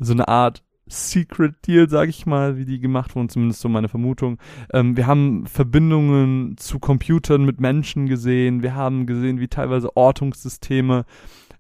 so 0.00 0.12
eine 0.12 0.26
Art 0.26 0.64
Secret 0.86 1.66
Deal, 1.66 1.88
sag 1.88 2.08
ich 2.08 2.26
mal, 2.26 2.56
wie 2.56 2.64
die 2.64 2.80
gemacht 2.80 3.14
wurden, 3.14 3.28
zumindest 3.28 3.60
so 3.60 3.68
meine 3.68 3.88
Vermutung. 3.88 4.38
Ähm, 4.72 4.96
wir 4.96 5.06
haben 5.06 5.46
Verbindungen 5.46 6.56
zu 6.56 6.78
Computern 6.78 7.44
mit 7.44 7.60
Menschen 7.60 8.06
gesehen. 8.06 8.62
Wir 8.62 8.74
haben 8.74 9.06
gesehen, 9.06 9.38
wie 9.38 9.48
teilweise 9.48 9.96
Ortungssysteme 9.96 11.04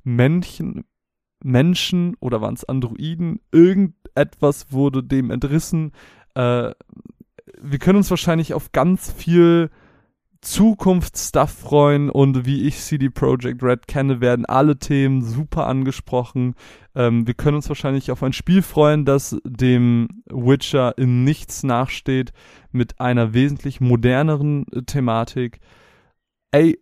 Männchen, 0.02 0.84
Menschen 1.42 2.16
oder 2.20 2.40
waren 2.40 2.54
es 2.54 2.64
Androiden? 2.64 3.40
Irgendetwas 3.50 4.72
wurde 4.72 5.02
dem 5.02 5.30
entrissen. 5.30 5.92
Äh, 6.34 6.72
wir 7.60 7.78
können 7.78 7.98
uns 7.98 8.10
wahrscheinlich 8.10 8.54
auf 8.54 8.72
ganz 8.72 9.10
viel 9.10 9.70
Zukunftsstuff 10.42 11.50
freuen 11.50 12.10
und 12.10 12.44
wie 12.44 12.66
ich 12.66 12.80
CD 12.80 13.08
Projekt 13.08 13.62
Red 13.62 13.86
kenne, 13.86 14.20
werden 14.20 14.44
alle 14.44 14.76
Themen 14.76 15.22
super 15.22 15.68
angesprochen. 15.68 16.54
Ähm, 16.96 17.28
wir 17.28 17.34
können 17.34 17.56
uns 17.56 17.68
wahrscheinlich 17.68 18.10
auf 18.10 18.24
ein 18.24 18.32
Spiel 18.32 18.62
freuen, 18.62 19.04
das 19.04 19.36
dem 19.44 20.08
Witcher 20.28 20.98
in 20.98 21.22
nichts 21.22 21.62
nachsteht, 21.62 22.32
mit 22.72 23.00
einer 23.00 23.34
wesentlich 23.34 23.80
moderneren 23.80 24.66
äh, 24.72 24.82
Thematik. 24.82 25.60
Ey, 26.50 26.80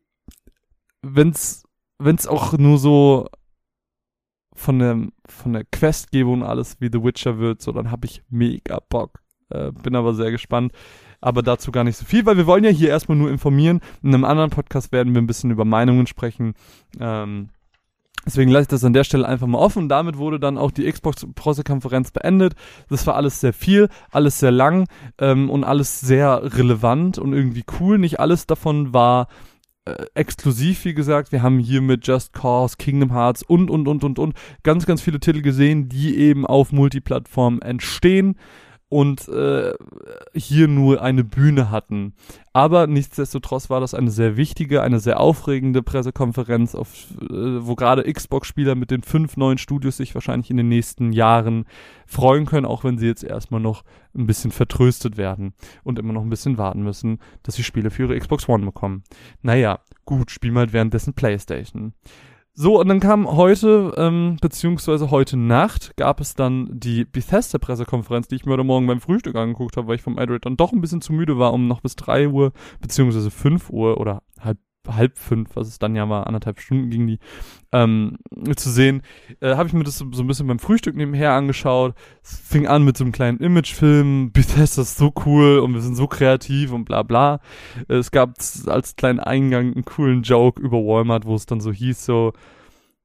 wenn's, 1.02 1.64
wenn's 1.98 2.26
auch 2.26 2.56
nur 2.56 2.78
so 2.78 3.28
von 4.60 4.78
der, 4.78 4.98
von 5.26 5.54
der 5.54 5.64
Questgebung 5.64 6.44
alles 6.44 6.76
wie 6.80 6.90
The 6.92 7.02
Witcher 7.02 7.38
wird, 7.38 7.62
so 7.62 7.72
dann 7.72 7.90
habe 7.90 8.06
ich 8.06 8.22
mega 8.28 8.78
Bock. 8.88 9.20
Äh, 9.48 9.72
bin 9.72 9.96
aber 9.96 10.14
sehr 10.14 10.30
gespannt. 10.30 10.72
Aber 11.22 11.42
dazu 11.42 11.72
gar 11.72 11.84
nicht 11.84 11.96
so 11.96 12.04
viel, 12.04 12.24
weil 12.24 12.36
wir 12.36 12.46
wollen 12.46 12.64
ja 12.64 12.70
hier 12.70 12.88
erstmal 12.88 13.18
nur 13.18 13.30
informieren. 13.30 13.80
In 14.02 14.14
einem 14.14 14.24
anderen 14.24 14.50
Podcast 14.50 14.92
werden 14.92 15.14
wir 15.14 15.20
ein 15.20 15.26
bisschen 15.26 15.50
über 15.50 15.64
Meinungen 15.64 16.06
sprechen. 16.06 16.54
Ähm, 16.98 17.48
Deswegen 18.26 18.50
lasse 18.50 18.62
ich 18.62 18.68
das 18.68 18.84
an 18.84 18.92
der 18.92 19.04
Stelle 19.04 19.26
einfach 19.26 19.46
mal 19.46 19.58
offen. 19.58 19.84
Und 19.84 19.88
damit 19.88 20.18
wurde 20.18 20.38
dann 20.38 20.58
auch 20.58 20.70
die 20.70 20.90
Xbox-Pressekonferenz 20.90 22.10
beendet. 22.10 22.54
Das 22.90 23.06
war 23.06 23.16
alles 23.16 23.40
sehr 23.40 23.54
viel, 23.54 23.88
alles 24.10 24.38
sehr 24.38 24.50
lang 24.50 24.86
ähm, 25.18 25.48
und 25.48 25.64
alles 25.64 26.00
sehr 26.00 26.42
relevant 26.54 27.18
und 27.18 27.32
irgendwie 27.32 27.64
cool. 27.80 27.96
Nicht 27.96 28.20
alles 28.20 28.46
davon 28.46 28.92
war 28.92 29.28
äh, 29.86 30.04
exklusiv, 30.14 30.84
wie 30.84 30.94
gesagt. 30.94 31.32
Wir 31.32 31.42
haben 31.42 31.58
hier 31.58 31.80
mit 31.80 32.06
Just 32.06 32.32
Cause, 32.32 32.76
Kingdom 32.78 33.12
Hearts 33.12 33.42
und, 33.42 33.70
und, 33.70 33.88
und, 33.88 34.04
und, 34.04 34.18
und 34.18 34.34
ganz, 34.62 34.86
ganz 34.86 35.00
viele 35.00 35.20
Titel 35.20 35.42
gesehen, 35.42 35.88
die 35.88 36.18
eben 36.18 36.46
auf 36.46 36.72
Multiplattformen 36.72 37.62
entstehen. 37.62 38.36
Und 38.90 39.28
äh, 39.28 39.72
hier 40.34 40.66
nur 40.66 41.00
eine 41.00 41.22
Bühne 41.22 41.70
hatten. 41.70 42.12
Aber 42.52 42.88
nichtsdestotrotz 42.88 43.70
war 43.70 43.80
das 43.80 43.94
eine 43.94 44.10
sehr 44.10 44.36
wichtige, 44.36 44.82
eine 44.82 44.98
sehr 44.98 45.20
aufregende 45.20 45.80
Pressekonferenz, 45.80 46.74
auf, 46.74 47.06
äh, 47.20 47.26
wo 47.30 47.76
gerade 47.76 48.12
Xbox-Spieler 48.12 48.74
mit 48.74 48.90
den 48.90 49.02
fünf 49.02 49.36
neuen 49.36 49.58
Studios 49.58 49.96
sich 49.96 50.12
wahrscheinlich 50.16 50.50
in 50.50 50.56
den 50.56 50.68
nächsten 50.68 51.12
Jahren 51.12 51.66
freuen 52.04 52.46
können, 52.46 52.66
auch 52.66 52.82
wenn 52.82 52.98
sie 52.98 53.06
jetzt 53.06 53.22
erstmal 53.22 53.60
noch 53.60 53.84
ein 54.12 54.26
bisschen 54.26 54.50
vertröstet 54.50 55.16
werden 55.16 55.54
und 55.84 56.00
immer 56.00 56.12
noch 56.12 56.22
ein 56.22 56.30
bisschen 56.30 56.58
warten 56.58 56.82
müssen, 56.82 57.20
dass 57.44 57.54
sie 57.54 57.62
Spiele 57.62 57.90
für 57.90 58.02
ihre 58.02 58.18
Xbox 58.18 58.48
One 58.48 58.64
bekommen. 58.64 59.04
Naja, 59.40 59.78
gut, 60.04 60.32
spielen 60.32 60.58
halt 60.58 60.72
währenddessen 60.72 61.14
Playstation. 61.14 61.94
So, 62.52 62.80
und 62.80 62.88
dann 62.88 63.00
kam 63.00 63.30
heute, 63.30 63.94
ähm, 63.96 64.36
beziehungsweise 64.40 65.10
heute 65.10 65.36
Nacht, 65.36 65.96
gab 65.96 66.20
es 66.20 66.34
dann 66.34 66.68
die 66.72 67.04
Bethesda-Pressekonferenz, 67.04 68.28
die 68.28 68.34
ich 68.34 68.44
mir 68.44 68.52
heute 68.52 68.64
Morgen 68.64 68.86
beim 68.86 69.00
Frühstück 69.00 69.36
angeguckt 69.36 69.76
habe, 69.76 69.86
weil 69.86 69.96
ich 69.96 70.02
vom 70.02 70.18
Android 70.18 70.44
dann 70.44 70.56
doch 70.56 70.72
ein 70.72 70.80
bisschen 70.80 71.00
zu 71.00 71.12
müde 71.12 71.38
war, 71.38 71.52
um 71.52 71.68
noch 71.68 71.80
bis 71.80 71.96
drei 71.96 72.28
Uhr, 72.28 72.52
beziehungsweise 72.80 73.30
fünf 73.30 73.70
Uhr 73.70 73.98
oder 73.98 74.22
halb 74.40 74.58
halb 74.88 75.18
fünf, 75.18 75.54
was 75.54 75.68
es 75.68 75.78
dann 75.78 75.94
ja 75.94 76.08
war, 76.08 76.26
anderthalb 76.26 76.60
Stunden 76.60 76.90
ging 76.90 77.06
die, 77.06 77.18
ähm, 77.72 78.18
zu 78.56 78.70
sehen, 78.70 79.02
äh, 79.40 79.56
habe 79.56 79.68
ich 79.68 79.72
mir 79.72 79.84
das 79.84 79.98
so, 79.98 80.06
so, 80.12 80.22
ein 80.22 80.26
bisschen 80.26 80.46
beim 80.46 80.58
Frühstück 80.58 80.96
nebenher 80.96 81.32
angeschaut. 81.32 81.94
Es 82.22 82.40
fing 82.40 82.66
an 82.66 82.84
mit 82.84 82.96
so 82.96 83.04
einem 83.04 83.12
kleinen 83.12 83.38
Imagefilm, 83.38 84.30
Bethesda 84.32 84.82
ist 84.82 84.96
so 84.96 85.12
cool 85.26 85.58
und 85.58 85.74
wir 85.74 85.80
sind 85.80 85.96
so 85.96 86.06
kreativ 86.06 86.72
und 86.72 86.84
bla 86.84 87.02
bla. 87.02 87.40
Es 87.88 88.10
gab 88.10 88.34
als 88.66 88.96
kleinen 88.96 89.20
Eingang 89.20 89.74
einen 89.74 89.84
coolen 89.84 90.22
Joke 90.22 90.60
über 90.60 90.78
Walmart, 90.78 91.26
wo 91.26 91.34
es 91.34 91.46
dann 91.46 91.60
so 91.60 91.72
hieß, 91.72 92.04
so, 92.04 92.32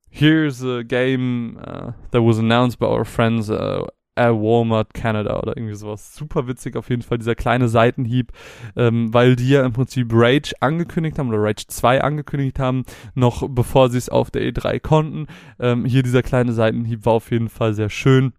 here's 0.10 0.64
a 0.64 0.84
game 0.84 1.58
uh, 1.58 1.92
that 2.12 2.22
was 2.22 2.40
announced 2.40 2.80
by 2.80 2.86
our 2.86 3.06
friends 3.06 3.50
uh, 3.50 3.86
äh, 4.16 4.30
Walmart 4.30 4.94
Canada 4.94 5.40
oder 5.40 5.56
irgendwie 5.56 5.76
sowas. 5.76 6.16
Super 6.16 6.48
witzig 6.48 6.76
auf 6.76 6.90
jeden 6.90 7.02
Fall, 7.02 7.18
dieser 7.18 7.36
kleine 7.36 7.68
Seitenhieb, 7.68 8.32
ähm, 8.76 9.14
weil 9.14 9.36
die 9.36 9.50
ja 9.50 9.66
im 9.66 9.74
Prinzip 9.74 10.10
Rage 10.12 10.54
angekündigt 10.60 11.20
haben 11.20 11.30
oder 11.30 11.42
Rage 11.42 11.68
2 11.68 12.02
angekündigt 12.02 12.60
haben, 12.60 12.84
noch 13.14 13.48
bevor 13.50 13.90
sie 13.90 13.98
es 13.98 14.10
auf 14.10 14.32
der 14.32 14.42
E3 14.44 14.80
konnten. 14.80 15.28
Ähm, 15.60 15.86
hier 15.86 16.04
dieser 16.04 16.24
kleine 16.24 16.54
Seitenhieb 16.54 17.06
war 17.06 17.14
auf 17.14 17.32
jeden 17.32 17.50
Fall 17.50 17.74
sehr 17.74 17.90
schön 17.90 18.34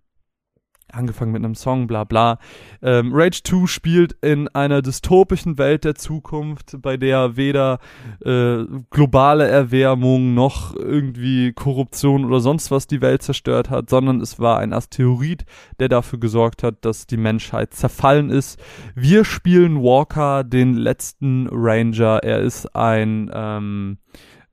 angefangen 0.93 1.32
mit 1.32 1.45
einem 1.45 1.55
Song, 1.55 1.87
bla 1.87 2.05
bla. 2.05 2.39
Ähm, 2.82 3.11
Rage 3.12 3.43
2 3.43 3.66
spielt 3.66 4.12
in 4.22 4.49
einer 4.49 4.82
dystopischen 4.82 5.59
Welt 5.59 5.84
der 5.84 5.95
Zukunft, 5.95 6.76
bei 6.80 6.97
der 6.97 7.37
weder 7.37 7.78
äh, 8.24 8.64
globale 8.91 9.47
Erwärmung 9.49 10.34
noch 10.34 10.74
irgendwie 10.74 11.53
Korruption 11.53 12.24
oder 12.24 12.41
sonst 12.41 12.70
was 12.70 12.87
die 12.87 13.01
Welt 13.01 13.22
zerstört 13.22 13.70
hat, 13.70 13.91
sondern 13.91 14.20
es 14.20 14.39
war 14.39 14.59
ein 14.59 14.72
Asteroid, 14.72 15.45
der 15.78 15.89
dafür 15.89 16.18
gesorgt 16.18 16.62
hat, 16.62 16.84
dass 16.84 17.07
die 17.07 17.16
Menschheit 17.16 17.74
zerfallen 17.74 18.30
ist. 18.30 18.61
Wir 18.95 19.24
spielen 19.24 19.82
Walker, 19.82 20.45
den 20.45 20.74
letzten 20.74 21.49
Ranger. 21.51 22.22
Er 22.22 22.41
ist 22.41 22.74
ein, 22.74 23.30
ähm, 23.32 23.99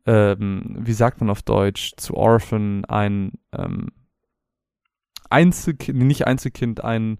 ähm, 0.05 0.77
wie 0.79 0.93
sagt 0.93 1.21
man 1.21 1.29
auf 1.29 1.41
Deutsch, 1.43 1.93
zu 1.97 2.15
Orphan, 2.15 2.86
ein, 2.86 3.34
ähm, 3.53 3.89
Einzelkind, 5.34 5.99
nicht 5.99 6.27
Einzelkind, 6.27 6.84
ein 6.84 7.17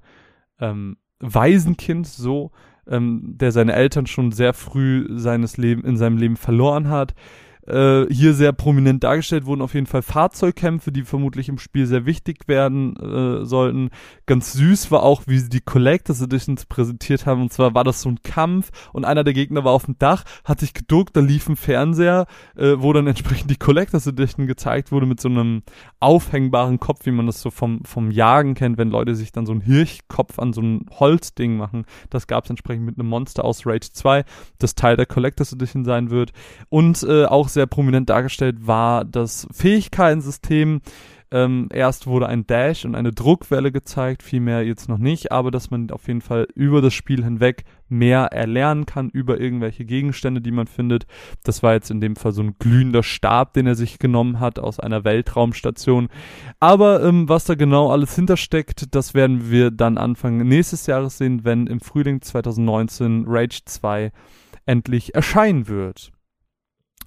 ähm, 0.60 0.98
Waisenkind, 1.20 2.08
so, 2.08 2.52
ähm, 2.88 3.22
der 3.38 3.52
seine 3.52 3.74
Eltern 3.74 4.08
schon 4.08 4.32
sehr 4.32 4.54
früh 4.54 5.08
seines 5.18 5.58
Leben, 5.58 5.84
in 5.84 5.98
seinem 5.98 6.18
Leben 6.18 6.38
verloren 6.38 6.90
hat, 6.90 7.14
äh, 7.68 8.06
hier 8.10 8.34
sehr 8.34 8.52
prominent 8.52 9.04
dargestellt 9.04 9.46
wurden 9.46 9.62
auf 9.62 9.74
jeden 9.74 9.88
Fall 9.88 10.02
Fahrzeugkämpfe, 10.02 10.92
die 10.92 11.04
vermutlich 11.04 11.50
im 11.50 11.58
Spiel 11.58 11.86
sehr 11.86 12.06
wichtig 12.06 12.48
werden 12.48 12.96
äh, 12.98 13.46
sollten. 13.46 13.90
Ganz 14.26 14.54
süß 14.54 14.92
war 14.92 15.04
auch, 15.04 15.24
wie 15.28 15.40
sie 15.40 15.50
die 15.50 15.62
Collectors 15.62 16.22
Editions 16.22 16.66
präsentiert 16.66 17.26
haben. 17.26 17.42
Und 17.42 17.54
zwar 17.54 17.74
war 17.74 17.84
das 17.84 18.02
so 18.02 18.10
ein 18.10 18.22
Kampf 18.24 18.72
und 18.92 19.06
einer 19.06 19.24
der 19.24 19.34
Gegner 19.34 19.64
war 19.64 19.72
auf 19.72 19.86
dem 19.86 19.98
Dach, 19.98 20.24
hat 20.44 20.60
sich 20.60 20.74
geduckt, 20.74 21.16
da 21.16 21.22
lief 21.22 21.48
ein 21.48 21.56
Fernseher, 21.56 22.26
äh, 22.56 22.74
wo 22.78 22.92
dann 22.92 23.08
entsprechend 23.08 23.50
die 23.50 23.58
Collectors 23.58 24.08
Edition 24.08 24.48
gezeigt 24.48 24.92
wurde 24.92 25.06
mit 25.06 25.22
so 25.22 25.30
einem 25.30 25.64
aufhängbaren 26.00 26.80
Kopf, 26.80 27.06
wie 27.06 27.12
man 27.12 27.28
das 27.28 27.42
so 27.42 27.50
vom, 27.50 27.86
vom 27.86 28.12
Jagen 28.12 28.56
kennt, 28.56 28.78
wenn 28.78 28.90
Leute 28.90 29.16
sich 29.16 29.32
dann 29.32 29.46
so 29.46 29.54
einen 29.54 29.62
Hirchkopf 29.62 30.40
an 30.40 30.54
so 30.54 30.62
ein 30.62 30.86
Holzding 31.00 31.56
machen. 31.56 31.86
Das 32.10 32.28
gab 32.28 32.44
es 32.44 32.50
entsprechend 32.50 32.86
mit 32.86 33.00
einem 33.00 33.08
Monster 33.08 33.46
aus 33.46 33.66
Rage 33.66 33.92
2, 33.92 34.26
das 34.60 34.76
Teil 34.76 34.98
der 34.98 35.06
Collectors 35.06 35.54
Edition 35.54 35.86
sein 35.86 36.10
wird. 36.10 36.34
Und 36.70 37.04
äh, 37.04 37.26
auch 37.26 37.50
sehr 37.54 37.68
prominent 37.68 38.10
dargestellt 38.10 38.68
war 38.68 39.06
das 39.06 39.48
Fähigkeitensystem. 39.52 40.82
Ähm, 41.34 41.68
erst 41.74 42.06
wurde 42.06 42.28
ein 42.28 42.46
Dash 42.46 42.86
und 42.86 42.94
eine 42.94 43.12
Druckwelle 43.12 43.72
gezeigt, 43.72 44.22
vielmehr 44.22 44.64
jetzt 44.64 44.88
noch 44.88 45.00
nicht, 45.00 45.32
aber 45.32 45.50
dass 45.50 45.72
man 45.72 45.90
auf 45.90 46.08
jeden 46.08 46.22
Fall 46.22 46.48
über 46.54 46.80
das 46.80 46.94
Spiel 46.94 47.24
hinweg 47.24 47.64
mehr 47.90 48.26
erlernen 48.26 48.86
kann 48.86 49.10
über 49.10 49.42
irgendwelche 49.42 49.84
Gegenstände, 49.84 50.42
die 50.42 50.52
man 50.52 50.68
findet. 50.68 51.08
Das 51.44 51.64
war 51.64 51.74
jetzt 51.74 51.90
in 51.90 52.02
dem 52.02 52.16
Fall 52.16 52.34
so 52.34 52.44
ein 52.44 52.60
glühender 52.60 53.02
Stab, 53.02 53.54
den 53.54 53.66
er 53.66 53.74
sich 53.74 53.98
genommen 53.98 54.40
hat 54.40 54.60
aus 54.60 54.80
einer 54.80 55.06
Weltraumstation. 55.06 56.10
Aber 56.60 57.04
ähm, 57.04 57.28
was 57.28 57.46
da 57.46 57.56
genau 57.56 57.90
alles 57.90 58.16
hintersteckt, 58.16 58.94
das 58.94 59.16
werden 59.16 59.50
wir 59.50 59.72
dann 59.72 59.98
Anfang 59.98 60.38
nächstes 60.38 60.86
Jahres 60.86 61.18
sehen, 61.18 61.44
wenn 61.44 61.66
im 61.66 61.80
Frühling 61.80 62.22
2019 62.22 63.26
Rage 63.28 63.62
2 63.66 64.12
endlich 64.68 65.16
erscheinen 65.16 65.68
wird. 65.68 66.12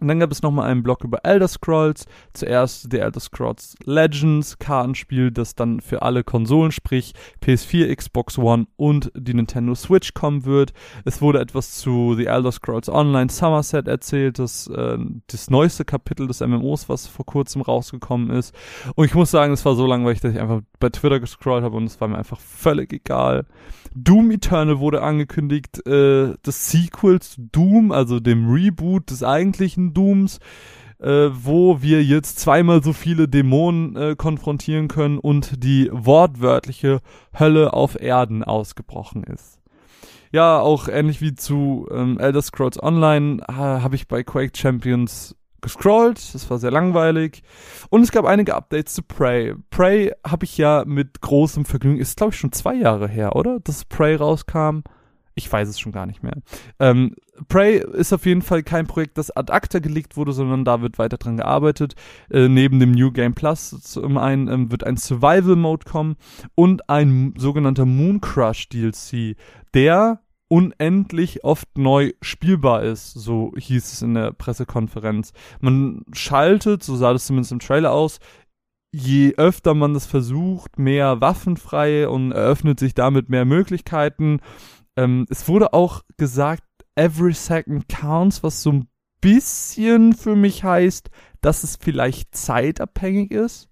Und 0.01 0.09
dann 0.09 0.21
gab 0.21 0.31
es 0.31 0.43
nochmal 0.43 0.71
einen 0.71 0.83
Blog 0.83 1.05
über 1.05 1.25
Elder 1.25 1.49
Scrolls. 1.49 2.07
Zuerst 2.35 2.89
The 2.91 2.99
Elder 2.99 3.21
Scrolls 3.21 3.77
Legends, 3.85 4.59
Kartenspiel, 4.59 5.31
das 5.31 5.55
dann 5.55 5.81
für 5.81 6.03
alle 6.03 6.25
Konsolen, 6.25 6.73
sprich 6.73 7.15
PS4, 7.43 7.95
Xbox 7.95 8.39
One 8.39 8.67
und 8.77 9.11
die 9.15 9.35
Nintendo 9.35 9.75
Switch 9.75 10.15
kommen 10.15 10.45
wird. 10.45 10.73
Es 11.05 11.23
wurde 11.23 11.41
etwas 11.41 11.73
zu 11.73 12.15
The 12.15 12.27
Elder 12.27 12.53
Scrolls 12.53 12.89
Online 12.89 13.31
Somerset 13.31 13.89
erzählt, 13.89 14.39
das, 14.39 14.67
äh, 14.69 14.99
das 15.29 15.51
neueste 15.51 15.85
Kapitel 15.85 16.27
des 16.27 16.41
MMOs, 16.41 16.89
was 16.89 17.07
vor 17.07 17.25
kurzem 17.25 17.63
rausgekommen 17.63 18.31
ist. 18.31 18.55
Und 18.95 19.07
ich 19.07 19.15
muss 19.15 19.31
sagen, 19.31 19.53
es 19.53 19.65
war 19.65 19.77
so 19.77 19.87
langweilig, 19.87 20.21
dass 20.21 20.33
ich 20.33 20.41
einfach 20.41 20.61
bei 20.79 20.91
Twitter 20.91 21.21
gescrollt 21.21 21.65
habe 21.65 21.77
und 21.77 21.85
es 21.85 22.01
war 22.01 22.09
mir 22.09 22.19
einfach 22.19 22.41
völlig 22.41 22.93
egal. 22.93 23.47
Doom 23.95 24.31
Eternal 24.31 24.79
wurde 24.79 25.03
angekündigt, 25.03 25.87
äh, 25.87 26.35
das 26.43 26.71
Sequel 26.71 27.21
zu 27.21 27.41
Doom, 27.51 27.93
also 27.93 28.21
dem 28.21 28.53
Reboot 28.53 29.11
des 29.11 29.23
eigentlichen 29.23 29.86
Dooms, 29.95 30.39
äh, 30.99 31.29
wo 31.33 31.83
wir 31.83 32.03
jetzt 32.03 32.39
zweimal 32.39 32.83
so 32.83 32.93
viele 32.93 33.29
Dämonen 33.29 33.97
äh, 33.97 34.17
konfrontieren 34.17 34.89
können 34.89 35.19
und 35.19 35.63
die 35.63 35.91
wortwörtliche 35.93 37.01
Hölle 37.39 37.73
auf 37.73 38.01
Erden 38.01 38.45
ausgebrochen 38.45 39.25
ist. 39.25 39.61
Ja, 40.33 40.59
auch 40.59 40.89
ähnlich 40.89 41.21
wie 41.21 41.35
zu 41.35 41.89
ähm, 41.91 42.19
Elder 42.19 42.43
Scrolls 42.43 42.83
Online 42.83 43.43
äh, 43.49 43.53
habe 43.53 43.95
ich 43.95 44.09
bei 44.09 44.23
Quake 44.23 44.57
Champions 44.57 45.37
gescrollt, 45.61 46.35
das 46.35 46.49
war 46.49 46.59
sehr 46.59 46.71
langweilig. 46.71 47.43
Und 47.91 48.03
es 48.03 48.13
gab 48.13 48.25
einige 48.25 48.55
Updates 48.55 48.95
zu 48.95 49.03
Prey. 49.03 49.55
Prey 49.71 50.13
habe 50.27 50.45
ich 50.45 50.57
ja 50.59 50.85
mit 50.87 51.21
großem 51.21 51.65
Vergnügen, 51.65 51.99
ist 51.99 52.17
glaube 52.17 52.33
ich 52.33 52.39
schon 52.39 52.53
zwei 52.53 52.75
Jahre 52.75 53.09
her, 53.09 53.35
oder? 53.37 53.59
Dass 53.61 53.85
Prey 53.85 54.15
rauskam. 54.15 54.81
Ich 55.39 55.53
weiß 55.53 55.69
es 55.69 55.79
schon 55.79 55.93
gar 55.93 56.07
nicht 56.07 56.23
mehr. 56.23 56.39
Ähm, 56.81 57.15
Prey 57.49 57.85
ist 57.93 58.15
auf 58.15 58.25
jeden 58.25 58.41
Fall 58.41 58.63
kein 58.63 58.87
Projekt, 58.87 59.19
das 59.19 59.31
ad 59.31 59.53
acta 59.53 59.81
gelegt 59.81 60.17
wurde, 60.17 60.33
sondern 60.33 60.65
da 60.65 60.81
wird 60.81 60.99
weiter 60.99 61.19
dran 61.19 61.37
gearbeitet. 61.37 61.95
Äh, 62.31 62.49
neben 62.49 62.81
dem 62.81 62.93
New 62.93 63.13
Game 63.13 63.35
Plus 63.35 63.71
zum 63.83 64.17
einen 64.17 64.49
ähm, 64.49 64.71
wird 64.73 64.85
ein 64.85 64.97
Survival 64.97 65.57
Mode 65.57 65.85
kommen 65.85 66.17
und 66.55 66.89
ein 66.89 67.35
sogenannter 67.37 67.85
Moon 67.85 68.23
Crush 68.23 68.71
DLC, 68.71 69.37
der 69.75 70.21
unendlich 70.49 71.45
oft 71.45 71.77
neu 71.77 72.13
spielbar 72.23 72.83
ist, 72.85 73.13
so 73.13 73.53
hieß 73.59 73.93
es 73.93 74.01
in 74.01 74.15
der 74.15 74.33
Pressekonferenz. 74.33 75.35
Man 75.61 76.05
schaltet, 76.13 76.83
so 76.83 76.97
sah 76.97 77.13
das 77.13 77.27
zumindest 77.27 77.53
im 77.53 77.59
Trailer 77.59 77.93
aus, 77.93 78.21
je 78.93 79.35
öfter 79.37 79.75
man 79.75 79.93
das 79.93 80.07
versucht, 80.07 80.79
mehr 80.79 81.21
waffenfrei 81.21 82.09
und 82.09 82.33
eröffnet 82.33 82.81
sich 82.81 82.95
damit 82.95 83.29
mehr 83.29 83.45
Möglichkeiten. 83.45 84.41
Ähm, 84.97 85.27
es 85.31 85.49
wurde 85.49 85.73
auch 85.73 86.03
gesagt, 86.17 86.63
every 86.95 87.35
second 87.35 87.89
counts, 87.89 88.43
was 88.43 88.63
so 88.63 88.73
ein 88.73 88.89
bisschen 89.21 90.13
für 90.13 90.37
mich 90.37 90.65
heißt, 90.65 91.11
dass 91.41 91.65
es 91.65 91.77
vielleicht 91.77 92.35
zeitabhängig 92.35 93.31
ist. 93.31 93.69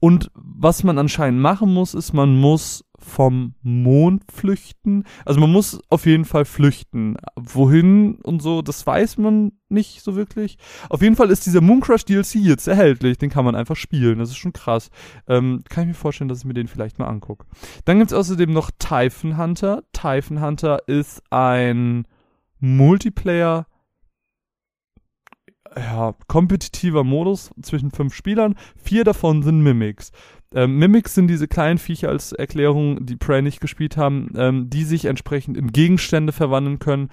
Und 0.00 0.30
was 0.34 0.84
man 0.84 0.98
anscheinend 0.98 1.40
machen 1.40 1.72
muss, 1.72 1.94
ist, 1.94 2.12
man 2.12 2.36
muss 2.36 2.84
vom 2.98 3.54
Mond 3.62 4.22
flüchten. 4.32 5.04
Also 5.24 5.40
man 5.40 5.52
muss 5.52 5.80
auf 5.90 6.06
jeden 6.06 6.24
Fall 6.24 6.44
flüchten. 6.44 7.16
Wohin 7.36 8.16
und 8.22 8.42
so, 8.42 8.62
das 8.62 8.86
weiß 8.86 9.18
man 9.18 9.52
nicht 9.68 10.02
so 10.02 10.16
wirklich. 10.16 10.58
Auf 10.88 11.02
jeden 11.02 11.16
Fall 11.16 11.30
ist 11.30 11.46
dieser 11.46 11.60
Mooncrush 11.60 12.04
DLC 12.04 12.36
jetzt 12.36 12.66
erhältlich. 12.68 13.18
Den 13.18 13.30
kann 13.30 13.44
man 13.44 13.54
einfach 13.54 13.76
spielen. 13.76 14.18
Das 14.18 14.30
ist 14.30 14.36
schon 14.36 14.52
krass. 14.52 14.90
Ähm, 15.28 15.62
kann 15.68 15.84
ich 15.84 15.88
mir 15.88 15.94
vorstellen, 15.94 16.28
dass 16.28 16.40
ich 16.40 16.44
mir 16.44 16.54
den 16.54 16.68
vielleicht 16.68 16.98
mal 16.98 17.08
angucke. 17.08 17.46
Dann 17.84 17.98
gibt's 17.98 18.14
außerdem 18.14 18.52
noch 18.52 18.70
Typhon 18.78 19.36
Hunter. 19.36 19.82
Typhon 19.92 20.40
Hunter 20.40 20.80
ist 20.86 21.22
ein 21.30 22.06
Multiplayer 22.60 23.66
ja, 25.76 26.14
kompetitiver 26.26 27.04
Modus 27.04 27.50
zwischen 27.60 27.90
fünf 27.90 28.14
Spielern. 28.14 28.56
Vier 28.76 29.04
davon 29.04 29.42
sind 29.42 29.60
Mimics. 29.60 30.10
Ähm, 30.54 30.78
Mimics 30.78 31.14
sind 31.14 31.28
diese 31.28 31.48
kleinen 31.48 31.78
Viecher 31.78 32.08
als 32.08 32.32
Erklärung, 32.32 33.04
die 33.04 33.16
Prey 33.16 33.42
nicht 33.42 33.60
gespielt 33.60 33.96
haben, 33.96 34.32
ähm, 34.36 34.70
die 34.70 34.84
sich 34.84 35.06
entsprechend 35.06 35.56
in 35.56 35.72
Gegenstände 35.72 36.32
verwandeln 36.32 36.78
können 36.78 37.10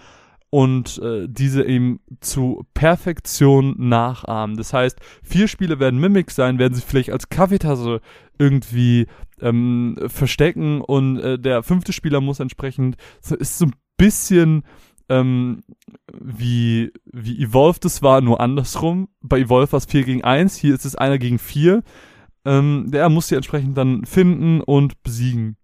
und 0.54 1.00
äh, 1.00 1.28
diese 1.28 1.64
eben 1.64 2.00
zu 2.20 2.64
Perfektion 2.76 3.74
nachahmen. 3.78 4.56
Das 4.56 4.72
heißt, 4.72 5.00
vier 5.24 5.48
Spiele 5.48 5.80
werden 5.80 6.00
Mimics 6.00 6.36
sein, 6.36 6.60
werden 6.60 6.76
sie 6.76 6.84
vielleicht 6.84 7.12
als 7.12 7.30
Kaffeetasse 7.30 8.02
irgendwie 8.38 9.08
ähm, 9.42 9.98
verstecken 10.08 10.82
und 10.82 11.18
äh, 11.18 11.40
der 11.40 11.64
fünfte 11.64 11.92
Spieler 11.92 12.22
muss 12.22 12.40
entsprechend, 12.40 12.98
so, 13.20 13.36
ist 13.36 13.58
so 13.58 13.66
ein 13.66 13.74
bisschen 13.98 14.64
ähm, 15.10 15.64
wie, 16.14 16.92
wie 17.06 17.42
Evolve 17.42 17.80
das 17.80 18.04
war, 18.04 18.22
nur 18.22 18.40
andersrum. 18.40 19.10
Bei 19.22 19.40
Evolve 19.40 19.72
war 19.72 19.78
es 19.78 19.86
4 19.86 20.04
gegen 20.04 20.24
1, 20.24 20.56
hier 20.56 20.76
ist 20.76 20.86
es 20.86 20.96
einer 20.96 21.18
gegen 21.18 21.40
4. 21.40 21.82
Ähm, 22.46 22.86
der 22.92 23.10
muss 23.10 23.28
sie 23.28 23.36
entsprechend 23.36 23.78
dann 23.78 24.06
finden 24.06 24.62
und 24.62 25.02
besiegen. 25.04 25.58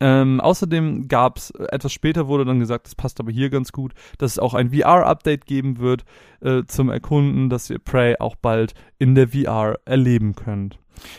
Ähm, 0.00 0.40
außerdem 0.40 1.08
gab 1.08 1.38
es, 1.38 1.50
äh, 1.50 1.66
etwas 1.70 1.92
später 1.92 2.28
wurde 2.28 2.44
dann 2.44 2.60
gesagt, 2.60 2.86
das 2.86 2.94
passt 2.94 3.20
aber 3.20 3.32
hier 3.32 3.50
ganz 3.50 3.72
gut, 3.72 3.92
dass 4.18 4.32
es 4.32 4.38
auch 4.38 4.54
ein 4.54 4.70
VR-Update 4.70 5.46
geben 5.46 5.78
wird 5.78 6.04
äh, 6.40 6.62
zum 6.66 6.90
Erkunden, 6.90 7.50
dass 7.50 7.70
ihr 7.70 7.78
Prey 7.78 8.16
auch 8.18 8.36
bald 8.36 8.74
in 8.98 9.14
der 9.14 9.28
VR 9.28 9.78
erleben 9.84 10.34
könnt. 10.34 10.78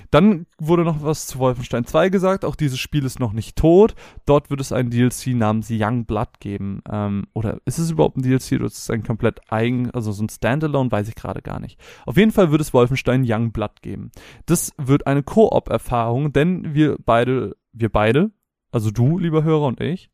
Dann 0.09 0.45
wurde 0.59 0.83
noch 0.83 1.03
was 1.03 1.27
zu 1.27 1.39
Wolfenstein 1.39 1.85
2 1.85 2.09
gesagt, 2.09 2.45
auch 2.45 2.55
dieses 2.55 2.79
Spiel 2.79 3.05
ist 3.05 3.19
noch 3.19 3.33
nicht 3.33 3.55
tot. 3.55 3.95
Dort 4.25 4.49
wird 4.49 4.61
es 4.61 4.71
ein 4.71 4.89
DLC 4.89 5.27
namens 5.27 5.67
Young 5.69 6.05
Blood 6.05 6.39
geben. 6.39 6.81
Ähm, 6.89 7.27
oder 7.33 7.59
ist 7.65 7.79
es 7.79 7.91
überhaupt 7.91 8.17
ein 8.17 8.21
DLC 8.21 8.53
oder 8.53 8.65
ist 8.65 8.77
es 8.77 8.89
ein 8.89 9.03
komplett 9.03 9.39
eigen, 9.51 9.91
also 9.91 10.11
so 10.11 10.23
ein 10.23 10.29
Standalone, 10.29 10.91
weiß 10.91 11.07
ich 11.07 11.15
gerade 11.15 11.41
gar 11.41 11.59
nicht. 11.59 11.79
Auf 12.05 12.17
jeden 12.17 12.31
Fall 12.31 12.51
wird 12.51 12.61
es 12.61 12.73
Wolfenstein 12.73 13.23
Young 13.25 13.51
Blood 13.51 13.81
geben. 13.81 14.11
Das 14.45 14.71
wird 14.77 15.07
eine 15.07 15.23
Koop-Erfahrung, 15.23 16.33
denn 16.33 16.73
wir 16.73 16.97
beide, 17.03 17.55
wir 17.73 17.89
beide, 17.89 18.31
also 18.71 18.91
du, 18.91 19.17
lieber 19.17 19.43
Hörer 19.43 19.65
und 19.65 19.81
ich, 19.81 20.09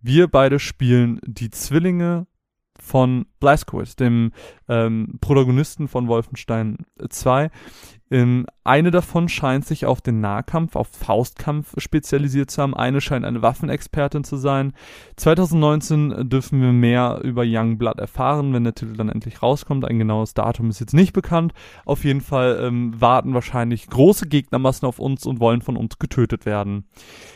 wir 0.00 0.28
beide 0.28 0.58
spielen 0.58 1.20
die 1.24 1.50
Zwillinge 1.50 2.26
von 2.78 3.26
Blazkowicz, 3.40 3.96
dem 3.96 4.32
ähm, 4.68 5.18
Protagonisten 5.20 5.88
von 5.88 6.06
Wolfenstein 6.08 6.78
2. 7.08 7.50
Ähm, 8.10 8.46
eine 8.64 8.90
davon 8.90 9.28
scheint 9.28 9.66
sich 9.66 9.86
auf 9.86 10.00
den 10.00 10.20
Nahkampf, 10.20 10.76
auf 10.76 10.88
Faustkampf 10.88 11.74
spezialisiert 11.78 12.50
zu 12.50 12.62
haben. 12.62 12.74
Eine 12.74 13.00
scheint 13.00 13.24
eine 13.24 13.42
Waffenexpertin 13.42 14.24
zu 14.24 14.36
sein. 14.36 14.72
2019 15.16 16.28
dürfen 16.28 16.60
wir 16.60 16.72
mehr 16.72 17.20
über 17.22 17.44
Youngblood 17.46 17.98
erfahren, 17.98 18.52
wenn 18.52 18.64
der 18.64 18.74
Titel 18.74 18.96
dann 18.96 19.08
endlich 19.08 19.42
rauskommt. 19.42 19.84
Ein 19.84 19.98
genaues 19.98 20.34
Datum 20.34 20.70
ist 20.70 20.80
jetzt 20.80 20.94
nicht 20.94 21.12
bekannt. 21.12 21.52
Auf 21.84 22.04
jeden 22.04 22.20
Fall 22.20 22.58
ähm, 22.62 22.98
warten 22.98 23.34
wahrscheinlich 23.34 23.86
große 23.88 24.26
Gegnermassen 24.26 24.86
auf 24.86 24.98
uns 24.98 25.26
und 25.26 25.40
wollen 25.40 25.62
von 25.62 25.76
uns 25.76 25.98
getötet 25.98 26.46
werden. 26.46 26.84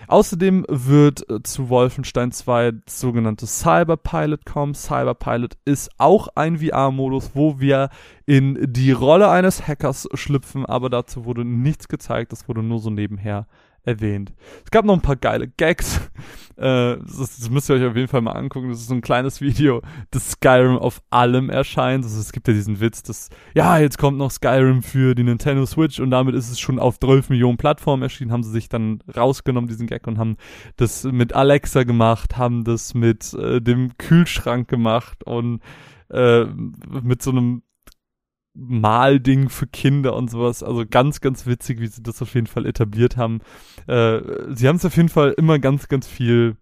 Außerdem 0.09 0.67
wird 0.69 1.29
äh, 1.31 1.43
zu 1.43 1.69
Wolfenstein 1.69 2.33
2 2.33 2.73
das 2.85 3.01
sogenannte 3.01 3.47
Cyberpilot 3.47 4.45
kommen. 4.45 4.75
Cyberpilot 4.75 5.57
ist 5.65 5.91
auch 5.99 6.29
ein 6.35 6.59
VR-Modus, 6.59 7.31
wo 7.35 7.61
wir 7.61 7.91
in 8.27 8.59
die 8.73 8.93
Rolle 8.93 9.31
eines 9.31 9.67
Hackers 9.67 10.09
schlüpfen, 10.15 10.67
aber 10.67 10.91
dazu 10.91 11.25
wurde 11.25 11.45
nichts 11.45 11.89
gezeigt, 11.89 12.33
das 12.33 12.49
wurde 12.49 12.63
nur 12.63 12.79
so 12.79 12.91
nebenher 12.91 13.47
erwähnt. 13.85 14.33
Es 14.65 14.71
gab 14.71 14.85
noch 14.85 14.95
ein 14.95 15.01
paar 15.01 15.17
geile 15.17 15.49
Gags. 15.49 16.01
Äh, 16.57 16.99
das, 16.99 17.39
das, 17.39 17.51
müsst 17.51 17.71
ihr 17.71 17.77
euch 17.77 17.85
auf 17.85 17.97
jeden 17.97 18.09
Fall 18.09 18.21
mal 18.21 18.33
angucken. 18.33 18.69
Das 18.69 18.79
ist 18.79 18.89
so 18.89 18.95
ein 18.95 19.01
kleines 19.01 19.41
Video, 19.41 19.81
das 20.11 20.33
Skyrim 20.33 20.77
auf 20.77 21.03
allem 21.11 21.51
erscheint. 21.51 22.05
Also 22.05 22.21
es 22.21 22.31
gibt 22.31 22.47
ja 22.47 22.55
diesen 22.55 22.79
Witz, 22.79 23.03
dass, 23.03 23.31
ja, 23.55 23.79
jetzt 23.79 23.99
kommt 23.99 24.19
noch 24.19 24.31
Skyrim 24.31 24.83
für 24.83 25.15
die 25.15 25.25
Nintendo 25.25 25.65
Switch 25.67 25.99
und 25.99 26.11
damit 26.11 26.35
ist 26.35 26.51
es 26.51 26.61
schon 26.61 26.79
auf 26.79 27.01
12 27.01 27.31
Millionen 27.31 27.57
Plattformen 27.57 28.03
erschienen. 28.03 28.33
Haben 28.33 28.43
sie 28.43 28.53
sich 28.53 28.69
dann 28.69 29.03
rausgenommen, 29.17 29.67
diesen 29.67 29.87
Gag, 29.87 30.07
und 30.07 30.19
haben 30.19 30.37
das 30.77 31.05
mit 31.05 31.33
Alexa 31.33 31.85
gemacht, 31.85 32.37
haben 32.37 32.65
das 32.65 32.95
mit 32.95 33.33
äh, 33.33 33.61
dem 33.61 33.97
Kühlschrank 33.97 34.69
gemacht 34.69 35.25
und 35.25 35.61
äh, 36.11 36.45
mit 36.45 37.23
so 37.23 37.31
einem 37.31 37.63
Malding 38.55 39.49
für 39.49 39.67
Kinder 39.67 40.15
und 40.15 40.31
sowas. 40.31 40.63
Also 40.63 40.85
ganz, 40.89 41.21
ganz 41.21 41.47
witzig, 41.47 41.81
wie 41.81 41.87
sie 41.87 42.03
das 42.03 42.21
auf 42.23 42.35
jeden 42.35 42.47
Fall 42.47 42.67
etabliert 42.67 43.17
haben. 43.17 43.41
Äh, 43.87 44.21
sie 44.55 44.69
haben 44.69 44.77
es 44.77 44.85
auf 44.85 44.97
jeden 44.97 45.09
Fall 45.09 45.35
immer 45.37 45.59
ganz, 45.59 45.89
ganz 45.89 46.07
viel, 46.07 46.57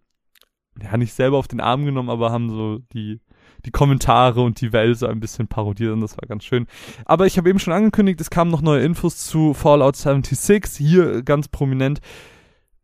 ja, 0.81 0.97
nicht 0.97 1.15
selber 1.15 1.39
auf 1.39 1.49
den 1.49 1.61
Arm 1.61 1.85
genommen, 1.85 2.11
aber 2.11 2.31
haben 2.31 2.51
so 2.51 2.79
die, 2.93 3.21
die 3.65 3.71
Kommentare 3.71 4.41
und 4.41 4.61
die 4.61 4.73
Welt 4.73 4.99
so 4.99 5.07
ein 5.07 5.21
bisschen 5.21 5.49
parodiert 5.49 5.93
und 5.93 6.01
das 6.01 6.17
war 6.17 6.27
ganz 6.29 6.45
schön. 6.45 6.67
Aber 7.05 7.27
ich 7.27 7.37
habe 7.37 7.51
eben 7.51 7.59
schon 7.59 7.75
angekündigt, 7.75 8.21
es 8.21 8.31
kamen 8.31 8.51
noch 8.51 8.63
neue 8.63 8.85
Infos 8.85 9.19
zu 9.27 9.55
Fallout 9.55 9.97
76, 9.97 10.77
hier 10.87 11.23
ganz 11.23 11.49
prominent. 11.49 12.01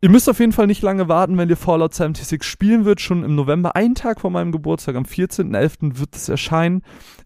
Ihr 0.02 0.10
müsst 0.10 0.28
auf 0.28 0.40
jeden 0.40 0.52
Fall 0.52 0.66
nicht 0.66 0.82
lange 0.82 1.08
warten, 1.08 1.38
wenn 1.38 1.48
ihr 1.48 1.56
Fallout 1.56 1.94
76 1.94 2.44
spielen 2.44 2.84
wird. 2.84 3.00
Schon 3.00 3.24
im 3.24 3.34
November, 3.34 3.76
einen 3.76 3.94
Tag 3.94 4.20
vor 4.20 4.30
meinem 4.30 4.52
Geburtstag, 4.52 4.94
am 4.94 5.04
14.11. 5.04 5.98
wird 5.98 6.14
es 6.14 6.28
erscheinen. 6.28 6.82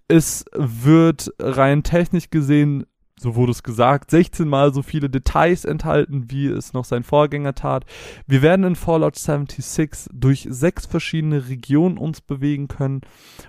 Es 0.06 0.44
wird 0.54 1.32
rein 1.40 1.82
technisch 1.82 2.30
gesehen 2.30 2.86
so 3.20 3.34
wurde 3.34 3.52
es 3.52 3.62
gesagt, 3.62 4.10
16 4.10 4.48
mal 4.48 4.72
so 4.72 4.82
viele 4.82 5.10
Details 5.10 5.64
enthalten, 5.64 6.30
wie 6.30 6.46
es 6.46 6.72
noch 6.72 6.84
sein 6.84 7.02
Vorgänger 7.02 7.54
tat. 7.54 7.84
Wir 8.26 8.42
werden 8.42 8.64
in 8.64 8.76
Fallout 8.76 9.16
76 9.16 10.10
durch 10.12 10.46
sechs 10.50 10.86
verschiedene 10.86 11.48
Regionen 11.48 11.98
uns 11.98 12.20
bewegen 12.20 12.68
können 12.68 13.02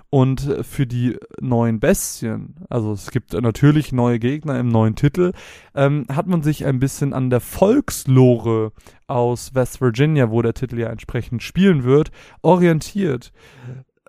und 0.10 0.42
für 0.64 0.86
die 0.86 1.18
neuen 1.40 1.80
Bestien, 1.80 2.56
also 2.70 2.92
es 2.92 3.12
gibt 3.12 3.34
natürlich 3.34 3.94
neue 3.94 4.20
Gegner 4.20 4.60
im 4.60 4.68
neuen 4.68 4.96
Titel, 4.96 5.32
ähm, 5.74 6.06
hat 6.14 6.28
man 6.28 6.42
sich 6.42 6.66
ein 6.66 6.80
bisschen 6.80 7.14
an 7.14 7.30
der 7.30 7.40
Volkslore 7.40 8.74
aus 9.08 9.56
West 9.56 9.80
Virginia, 9.80 10.32
wo 10.32 10.42
der 10.42 10.54
Titel 10.54 10.80
ja 10.80 10.90
entsprechend 10.90 11.44
spielen 11.44 11.84
wird, 11.84 12.12
orientiert 12.42 13.32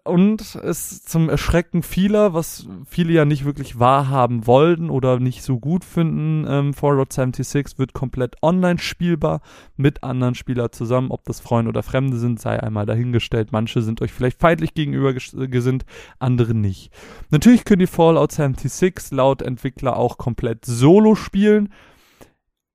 und 0.05 0.57
es 0.57 1.05
zum 1.05 1.29
Erschrecken 1.29 1.85
vieler, 1.85 2.35
was 2.35 2.67
viele 2.89 3.13
ja 3.13 3.25
nicht 3.25 3.45
wirklich 3.45 3.79
wahrhaben 3.79 4.49
wollten 4.49 4.91
oder 4.91 5.21
nicht 5.21 5.43
so 5.43 5.61
gut 5.61 5.85
finden, 5.85 6.45
ähm, 6.49 6.75
Fallout 6.75 7.13
76 7.13 7.79
wird 7.79 7.93
komplett 7.93 8.37
online 8.43 8.81
spielbar 8.81 9.43
mit 9.77 10.03
anderen 10.03 10.35
Spielern 10.35 10.73
zusammen. 10.73 11.13
Ob 11.13 11.25
das 11.25 11.39
Freunde 11.39 11.69
oder 11.69 11.85
Fremde 11.85 12.17
sind, 12.17 12.41
sei 12.41 12.61
einmal 12.61 12.85
dahingestellt. 12.85 13.53
Manche 13.53 13.81
sind 13.81 14.03
euch 14.03 14.13
vielleicht 14.13 14.41
feindlich 14.41 14.75
gegenüber 14.75 15.15
gesinnt, 15.15 15.85
andere 16.19 16.55
nicht. 16.55 16.93
Natürlich 17.31 17.65
könnt 17.65 17.83
ihr 17.83 17.89
Fallout 17.89 18.33
76 18.33 19.13
laut 19.13 19.41
Entwickler 19.41 19.97
auch 19.97 20.19
komplett 20.19 20.65
solo 20.65 21.15
spielen. 21.15 21.69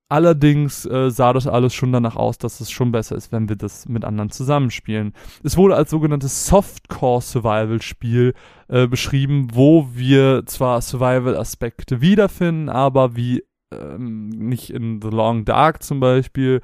Allerdings 0.09 0.85
äh, 0.85 1.11
sah 1.11 1.33
das 1.33 1.47
alles 1.47 1.73
schon 1.73 1.91
danach 1.91 2.15
aus, 2.15 2.37
dass 2.37 2.61
es 2.61 2.71
schon 2.71 2.93
besser 2.93 3.17
ist, 3.17 3.33
wenn 3.33 3.49
wir 3.49 3.57
das 3.57 3.89
mit 3.89 4.05
anderen 4.05 4.29
zusammenspielen. 4.29 5.13
Es 5.43 5.57
wurde 5.57 5.75
als 5.75 5.89
sogenanntes 5.89 6.45
Softcore 6.47 7.21
Survival 7.21 7.81
Spiel 7.81 8.33
äh, 8.69 8.87
beschrieben, 8.87 9.49
wo 9.51 9.89
wir 9.93 10.45
zwar 10.45 10.81
Survival 10.81 11.35
Aspekte 11.35 11.99
wiederfinden, 11.99 12.69
aber 12.69 13.17
wie 13.17 13.43
ähm, 13.73 14.29
nicht 14.29 14.69
in 14.69 15.01
The 15.01 15.09
Long 15.09 15.43
Dark 15.43 15.83
zum 15.83 15.99
Beispiel 15.99 16.61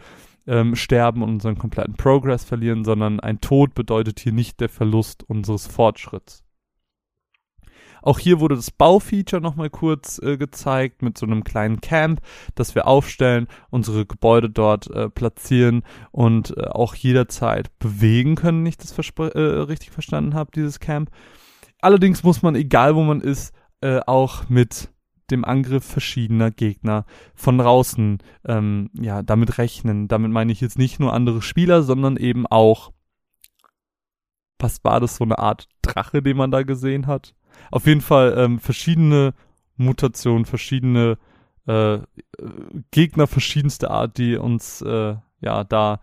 ähm, 0.47 0.75
sterben 0.75 1.21
und 1.21 1.29
unseren 1.29 1.57
kompletten 1.57 1.95
Progress 1.95 2.45
verlieren, 2.45 2.85
sondern 2.85 3.19
ein 3.19 3.41
Tod 3.41 3.75
bedeutet 3.75 4.21
hier 4.21 4.33
nicht 4.33 4.61
der 4.61 4.69
Verlust 4.69 5.23
unseres 5.23 5.67
Fortschritts. 5.67 6.42
Auch 8.03 8.19
hier 8.19 8.39
wurde 8.39 8.55
das 8.55 8.69
Baufeature 8.69 9.41
nochmal 9.41 9.69
kurz 9.69 10.19
äh, 10.19 10.37
gezeigt 10.37 11.01
mit 11.01 11.17
so 11.17 11.25
einem 11.25 11.43
kleinen 11.43 11.81
Camp, 11.81 12.21
das 12.53 12.75
wir 12.75 12.85
aufstellen, 12.85 13.47
unsere 13.69 14.05
Gebäude 14.05 14.49
dort 14.49 14.91
äh, 14.91 15.09
platzieren 15.09 15.83
und 16.11 16.55
äh, 16.57 16.65
auch 16.67 16.95
jederzeit 16.95 17.77
bewegen 17.79 18.35
können, 18.35 18.59
wenn 18.59 18.67
ich 18.67 18.77
das 18.77 18.91
äh, 18.97 19.39
richtig 19.39 19.91
verstanden 19.91 20.33
habe, 20.35 20.51
dieses 20.53 20.79
Camp. 20.79 21.09
Allerdings 21.81 22.23
muss 22.23 22.41
man, 22.41 22.55
egal 22.55 22.95
wo 22.95 23.03
man 23.03 23.21
ist, 23.21 23.53
äh, 23.81 24.01
auch 24.05 24.49
mit 24.49 24.89
dem 25.31 25.45
Angriff 25.45 25.85
verschiedener 25.85 26.51
Gegner 26.51 27.05
von 27.33 27.57
draußen 27.57 28.19
ähm, 28.45 28.89
ja 28.93 29.23
damit 29.23 29.57
rechnen. 29.57 30.09
Damit 30.09 30.31
meine 30.31 30.51
ich 30.51 30.59
jetzt 30.59 30.77
nicht 30.77 30.99
nur 30.99 31.13
andere 31.13 31.41
Spieler, 31.41 31.83
sondern 31.83 32.17
eben 32.17 32.45
auch 32.45 32.91
was 34.63 34.83
war 34.83 34.99
das 34.99 35.17
so 35.17 35.25
eine 35.25 35.37
Art 35.37 35.67
Drache, 35.81 36.23
den 36.23 36.37
man 36.37 36.49
da 36.49 36.63
gesehen 36.63 37.05
hat? 37.05 37.35
Auf 37.71 37.85
jeden 37.87 38.01
Fall 38.01 38.35
ähm, 38.37 38.59
verschiedene 38.59 39.33
Mutationen, 39.77 40.45
verschiedene 40.45 41.17
äh, 41.65 41.99
Gegner 42.91 43.27
verschiedenster 43.27 43.91
Art, 43.91 44.17
die 44.17 44.35
uns 44.35 44.81
äh, 44.81 45.15
ja 45.41 45.63
da 45.63 45.99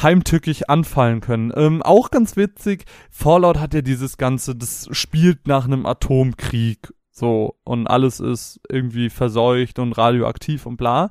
heimtückig 0.00 0.70
anfallen 0.70 1.20
können. 1.20 1.52
Ähm, 1.54 1.82
auch 1.82 2.10
ganz 2.10 2.36
witzig, 2.36 2.84
Fallout 3.10 3.58
hat 3.58 3.74
ja 3.74 3.82
dieses 3.82 4.16
Ganze, 4.16 4.56
das 4.56 4.88
spielt 4.92 5.46
nach 5.46 5.64
einem 5.64 5.86
Atomkrieg 5.86 6.92
so 7.10 7.56
und 7.64 7.86
alles 7.86 8.20
ist 8.20 8.60
irgendwie 8.70 9.10
verseucht 9.10 9.78
und 9.78 9.92
radioaktiv 9.92 10.64
und 10.66 10.78
bla. 10.78 11.10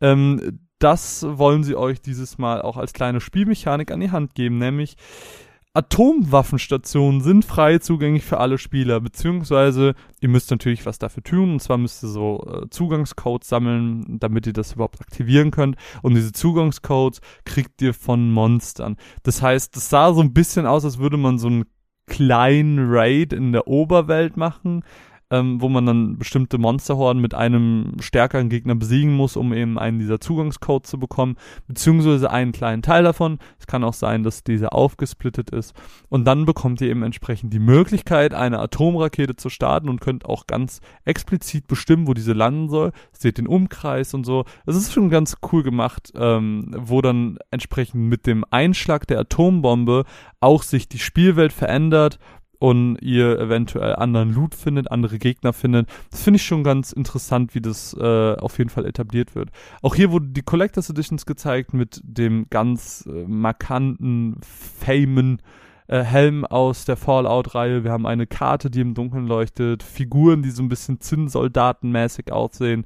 Ähm, 0.00 0.60
das 0.78 1.24
wollen 1.28 1.62
sie 1.62 1.76
euch 1.76 2.00
dieses 2.00 2.38
Mal 2.38 2.62
auch 2.62 2.76
als 2.76 2.92
kleine 2.92 3.20
Spielmechanik 3.20 3.92
an 3.92 4.00
die 4.00 4.10
Hand 4.10 4.34
geben, 4.34 4.58
nämlich 4.58 4.96
Atomwaffenstationen 5.74 7.22
sind 7.22 7.46
frei 7.46 7.78
zugänglich 7.78 8.24
für 8.24 8.38
alle 8.38 8.58
Spieler, 8.58 9.00
beziehungsweise 9.00 9.94
ihr 10.20 10.28
müsst 10.28 10.50
natürlich 10.50 10.84
was 10.84 10.98
dafür 10.98 11.22
tun, 11.22 11.52
und 11.52 11.60
zwar 11.62 11.78
müsst 11.78 12.02
ihr 12.02 12.10
so 12.10 12.44
äh, 12.46 12.68
Zugangscodes 12.68 13.48
sammeln, 13.48 14.18
damit 14.20 14.46
ihr 14.46 14.52
das 14.52 14.74
überhaupt 14.74 15.00
aktivieren 15.00 15.50
könnt. 15.50 15.76
Und 16.02 16.14
diese 16.14 16.32
Zugangscodes 16.32 17.22
kriegt 17.46 17.80
ihr 17.80 17.94
von 17.94 18.30
Monstern. 18.30 18.96
Das 19.22 19.40
heißt, 19.40 19.74
das 19.74 19.88
sah 19.88 20.12
so 20.12 20.20
ein 20.20 20.34
bisschen 20.34 20.66
aus, 20.66 20.84
als 20.84 20.98
würde 20.98 21.16
man 21.16 21.38
so 21.38 21.46
einen 21.48 21.64
kleinen 22.06 22.90
Raid 22.90 23.32
in 23.32 23.52
der 23.52 23.66
Oberwelt 23.66 24.36
machen, 24.36 24.82
ähm, 25.32 25.62
wo 25.62 25.70
man 25.70 25.86
dann 25.86 26.18
bestimmte 26.18 26.58
Monsterhorden 26.58 27.20
mit 27.20 27.34
einem 27.34 27.96
stärkeren 28.00 28.50
Gegner 28.50 28.74
besiegen 28.74 29.14
muss, 29.14 29.34
um 29.36 29.54
eben 29.54 29.78
einen 29.78 29.98
dieser 29.98 30.20
Zugangscodes 30.20 30.90
zu 30.90 30.98
bekommen, 30.98 31.36
beziehungsweise 31.66 32.30
einen 32.30 32.52
kleinen 32.52 32.82
Teil 32.82 33.02
davon. 33.02 33.38
Es 33.58 33.66
kann 33.66 33.82
auch 33.82 33.94
sein, 33.94 34.24
dass 34.24 34.44
dieser 34.44 34.74
aufgesplittet 34.74 35.48
ist. 35.48 35.74
Und 36.10 36.26
dann 36.26 36.44
bekommt 36.44 36.82
ihr 36.82 36.90
eben 36.90 37.02
entsprechend 37.02 37.54
die 37.54 37.60
Möglichkeit, 37.60 38.34
eine 38.34 38.58
Atomrakete 38.58 39.34
zu 39.34 39.48
starten 39.48 39.88
und 39.88 40.02
könnt 40.02 40.26
auch 40.26 40.46
ganz 40.46 40.80
explizit 41.06 41.66
bestimmen, 41.66 42.06
wo 42.06 42.12
diese 42.12 42.34
landen 42.34 42.68
soll. 42.68 42.92
Seht 43.12 43.38
den 43.38 43.46
Umkreis 43.46 44.12
und 44.12 44.24
so. 44.24 44.44
Es 44.66 44.76
ist 44.76 44.92
schon 44.92 45.08
ganz 45.08 45.38
cool 45.50 45.62
gemacht, 45.62 46.12
ähm, 46.14 46.74
wo 46.76 47.00
dann 47.00 47.38
entsprechend 47.50 48.02
mit 48.02 48.26
dem 48.26 48.44
Einschlag 48.50 49.06
der 49.06 49.20
Atombombe 49.20 50.04
auch 50.40 50.62
sich 50.62 50.88
die 50.88 50.98
Spielwelt 50.98 51.54
verändert 51.54 52.18
und 52.62 52.96
ihr 53.02 53.40
eventuell 53.40 53.96
anderen 53.96 54.32
Loot 54.32 54.54
findet, 54.54 54.88
andere 54.88 55.18
Gegner 55.18 55.52
findet. 55.52 55.88
Das 56.12 56.22
finde 56.22 56.36
ich 56.36 56.44
schon 56.44 56.62
ganz 56.62 56.92
interessant, 56.92 57.56
wie 57.56 57.60
das 57.60 57.92
äh, 57.98 58.36
auf 58.36 58.56
jeden 58.58 58.70
Fall 58.70 58.86
etabliert 58.86 59.34
wird. 59.34 59.50
Auch 59.82 59.96
hier 59.96 60.12
wurden 60.12 60.32
die 60.32 60.42
Collectors 60.42 60.88
Editions 60.88 61.26
gezeigt 61.26 61.74
mit 61.74 62.00
dem 62.04 62.46
ganz 62.50 63.04
äh, 63.12 63.24
markanten, 63.26 64.36
famen 64.42 65.42
äh, 65.88 66.04
Helm 66.04 66.44
aus 66.44 66.84
der 66.84 66.96
Fallout-Reihe. 66.96 67.82
Wir 67.82 67.90
haben 67.90 68.06
eine 68.06 68.28
Karte, 68.28 68.70
die 68.70 68.80
im 68.80 68.94
Dunkeln 68.94 69.26
leuchtet, 69.26 69.82
Figuren, 69.82 70.44
die 70.44 70.50
so 70.50 70.62
ein 70.62 70.68
bisschen 70.68 71.00
Zinnsoldatenmäßig 71.00 72.30
aussehen. 72.30 72.84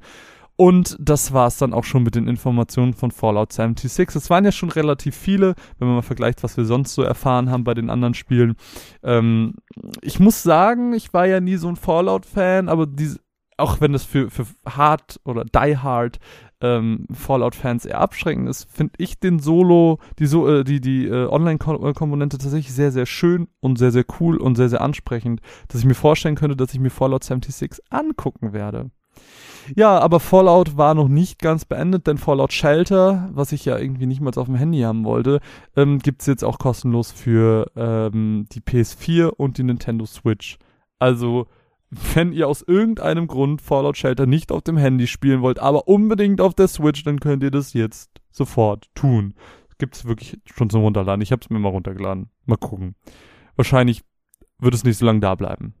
Und 0.59 0.97
das 0.99 1.33
war 1.33 1.47
es 1.47 1.57
dann 1.57 1.71
auch 1.71 1.83
schon 1.83 2.01
mit 2.01 2.15
den 2.15 2.27
Informationen 2.27 2.93
von 2.93 3.11
Fallout 3.11 3.53
76. 3.53 4.15
Es 4.15 4.29
waren 4.31 4.43
ja 4.43 4.51
schon 4.51 4.71
relativ 4.71 5.15
viele, 5.15 5.53
wenn 5.77 5.87
man 5.87 5.97
mal 5.97 6.01
vergleicht, 6.01 6.43
was 6.43 6.57
wir 6.57 6.65
sonst 6.65 6.95
so 6.95 7.03
erfahren 7.03 7.51
haben 7.51 7.63
bei 7.63 7.75
den 7.75 7.91
anderen 7.91 8.15
Spielen. 8.15 8.55
Ähm, 9.03 9.53
ich 10.01 10.19
muss 10.19 10.41
sagen, 10.41 10.93
ich 10.93 11.13
war 11.13 11.27
ja 11.27 11.39
nie 11.39 11.57
so 11.57 11.67
ein 11.67 11.75
Fallout-Fan, 11.75 12.69
aber 12.69 12.87
diese, 12.87 13.19
auch 13.57 13.81
wenn 13.81 13.93
das 13.93 14.03
für, 14.03 14.31
für 14.31 14.47
Hard 14.67 15.19
oder 15.25 15.45
Die 15.45 15.77
Hard 15.77 16.17
ähm, 16.59 17.05
Fallout-Fans 17.13 17.85
eher 17.85 18.01
abschreckend 18.01 18.49
ist, 18.49 18.67
finde 18.71 18.93
ich 18.97 19.19
den 19.19 19.37
Solo, 19.37 19.99
die, 20.17 20.25
so, 20.25 20.47
äh, 20.47 20.63
die, 20.63 20.81
die 20.81 21.05
äh, 21.05 21.27
Online-Komponente 21.27 22.39
tatsächlich 22.39 22.73
sehr, 22.73 22.91
sehr 22.91 23.05
schön 23.05 23.47
und 23.59 23.77
sehr, 23.77 23.91
sehr 23.91 24.05
cool 24.19 24.37
und 24.37 24.55
sehr, 24.55 24.69
sehr 24.69 24.81
ansprechend, 24.81 25.41
dass 25.67 25.81
ich 25.81 25.85
mir 25.85 25.93
vorstellen 25.93 26.35
könnte, 26.35 26.55
dass 26.55 26.73
ich 26.73 26.79
mir 26.79 26.89
Fallout 26.89 27.23
76 27.23 27.83
angucken 27.91 28.53
werde. 28.53 28.89
Ja, 29.75 29.99
aber 29.99 30.19
Fallout 30.19 30.77
war 30.77 30.93
noch 30.93 31.09
nicht 31.09 31.39
ganz 31.39 31.65
beendet, 31.65 32.07
denn 32.07 32.17
Fallout 32.17 32.53
Shelter, 32.53 33.29
was 33.33 33.51
ich 33.51 33.65
ja 33.65 33.77
irgendwie 33.77 34.05
nicht 34.05 34.21
mal 34.21 34.31
auf 34.37 34.45
dem 34.45 34.55
Handy 34.55 34.79
haben 34.81 35.03
wollte, 35.03 35.39
ähm, 35.75 35.99
gibt's 35.99 36.25
jetzt 36.25 36.43
auch 36.43 36.59
kostenlos 36.59 37.11
für 37.11 37.71
ähm, 37.75 38.45
die 38.51 38.61
PS4 38.61 39.27
und 39.27 39.57
die 39.57 39.63
Nintendo 39.63 40.05
Switch. 40.05 40.57
Also, 40.99 41.47
wenn 41.89 42.33
ihr 42.33 42.47
aus 42.47 42.61
irgendeinem 42.61 43.27
Grund 43.27 43.61
Fallout 43.61 43.97
Shelter 43.97 44.25
nicht 44.25 44.51
auf 44.51 44.61
dem 44.61 44.77
Handy 44.77 45.07
spielen 45.07 45.41
wollt, 45.41 45.59
aber 45.59 45.87
unbedingt 45.87 46.41
auf 46.41 46.53
der 46.53 46.67
Switch, 46.67 47.03
dann 47.03 47.19
könnt 47.19 47.43
ihr 47.43 47.51
das 47.51 47.73
jetzt 47.73 48.09
sofort 48.31 48.87
tun. 48.95 49.33
Gibt's 49.77 50.05
wirklich 50.05 50.39
schon 50.45 50.69
zum 50.69 50.81
Runterladen. 50.81 51.21
Ich 51.21 51.31
hab's 51.31 51.49
mir 51.49 51.59
mal 51.59 51.69
runtergeladen. 51.69 52.29
Mal 52.45 52.57
gucken. 52.57 52.95
Wahrscheinlich 53.55 54.03
wird 54.59 54.73
es 54.73 54.83
nicht 54.83 54.97
so 54.97 55.05
lange 55.05 55.19
da 55.19 55.35
bleiben. 55.35 55.75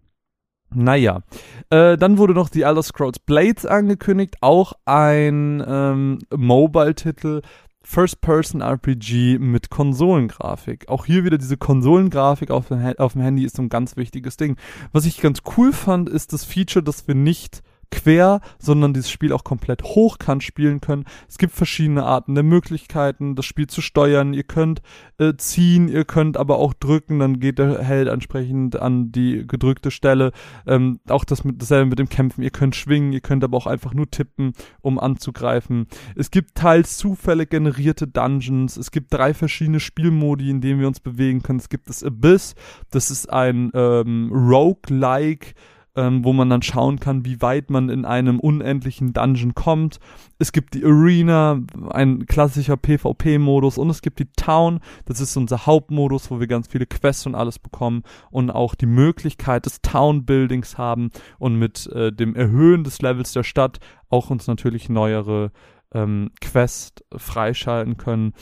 Naja, 0.73 1.21
äh, 1.69 1.97
dann 1.97 2.17
wurde 2.17 2.33
noch 2.33 2.49
The 2.51 2.63
Elder 2.63 2.83
Scrolls 2.83 3.19
Blades 3.19 3.65
angekündigt, 3.65 4.35
auch 4.41 4.73
ein 4.85 5.63
ähm, 5.65 6.19
Mobile-Titel, 6.35 7.41
First-Person-RPG 7.83 9.39
mit 9.39 9.69
Konsolengrafik. 9.69 10.89
Auch 10.89 11.05
hier 11.05 11.23
wieder 11.23 11.37
diese 11.37 11.55
Konsolengrafik 11.55 12.51
auf 12.51 12.67
dem, 12.67 12.83
auf 12.97 13.13
dem 13.13 13.21
Handy 13.21 13.45
ist 13.45 13.55
so 13.55 13.61
ein 13.61 13.69
ganz 13.69 13.95
wichtiges 13.95 14.35
Ding. 14.35 14.57
Was 14.91 15.05
ich 15.05 15.21
ganz 15.21 15.39
cool 15.55 15.71
fand, 15.71 16.09
ist 16.09 16.33
das 16.33 16.43
Feature, 16.43 16.83
dass 16.83 17.07
wir 17.07 17.15
nicht 17.15 17.63
quer, 17.91 18.41
sondern 18.59 18.93
dieses 18.93 19.09
Spiel 19.09 19.33
auch 19.33 19.43
komplett 19.43 19.83
hochkant 19.83 20.43
spielen 20.43 20.81
können. 20.81 21.05
Es 21.27 21.37
gibt 21.37 21.53
verschiedene 21.53 22.03
Arten 22.03 22.35
der 22.35 22.43
Möglichkeiten, 22.43 23.35
das 23.35 23.45
Spiel 23.45 23.67
zu 23.67 23.81
steuern. 23.81 24.33
Ihr 24.33 24.43
könnt 24.43 24.81
äh, 25.17 25.33
ziehen, 25.37 25.87
ihr 25.87 26.05
könnt 26.05 26.37
aber 26.37 26.57
auch 26.59 26.73
drücken, 26.73 27.19
dann 27.19 27.39
geht 27.39 27.59
der 27.59 27.83
Held 27.83 28.07
entsprechend 28.07 28.75
an 28.75 29.11
die 29.11 29.45
gedrückte 29.47 29.91
Stelle. 29.91 30.31
Ähm, 30.65 30.99
auch 31.09 31.23
das 31.23 31.43
mit, 31.43 31.61
dasselbe 31.61 31.89
mit 31.89 31.99
dem 31.99 32.09
Kämpfen. 32.09 32.43
Ihr 32.43 32.51
könnt 32.51 32.75
schwingen, 32.75 33.13
ihr 33.13 33.21
könnt 33.21 33.43
aber 33.43 33.57
auch 33.57 33.67
einfach 33.67 33.93
nur 33.93 34.09
tippen, 34.09 34.53
um 34.81 34.99
anzugreifen. 34.99 35.87
Es 36.15 36.31
gibt 36.31 36.55
teils 36.55 36.97
zufällig 36.97 37.49
generierte 37.49 38.07
Dungeons. 38.07 38.77
Es 38.77 38.91
gibt 38.91 39.13
drei 39.13 39.33
verschiedene 39.33 39.79
Spielmodi, 39.79 40.49
in 40.49 40.61
denen 40.61 40.79
wir 40.79 40.87
uns 40.87 40.99
bewegen 40.99 41.41
können. 41.41 41.59
Es 41.59 41.69
gibt 41.69 41.89
das 41.89 42.03
Abyss, 42.03 42.55
das 42.91 43.11
ist 43.11 43.31
ein 43.31 43.71
ähm, 43.73 44.31
Roguelike 44.31 45.53
ähm, 45.97 46.23
wo 46.23 46.31
man 46.31 46.49
dann 46.49 46.61
schauen 46.61 46.99
kann, 46.99 47.25
wie 47.25 47.41
weit 47.41 47.71
man 47.71 47.89
in 47.89 48.05
einem 48.05 48.39
unendlichen 48.39 49.13
Dungeon 49.13 49.55
kommt. 49.55 49.99
Es 50.37 50.51
gibt 50.51 50.75
die 50.75 50.85
Arena, 50.85 51.59
ein 51.89 52.27
klassischer 52.27 52.77
PvP-Modus 52.77 53.79
und 53.79 53.89
es 53.89 54.03
gibt 54.03 54.19
die 54.19 54.31
Town, 54.37 54.79
das 55.05 55.19
ist 55.19 55.35
unser 55.35 55.65
Hauptmodus, 55.65 56.29
wo 56.29 56.39
wir 56.39 56.47
ganz 56.47 56.67
viele 56.67 56.85
Quests 56.85 57.25
und 57.25 57.33
alles 57.33 57.57
bekommen 57.57 58.03
und 58.29 58.51
auch 58.51 58.75
die 58.75 58.85
Möglichkeit 58.85 59.65
des 59.65 59.81
Town-Buildings 59.81 60.77
haben 60.77 61.09
und 61.39 61.57
mit 61.57 61.87
äh, 61.87 62.13
dem 62.13 62.35
Erhöhen 62.35 62.83
des 62.83 63.01
Levels 63.01 63.33
der 63.33 63.43
Stadt 63.43 63.79
auch 64.09 64.29
uns 64.29 64.45
natürlich 64.45 64.89
neuere 64.89 65.51
ähm, 65.93 66.29
Quests 66.39 67.03
freischalten 67.15 67.97
können. 67.97 68.33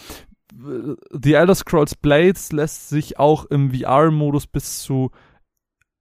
The 0.53 1.33
Elder 1.33 1.55
Scrolls 1.55 1.95
Blades 1.95 2.51
lässt 2.51 2.89
sich 2.89 3.17
auch 3.17 3.45
im 3.45 3.71
VR-Modus 3.71 4.47
bis 4.47 4.79
zu 4.79 5.11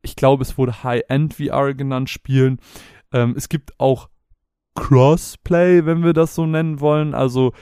ich 0.04 0.16
glaube, 0.16 0.42
es 0.42 0.56
wurde 0.58 0.84
High-End 0.84 1.34
VR 1.34 1.74
genannt, 1.74 2.10
spielen. 2.10 2.58
Ähm, 3.12 3.34
es 3.36 3.48
gibt 3.48 3.78
auch 3.80 4.08
Crossplay, 4.74 5.86
wenn 5.86 6.04
wir 6.04 6.12
das 6.12 6.34
so 6.34 6.46
nennen 6.46 6.80
wollen. 6.80 7.14
Also, 7.14 7.52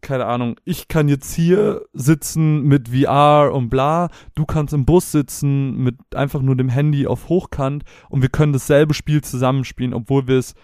keine 0.00 0.26
Ahnung, 0.26 0.56
ich 0.64 0.88
kann 0.88 1.08
jetzt 1.08 1.32
hier 1.34 1.86
sitzen 1.92 2.62
mit 2.62 2.88
VR 2.90 3.52
und 3.52 3.70
bla, 3.70 4.10
du 4.34 4.44
kannst 4.44 4.74
im 4.74 4.84
Bus 4.84 5.12
sitzen 5.12 5.78
mit 5.78 5.96
einfach 6.14 6.42
nur 6.42 6.56
dem 6.56 6.68
Handy 6.68 7.06
auf 7.06 7.28
Hochkant 7.28 7.84
und 8.10 8.20
wir 8.20 8.28
können 8.28 8.52
dasselbe 8.52 8.92
Spiel 8.92 9.22
zusammenspielen, 9.22 9.94
obwohl 9.94 10.28
wir 10.28 10.38
es 10.38 10.54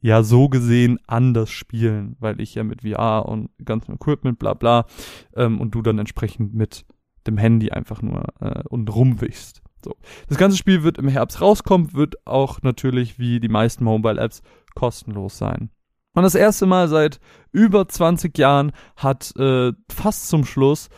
ja 0.00 0.22
so 0.22 0.48
gesehen 0.48 0.98
anders 1.06 1.50
spielen, 1.50 2.16
weil 2.18 2.40
ich 2.40 2.54
ja 2.56 2.64
mit 2.64 2.82
VR 2.82 3.26
und 3.26 3.50
ganzem 3.64 3.94
Equipment 3.94 4.38
bla 4.38 4.54
bla 4.54 4.86
ähm, 5.34 5.60
und 5.60 5.74
du 5.74 5.82
dann 5.82 5.98
entsprechend 5.98 6.54
mit 6.54 6.84
dem 7.26 7.38
Handy 7.38 7.70
einfach 7.70 8.02
nur 8.02 8.24
äh, 8.40 8.62
und 8.68 8.92
rumwichst. 8.94 9.62
So. 9.86 9.96
Das 10.28 10.36
ganze 10.36 10.56
Spiel 10.56 10.82
wird 10.82 10.98
im 10.98 11.06
Herbst 11.06 11.40
rauskommen, 11.40 11.94
wird 11.94 12.26
auch 12.26 12.60
natürlich 12.62 13.20
wie 13.20 13.38
die 13.38 13.48
meisten 13.48 13.84
Mobile 13.84 14.20
Apps 14.20 14.42
kostenlos 14.74 15.38
sein. 15.38 15.70
Und 16.12 16.24
das 16.24 16.34
erste 16.34 16.66
Mal 16.66 16.88
seit 16.88 17.20
über 17.52 17.86
20 17.86 18.36
Jahren 18.36 18.72
hat 18.96 19.32
äh, 19.36 19.72
fast 19.88 20.28
zum 20.28 20.44
Schluss 20.44 20.88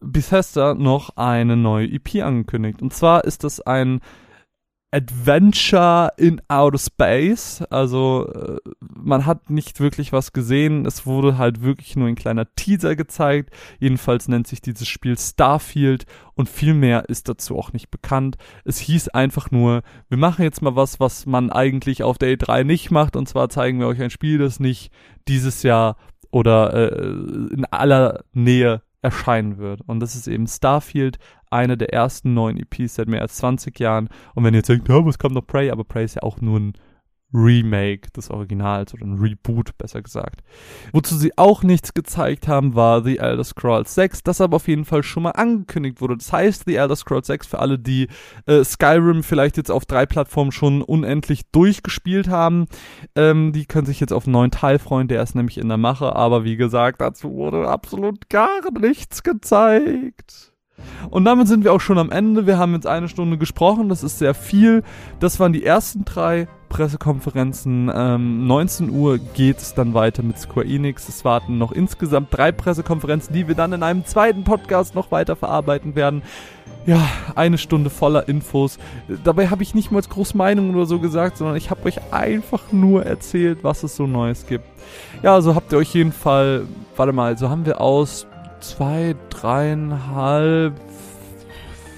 Bethesda 0.00 0.72
noch 0.72 1.10
eine 1.16 1.58
neue 1.58 1.86
EP 1.90 2.24
angekündigt. 2.24 2.80
Und 2.80 2.94
zwar 2.94 3.24
ist 3.24 3.44
das 3.44 3.60
ein 3.60 4.00
Adventure 4.92 6.12
in 6.16 6.40
Outer 6.48 6.78
Space. 6.78 7.62
Also 7.70 8.28
äh, 8.32 8.58
man 8.80 9.24
hat 9.24 9.48
nicht 9.48 9.80
wirklich 9.80 10.12
was 10.12 10.32
gesehen. 10.32 10.84
Es 10.84 11.06
wurde 11.06 11.38
halt 11.38 11.62
wirklich 11.62 11.94
nur 11.96 12.08
ein 12.08 12.16
kleiner 12.16 12.52
Teaser 12.54 12.96
gezeigt. 12.96 13.54
Jedenfalls 13.78 14.28
nennt 14.28 14.48
sich 14.48 14.60
dieses 14.60 14.88
Spiel 14.88 15.16
Starfield 15.16 16.06
und 16.34 16.48
viel 16.48 16.74
mehr 16.74 17.08
ist 17.08 17.28
dazu 17.28 17.56
auch 17.56 17.72
nicht 17.72 17.90
bekannt. 17.90 18.36
Es 18.64 18.78
hieß 18.78 19.08
einfach 19.08 19.50
nur, 19.50 19.82
wir 20.08 20.18
machen 20.18 20.42
jetzt 20.42 20.62
mal 20.62 20.74
was, 20.74 20.98
was 20.98 21.24
man 21.24 21.50
eigentlich 21.50 22.02
auf 22.02 22.18
der 22.18 22.36
E3 22.36 22.64
nicht 22.64 22.90
macht. 22.90 23.14
Und 23.14 23.28
zwar 23.28 23.48
zeigen 23.48 23.78
wir 23.78 23.86
euch 23.86 24.02
ein 24.02 24.10
Spiel, 24.10 24.38
das 24.38 24.58
nicht 24.58 24.90
dieses 25.28 25.62
Jahr 25.62 25.96
oder 26.32 26.74
äh, 26.74 27.06
in 27.52 27.64
aller 27.70 28.24
Nähe 28.32 28.82
erscheinen 29.02 29.58
wird. 29.58 29.80
Und 29.86 30.00
das 30.00 30.14
ist 30.14 30.26
eben 30.28 30.46
Starfield, 30.46 31.18
eine 31.50 31.76
der 31.76 31.92
ersten 31.92 32.34
neuen 32.34 32.56
EPs 32.58 32.94
seit 32.96 33.08
mehr 33.08 33.22
als 33.22 33.36
20 33.36 33.78
Jahren. 33.80 34.08
Und 34.34 34.44
wenn 34.44 34.54
ihr 34.54 34.58
jetzt 34.58 34.68
denkt, 34.68 34.88
ja, 34.88 35.04
was 35.04 35.18
kommt 35.18 35.34
noch 35.34 35.46
Prey? 35.46 35.70
Aber 35.70 35.84
Prey 35.84 36.04
ist 36.04 36.16
ja 36.16 36.22
auch 36.22 36.40
nur 36.40 36.58
ein 36.60 36.72
Remake 37.32 38.10
des 38.10 38.30
Originals 38.30 38.92
oder 38.94 39.04
ein 39.04 39.18
Reboot, 39.18 39.76
besser 39.78 40.02
gesagt. 40.02 40.42
Wozu 40.92 41.16
sie 41.16 41.36
auch 41.38 41.62
nichts 41.62 41.94
gezeigt 41.94 42.48
haben, 42.48 42.74
war 42.74 43.02
The 43.02 43.18
Elder 43.18 43.44
Scrolls 43.44 43.94
6, 43.94 44.22
das 44.22 44.40
aber 44.40 44.56
auf 44.56 44.68
jeden 44.68 44.84
Fall 44.84 45.02
schon 45.02 45.22
mal 45.22 45.30
angekündigt 45.30 46.00
wurde. 46.00 46.16
Das 46.16 46.32
heißt, 46.32 46.64
The 46.66 46.76
Elder 46.76 46.96
Scrolls 46.96 47.28
6 47.28 47.46
für 47.46 47.58
alle, 47.58 47.78
die 47.78 48.08
äh, 48.46 48.64
Skyrim 48.64 49.22
vielleicht 49.22 49.56
jetzt 49.56 49.70
auf 49.70 49.86
drei 49.86 50.06
Plattformen 50.06 50.52
schon 50.52 50.82
unendlich 50.82 51.50
durchgespielt 51.52 52.28
haben, 52.28 52.66
ähm, 53.14 53.52
die 53.52 53.66
können 53.66 53.86
sich 53.86 54.00
jetzt 54.00 54.12
auf 54.12 54.26
einen 54.26 54.32
neuen 54.32 54.50
Teil 54.50 54.78
freuen, 54.78 55.08
der 55.08 55.22
ist 55.22 55.34
nämlich 55.34 55.58
in 55.58 55.68
der 55.68 55.78
Mache, 55.78 56.16
aber 56.16 56.44
wie 56.44 56.56
gesagt, 56.56 57.00
dazu 57.00 57.32
wurde 57.32 57.68
absolut 57.68 58.28
gar 58.28 58.60
nichts 58.80 59.22
gezeigt. 59.22 60.52
Und 61.10 61.24
damit 61.24 61.48
sind 61.48 61.64
wir 61.64 61.72
auch 61.72 61.80
schon 61.80 61.98
am 61.98 62.10
Ende. 62.10 62.46
Wir 62.46 62.58
haben 62.58 62.72
jetzt 62.72 62.86
eine 62.86 63.08
Stunde 63.08 63.38
gesprochen, 63.38 63.88
das 63.88 64.02
ist 64.02 64.18
sehr 64.18 64.34
viel. 64.34 64.82
Das 65.18 65.38
waren 65.38 65.52
die 65.52 65.64
ersten 65.64 66.04
drei 66.04 66.48
Pressekonferenzen. 66.70 67.92
Ähm, 67.94 68.46
19 68.46 68.88
Uhr 68.88 69.18
geht 69.18 69.58
es 69.58 69.74
dann 69.74 69.92
weiter 69.92 70.22
mit 70.22 70.38
Square 70.38 70.66
Enix. 70.66 71.10
Es 71.10 71.26
warten 71.26 71.58
noch 71.58 71.72
insgesamt 71.72 72.28
drei 72.30 72.52
Pressekonferenzen, 72.52 73.34
die 73.34 73.46
wir 73.46 73.54
dann 73.54 73.74
in 73.74 73.82
einem 73.82 74.06
zweiten 74.06 74.44
Podcast 74.44 74.94
noch 74.94 75.10
weiter 75.10 75.36
verarbeiten 75.36 75.94
werden. 75.94 76.22
Ja, 76.86 77.06
eine 77.34 77.58
Stunde 77.58 77.90
voller 77.90 78.26
Infos. 78.26 78.78
Dabei 79.22 79.48
habe 79.48 79.62
ich 79.62 79.74
nicht 79.74 79.90
mal 79.90 80.00
groß 80.00 80.32
Meinungen 80.32 80.74
oder 80.74 80.86
so 80.86 80.98
gesagt, 80.98 81.36
sondern 81.36 81.56
ich 81.56 81.70
habe 81.70 81.84
euch 81.84 82.00
einfach 82.10 82.72
nur 82.72 83.04
erzählt, 83.04 83.58
was 83.62 83.82
es 83.82 83.96
so 83.96 84.06
Neues 84.06 84.46
gibt. 84.46 84.64
Ja, 85.22 85.34
also 85.34 85.54
habt 85.54 85.72
ihr 85.72 85.78
euch 85.78 85.92
jeden 85.92 86.12
Fall, 86.12 86.66
warte 86.96 87.12
mal, 87.12 87.36
so 87.36 87.50
haben 87.50 87.66
wir 87.66 87.82
aus 87.82 88.26
zwei, 88.60 89.14
dreieinhalb, 89.28 90.74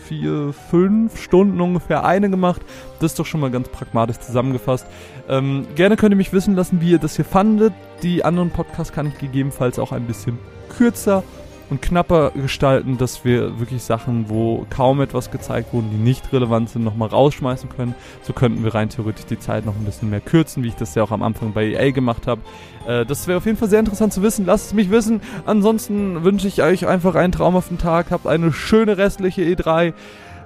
vier, 0.08 0.52
fünf 0.52 1.20
Stunden 1.20 1.60
ungefähr 1.60 2.04
eine 2.04 2.28
gemacht. 2.28 2.62
Das 3.02 3.12
ist 3.12 3.18
doch 3.18 3.26
schon 3.26 3.40
mal 3.40 3.50
ganz 3.50 3.68
pragmatisch 3.68 4.18
zusammengefasst. 4.20 4.86
Ähm, 5.28 5.66
gerne 5.74 5.96
könnt 5.96 6.12
ihr 6.12 6.16
mich 6.16 6.32
wissen 6.32 6.54
lassen, 6.54 6.80
wie 6.80 6.92
ihr 6.92 6.98
das 6.98 7.16
hier 7.16 7.24
fandet. 7.24 7.72
Die 8.02 8.24
anderen 8.24 8.50
Podcasts 8.50 8.92
kann 8.92 9.06
ich 9.06 9.18
gegebenenfalls 9.18 9.78
auch 9.78 9.92
ein 9.92 10.06
bisschen 10.06 10.38
kürzer 10.76 11.24
und 11.72 11.80
knapper 11.80 12.32
gestalten, 12.32 12.98
dass 12.98 13.24
wir 13.24 13.58
wirklich 13.58 13.82
Sachen, 13.82 14.28
wo 14.28 14.66
kaum 14.68 15.00
etwas 15.00 15.30
gezeigt 15.30 15.72
wurde, 15.72 15.86
die 15.90 15.96
nicht 15.96 16.32
relevant 16.32 16.68
sind, 16.68 16.84
nochmal 16.84 17.08
rausschmeißen 17.08 17.70
können. 17.70 17.94
So 18.22 18.34
könnten 18.34 18.62
wir 18.62 18.74
rein 18.74 18.90
theoretisch 18.90 19.24
die 19.24 19.38
Zeit 19.38 19.64
noch 19.64 19.74
ein 19.74 19.84
bisschen 19.84 20.10
mehr 20.10 20.20
kürzen, 20.20 20.62
wie 20.62 20.68
ich 20.68 20.74
das 20.74 20.94
ja 20.94 21.02
auch 21.02 21.10
am 21.10 21.22
Anfang 21.22 21.54
bei 21.54 21.64
EA 21.64 21.90
gemacht 21.90 22.26
habe. 22.26 22.42
Äh, 22.86 23.06
das 23.06 23.26
wäre 23.26 23.38
auf 23.38 23.46
jeden 23.46 23.56
Fall 23.56 23.70
sehr 23.70 23.80
interessant 23.80 24.12
zu 24.12 24.22
wissen. 24.22 24.44
Lasst 24.44 24.66
es 24.66 24.74
mich 24.74 24.90
wissen. 24.90 25.22
Ansonsten 25.46 26.22
wünsche 26.24 26.46
ich 26.46 26.62
euch 26.62 26.86
einfach 26.86 27.14
einen 27.14 27.32
traumhaften 27.32 27.78
Tag. 27.78 28.10
Habt 28.10 28.26
eine 28.26 28.52
schöne 28.52 28.98
restliche 28.98 29.42
E3. 29.42 29.94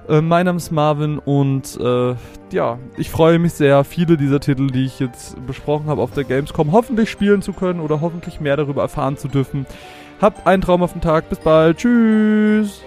Äh, 0.07 0.21
mein 0.21 0.45
Name 0.45 0.57
ist 0.57 0.71
Marvin 0.71 1.19
und 1.19 1.77
äh, 1.79 2.15
ja, 2.51 2.79
ich 2.97 3.09
freue 3.09 3.39
mich 3.39 3.53
sehr, 3.53 3.83
viele 3.83 4.15
dieser 4.17 4.39
Titel, 4.39 4.67
die 4.67 4.85
ich 4.85 4.99
jetzt 4.99 5.35
besprochen 5.45 5.87
habe 5.87 6.01
auf 6.01 6.11
der 6.11 6.23
Gamescom, 6.23 6.71
hoffentlich 6.71 7.09
spielen 7.09 7.41
zu 7.41 7.53
können 7.53 7.81
oder 7.81 7.99
hoffentlich 8.01 8.39
mehr 8.39 8.55
darüber 8.55 8.83
erfahren 8.83 9.17
zu 9.17 9.27
dürfen. 9.27 9.65
Habt 10.21 10.47
einen 10.47 10.61
traumhaften 10.61 11.01
Tag. 11.01 11.29
Bis 11.29 11.39
bald. 11.39 11.77
Tschüss. 11.77 12.81